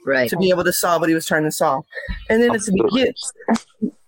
Right. 0.05 0.29
to 0.29 0.37
be 0.37 0.51
able 0.51 0.65
to 0.65 0.73
solve 0.73 1.01
what 1.01 1.09
he 1.09 1.15
was 1.15 1.27
trying 1.27 1.45
to 1.45 1.53
solve. 1.53 1.85
And 2.29 2.43
then 2.43 2.55
at 2.55 2.63
the 2.63 2.73
begin, 2.73 3.15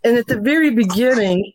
and 0.03 0.19
at 0.19 0.27
the 0.27 0.39
very 0.41 0.71
beginning 0.71 1.53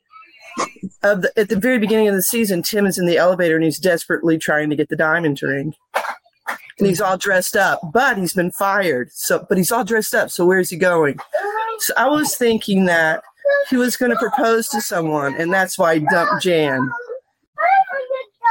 of 1.03 1.21
the 1.21 1.31
at 1.37 1.49
the 1.49 1.57
very 1.57 1.77
beginning 1.77 2.07
of 2.07 2.15
the 2.15 2.21
season, 2.21 2.63
Tim 2.63 2.85
is 2.85 2.97
in 2.97 3.05
the 3.05 3.17
elevator 3.17 3.55
and 3.55 3.63
he's 3.63 3.79
desperately 3.79 4.37
trying 4.37 4.69
to 4.69 4.75
get 4.75 4.89
the 4.89 4.95
diamond 4.95 5.41
ring. 5.43 5.75
And 6.79 6.87
he's 6.87 7.01
all 7.01 7.17
dressed 7.17 7.57
up, 7.57 7.81
but 7.93 8.17
he's 8.17 8.33
been 8.33 8.51
fired. 8.51 9.11
So, 9.11 9.45
but 9.49 9.57
he's 9.57 9.71
all 9.71 9.83
dressed 9.83 10.15
up. 10.15 10.31
So 10.31 10.45
where's 10.45 10.69
he 10.69 10.77
going? 10.77 11.19
So 11.79 11.93
I 11.97 12.07
was 12.07 12.35
thinking 12.35 12.85
that 12.85 13.21
he 13.69 13.77
was 13.77 13.95
going 13.97 14.11
to 14.11 14.17
propose 14.17 14.67
to 14.69 14.81
someone, 14.81 15.35
and 15.35 15.51
that's 15.53 15.77
why 15.77 15.99
he 15.99 16.05
dumped 16.11 16.43
Jan. 16.43 16.89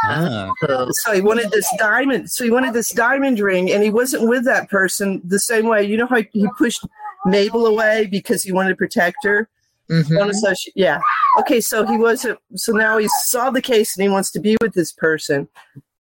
Ah. 0.05 0.51
So, 0.67 0.89
So 0.93 1.13
he 1.13 1.21
wanted 1.21 1.51
this 1.51 1.69
diamond. 1.79 2.31
So 2.31 2.45
he 2.45 2.51
wanted 2.51 2.73
this 2.73 2.93
diamond 2.93 3.41
ring, 3.41 3.71
and 3.73 3.83
he 3.83 3.91
wasn't 3.91 4.29
with 4.29 4.45
that 4.45 4.71
person 4.71 5.21
the 5.25 5.41
same 5.41 5.67
way. 5.67 5.83
You 5.85 5.97
know 5.97 6.07
how 6.07 6.23
he 6.33 6.49
pushed 6.57 6.87
Mabel 7.27 7.67
away 7.67 8.07
because 8.11 8.43
he 8.43 8.53
wanted 8.53 8.71
to 8.71 8.77
protect 8.77 9.17
her. 9.25 9.49
mhm. 9.91 10.09
Don't 10.19 10.31
associate- 10.31 10.75
yeah. 10.77 11.01
Okay. 11.41 11.61
So 11.61 11.85
he 11.87 11.97
wasn't. 11.97 12.39
So 12.55 12.73
now 12.73 12.99
he 12.99 13.09
solved 13.25 13.57
the 13.57 13.63
case, 13.63 13.97
and 13.97 14.03
he 14.03 14.09
wants 14.09 14.31
to 14.33 14.41
be 14.41 14.57
with 14.61 14.75
this 14.75 14.93
person. 14.93 15.49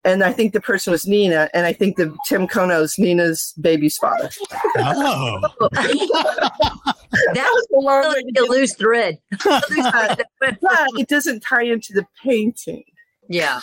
And 0.04 0.22
I 0.24 0.32
think 0.32 0.52
the 0.52 0.60
person 0.60 0.90
was 0.92 1.06
Nina, 1.06 1.50
and 1.52 1.66
I 1.66 1.72
think 1.72 1.96
the 1.96 2.16
Tim 2.26 2.46
Kono's 2.46 2.98
Nina's 2.98 3.52
baby's 3.60 3.96
father. 3.98 4.30
Oh. 4.78 5.40
that 5.72 7.34
was 7.34 7.66
a 7.74 7.78
long 7.80 8.12
way 8.12 8.22
to 8.22 8.40
a 8.42 8.46
loose 8.46 8.74
thread. 8.74 9.18
but 9.44 10.22
it 10.96 11.08
doesn't 11.08 11.40
tie 11.40 11.64
into 11.64 11.92
the 11.92 12.06
painting. 12.24 12.84
yeah. 13.28 13.60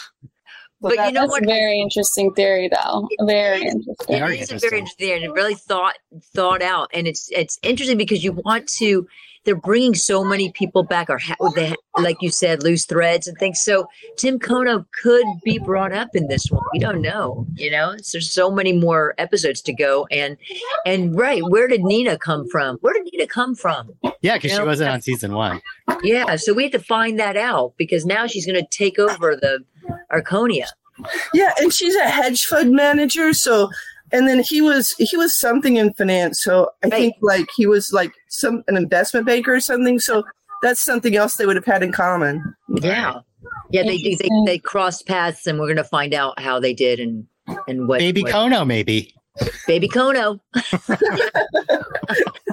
So 0.82 0.90
But 0.90 0.98
that- 0.98 1.08
you 1.08 1.14
know 1.14 1.22
That's 1.22 1.32
what? 1.32 1.44
a 1.44 1.48
very 1.48 1.80
interesting 1.80 2.34
theory, 2.34 2.70
though. 2.70 3.08
Very 3.26 3.62
interesting. 3.62 4.20
Very 4.20 4.38
it 4.38 4.42
is 4.42 4.52
a 4.52 4.58
very 4.60 4.80
interesting 4.80 5.08
theory, 5.08 5.24
and 5.24 5.34
really 5.34 5.56
thought 5.56 5.96
thought 6.36 6.62
out 6.62 6.90
and 6.94 7.08
it's 7.08 7.30
it's 7.32 7.58
interesting 7.64 7.98
because 7.98 8.24
you 8.24 8.34
want 8.34 8.68
to 8.68 9.08
they're 9.46 9.56
bringing 9.56 9.94
so 9.96 10.24
many 10.24 10.52
people 10.52 10.84
back 10.84 11.10
or 11.10 11.18
ha- 11.18 11.36
they 11.56 11.70
ha- 11.70 11.76
like 12.02 12.18
you 12.22 12.30
said 12.30 12.62
loose 12.64 12.86
threads 12.86 13.28
and 13.28 13.38
things 13.38 13.62
so 13.62 13.88
tim 14.18 14.38
kono 14.40 14.86
could 15.02 15.26
be 15.44 15.58
brought 15.60 15.94
up 15.94 16.10
in 16.14 16.28
this 16.28 16.48
one 16.52 16.64
we 16.74 16.80
don't 16.80 17.02
know 17.02 17.46
you 17.56 17.70
know 17.72 17.92
It's- 17.92 18.12
there's 18.12 18.30
so 18.32 18.52
many 18.52 18.74
more 18.74 19.14
episodes 19.18 19.62
to 19.62 19.74
go 19.74 20.06
and 20.12 20.36
and 20.86 21.16
right 21.16 21.42
where 21.44 21.68
did 21.68 21.82
nina 21.82 22.18
come 22.18 22.48
from 22.50 22.78
where 22.82 22.94
did 22.94 23.08
nina 23.12 23.28
come 23.28 23.56
from 23.56 23.92
Yeah, 24.22 24.36
because 24.36 24.52
You 24.52 24.58
she 24.58 24.64
wasn't 24.64 24.90
on 24.90 25.02
season 25.02 25.34
one. 25.34 25.62
Yeah, 26.04 26.36
so 26.36 26.54
we 26.54 26.64
had 26.64 26.72
to 26.72 26.80
find 26.80 27.20
that 27.20 27.38
out 27.38 27.74
because 27.78 28.06
now 28.06 28.26
she's 28.28 28.46
going 28.46 28.60
to 28.60 28.68
take 28.70 28.98
over 29.00 29.36
the 29.36 29.60
Arconia. 30.12 30.66
Yeah, 31.34 31.52
and 31.60 31.72
she's 31.74 31.96
a 31.96 32.08
hedge 32.10 32.46
fund 32.46 32.72
manager. 32.72 33.34
So, 33.34 33.70
and 34.16 34.28
then 34.28 34.40
he 34.42 34.62
was 34.62 34.94
he 34.98 35.18
was 35.18 35.36
something 35.38 35.76
in 35.78 35.94
finance. 35.94 36.42
So 36.42 36.70
I 36.84 36.88
Right. 36.88 36.94
think 36.94 37.16
like 37.22 37.48
he 37.56 37.68
was 37.68 37.92
like 37.94 38.14
some 38.30 38.64
an 38.68 38.78
investment 38.78 39.26
banker 39.26 39.54
or 39.56 39.60
something. 39.60 40.00
So 40.00 40.24
that's 40.62 40.80
something 40.80 41.16
else 41.16 41.36
they 41.36 41.46
would 41.46 41.56
have 41.58 41.66
had 41.66 41.84
in 41.84 41.92
common. 41.92 42.56
Yeah, 42.82 43.20
yeah, 43.72 43.84
they 43.84 43.98
they, 43.98 44.30
they, 44.46 44.58
crossed 44.58 45.06
paths, 45.08 45.46
and 45.46 45.60
we're 45.60 45.68
going 45.68 45.78
to 45.78 45.84
find 45.84 46.14
out 46.14 46.40
how 46.40 46.60
they 46.60 46.74
did 46.74 47.00
and 47.00 47.28
and 47.68 47.88
what 47.88 48.00
Baby 48.00 48.24
what- 48.24 48.32
Kono, 48.34 48.66
maybe. 48.66 49.14
Baby 49.68 49.88
Kono. 49.88 50.40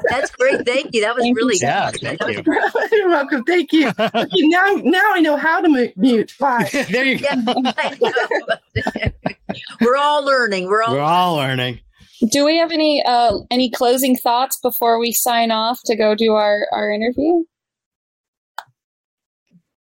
That's 0.09 0.30
great. 0.33 0.66
Thank 0.66 0.95
you. 0.95 1.01
That 1.03 1.14
was 1.14 1.22
Thank 1.22 1.28
you 1.28 1.35
really 1.35 1.57
so 1.57 1.66
Yeah, 1.66 1.91
good. 1.93 2.01
thank 2.01 2.20
was 2.22 2.37
you. 2.37 2.43
You're 2.99 3.09
welcome. 3.09 3.45
Thank 3.45 3.72
you. 3.72 3.91
Okay, 4.14 4.28
now 4.49 4.74
now 4.83 5.12
I 5.14 5.20
know 5.20 5.37
how 5.37 5.61
to 5.61 5.93
mute. 5.97 6.35
Bye. 6.39 6.68
there 6.91 7.05
you 7.05 7.18
go. 7.18 7.26
Yeah, 7.35 9.11
we're 9.80 9.97
all 9.97 10.24
learning. 10.24 10.66
We're 10.66 10.83
all 10.83 10.95
We're 10.95 11.01
all 11.01 11.37
learning. 11.37 11.80
Do 12.30 12.45
we 12.45 12.59
have 12.59 12.70
any 12.72 13.03
uh 13.05 13.39
any 13.51 13.70
closing 13.70 14.16
thoughts 14.16 14.59
before 14.61 14.99
we 14.99 15.12
sign 15.12 15.51
off 15.51 15.80
to 15.87 15.97
go 15.97 16.14
do 16.14 16.33
our 16.35 16.66
our 16.72 16.91
interview? 16.91 17.45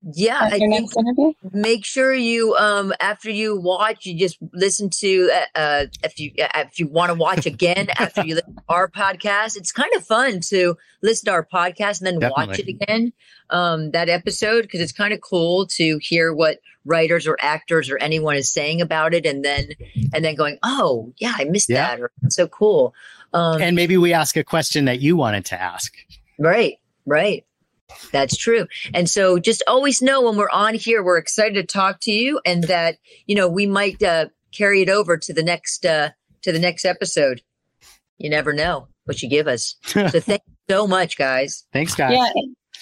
Yeah. 0.03 0.39
I 0.41 0.49
think 0.57 0.95
interview? 0.97 1.33
make 1.53 1.85
sure 1.85 2.13
you 2.13 2.55
um 2.55 2.93
after 2.99 3.29
you 3.29 3.59
watch 3.59 4.05
you 4.05 4.17
just 4.17 4.37
listen 4.53 4.89
to 4.89 5.29
uh, 5.33 5.59
uh 5.59 5.85
if 6.03 6.19
you 6.19 6.31
uh, 6.41 6.47
if 6.65 6.79
you 6.79 6.87
want 6.87 7.09
to 7.09 7.15
watch 7.15 7.45
again 7.45 7.87
after 7.99 8.25
you 8.25 8.35
listen 8.35 8.55
to 8.55 8.63
our 8.69 8.89
podcast 8.89 9.57
it's 9.57 9.71
kind 9.71 9.91
of 9.95 10.03
fun 10.05 10.39
to 10.39 10.75
listen 11.03 11.25
to 11.25 11.31
our 11.31 11.45
podcast 11.45 12.01
and 12.01 12.21
then 12.21 12.31
watch 12.31 12.57
it 12.57 12.67
again 12.67 13.13
um 13.51 13.91
that 13.91 14.09
episode 14.09 14.63
because 14.63 14.81
it's 14.81 14.91
kind 14.91 15.13
of 15.13 15.21
cool 15.21 15.67
to 15.67 15.99
hear 16.01 16.33
what 16.33 16.59
writers 16.83 17.27
or 17.27 17.37
actors 17.39 17.89
or 17.91 17.97
anyone 17.99 18.35
is 18.35 18.51
saying 18.51 18.81
about 18.81 19.13
it 19.13 19.25
and 19.25 19.45
then 19.45 19.69
and 20.13 20.25
then 20.25 20.33
going 20.35 20.57
oh 20.63 21.13
yeah 21.17 21.33
i 21.37 21.43
missed 21.43 21.69
Yeah. 21.69 21.89
that 21.89 22.01
or 22.01 22.11
it's 22.23 22.35
so 22.35 22.47
cool 22.47 22.95
um 23.33 23.61
And 23.61 23.75
maybe 23.75 23.97
we 23.97 24.13
ask 24.13 24.35
a 24.35 24.43
question 24.43 24.85
that 24.85 24.99
you 24.99 25.15
wanted 25.15 25.45
to 25.45 25.61
ask. 25.61 25.93
Right, 26.37 26.79
right. 27.05 27.45
That's 28.11 28.35
true. 28.35 28.67
And 28.93 29.09
so 29.09 29.39
just 29.39 29.63
always 29.67 30.01
know 30.01 30.21
when 30.21 30.37
we're 30.37 30.49
on 30.49 30.75
here, 30.75 31.03
we're 31.03 31.17
excited 31.17 31.55
to 31.55 31.63
talk 31.63 31.99
to 32.01 32.11
you 32.11 32.39
and 32.45 32.63
that, 32.65 32.97
you 33.25 33.35
know, 33.35 33.47
we 33.47 33.65
might 33.65 34.01
uh, 34.03 34.27
carry 34.51 34.81
it 34.81 34.89
over 34.89 35.17
to 35.17 35.33
the 35.33 35.43
next 35.43 35.85
uh, 35.85 36.09
to 36.41 36.51
the 36.51 36.59
next 36.59 36.85
episode. 36.85 37.41
You 38.17 38.29
never 38.29 38.53
know 38.53 38.87
what 39.05 39.21
you 39.21 39.29
give 39.29 39.47
us. 39.47 39.75
So 39.85 40.19
thank 40.19 40.41
you 40.47 40.55
so 40.69 40.87
much, 40.87 41.17
guys. 41.17 41.65
Thanks, 41.73 41.95
guys. 41.95 42.17
Yeah, 42.17 42.29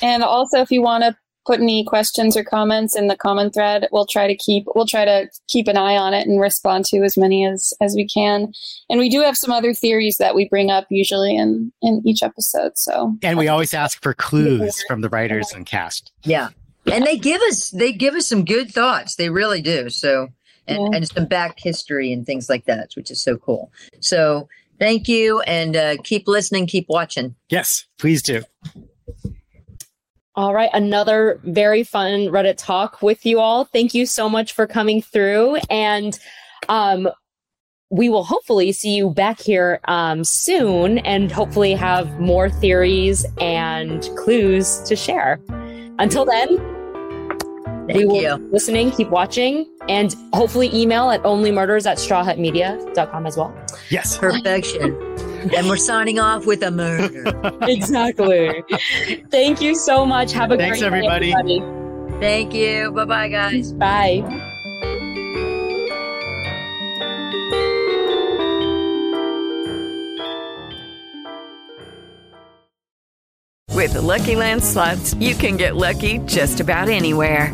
and 0.01 0.24
also 0.24 0.62
if 0.62 0.72
you 0.72 0.82
want 0.82 1.03
to 1.03 1.16
put 1.46 1.60
any 1.60 1.84
questions 1.84 2.36
or 2.38 2.44
comments 2.44 2.96
in 2.96 3.08
the 3.08 3.16
comment 3.16 3.54
thread, 3.54 3.88
we'll 3.92 4.06
try 4.06 4.28
to 4.28 4.36
keep 4.36 4.66
we'll 4.76 4.86
try 4.86 5.06
to 5.06 5.28
keep 5.48 5.68
an 5.68 5.78
eye 5.78 5.98
on 5.98 6.14
it 6.14 6.28
and 6.28 6.40
respond 6.40 6.86
to 6.86 6.98
as 7.04 7.18
many 7.18 7.46
as 7.46 7.74
as 7.82 7.96
we 7.96 8.08
can. 8.08 8.52
And 8.90 9.00
we 9.00 9.10
do 9.10 9.22
have 9.22 9.38
some 9.38 9.52
other 9.52 9.74
theories 9.74 10.18
that 10.18 10.36
we 10.36 10.48
bring 10.50 10.70
up 10.70 10.86
usually 10.90 11.36
in 11.36 11.72
in 11.82 12.02
each 12.06 12.22
episode. 12.24 12.74
So 12.76 13.16
And 13.24 13.38
we 13.38 13.48
always 13.48 13.74
ask 13.74 14.02
for 14.02 14.14
clues 14.14 14.84
from 14.88 15.02
the 15.02 15.10
writers 15.10 15.52
and 15.54 15.66
cast. 15.66 16.12
Yeah. 16.24 16.50
And 16.92 17.06
they 17.06 17.18
give 17.18 17.42
us 17.44 17.70
they 17.72 17.92
give 17.94 18.16
us 18.16 18.28
some 18.28 18.46
good 18.46 18.72
thoughts. 18.72 19.16
They 19.16 19.30
really 19.30 19.62
do. 19.62 19.90
So 19.90 20.28
and, 20.68 20.80
Yeah. 20.80 20.98
and 20.98 21.08
some 21.08 21.26
back 21.26 21.60
history 21.60 22.12
and 22.14 22.26
things 22.26 22.50
like 22.50 22.66
that, 22.66 22.92
which 22.96 23.10
is 23.10 23.22
so 23.22 23.38
cool. 23.38 23.72
So 24.02 24.48
thank 24.78 25.08
you 25.08 25.42
and 25.42 25.76
uh, 25.76 25.98
keep 26.04 26.28
listening, 26.28 26.68
keep 26.68 26.86
watching. 26.90 27.36
Yes, 27.50 27.86
please 27.98 28.22
do. 28.22 28.44
All 30.40 30.54
right, 30.54 30.70
another 30.72 31.38
very 31.44 31.84
fun 31.84 32.28
Reddit 32.28 32.56
talk 32.58 33.02
with 33.02 33.26
you 33.26 33.42
all. 33.42 33.66
Thank 33.66 33.94
you 33.94 34.06
so 34.06 34.30
much 34.30 34.54
for 34.54 34.66
coming 34.66 35.02
through, 35.02 35.58
and 35.70 36.18
um, 36.70 37.10
we 37.90 38.08
will 38.08 38.24
hopefully 38.24 38.72
see 38.72 38.96
you 38.96 39.10
back 39.10 39.42
here 39.42 39.82
um, 39.90 40.24
soon, 40.24 41.00
and 41.00 41.30
hopefully 41.30 41.74
have 41.74 42.22
more 42.22 42.50
theories 42.50 43.26
and 43.42 44.10
clues 44.16 44.80
to 44.84 44.96
share. 44.96 45.42
Until 46.00 46.24
then, 46.24 46.48
we 47.88 47.94
Thank 47.96 48.06
will 48.06 48.22
you. 48.22 48.38
keep 48.38 48.54
listening, 48.54 48.92
keep 48.92 49.10
watching, 49.10 49.70
and 49.90 50.16
hopefully 50.32 50.74
email 50.74 51.10
at 51.10 51.22
onlymurders 51.24 51.86
at 51.86 51.98
strawhutmedia.com 51.98 53.28
as 53.28 53.36
well. 53.36 53.54
Yes. 53.90 54.18
Perfection. 54.18 54.96
And 55.56 55.68
we're 55.68 55.78
signing 55.78 56.20
off 56.20 56.46
with 56.46 56.64
a 56.64 56.72
murder. 56.72 57.24
exactly. 57.62 58.64
Thank 59.30 59.62
you 59.62 59.76
so 59.76 60.06
much. 60.06 60.32
Have 60.34 60.52
a 60.52 60.58
Thanks, 60.58 60.80
great 60.80 60.90
day, 60.90 61.08
everybody. 61.08 61.34
everybody. 61.34 62.20
Thank 62.20 62.54
you. 62.54 62.92
Bye 62.92 63.06
bye, 63.06 63.28
guys. 63.30 63.74
Bye. 63.74 64.46
With 73.80 73.94
the 73.94 74.02
Lucky 74.02 74.36
Land 74.36 74.62
slots, 74.62 75.14
you 75.16 75.34
can 75.36 75.56
get 75.56 75.78
lucky 75.78 76.18
just 76.26 76.60
about 76.60 76.90
anywhere. 76.90 77.54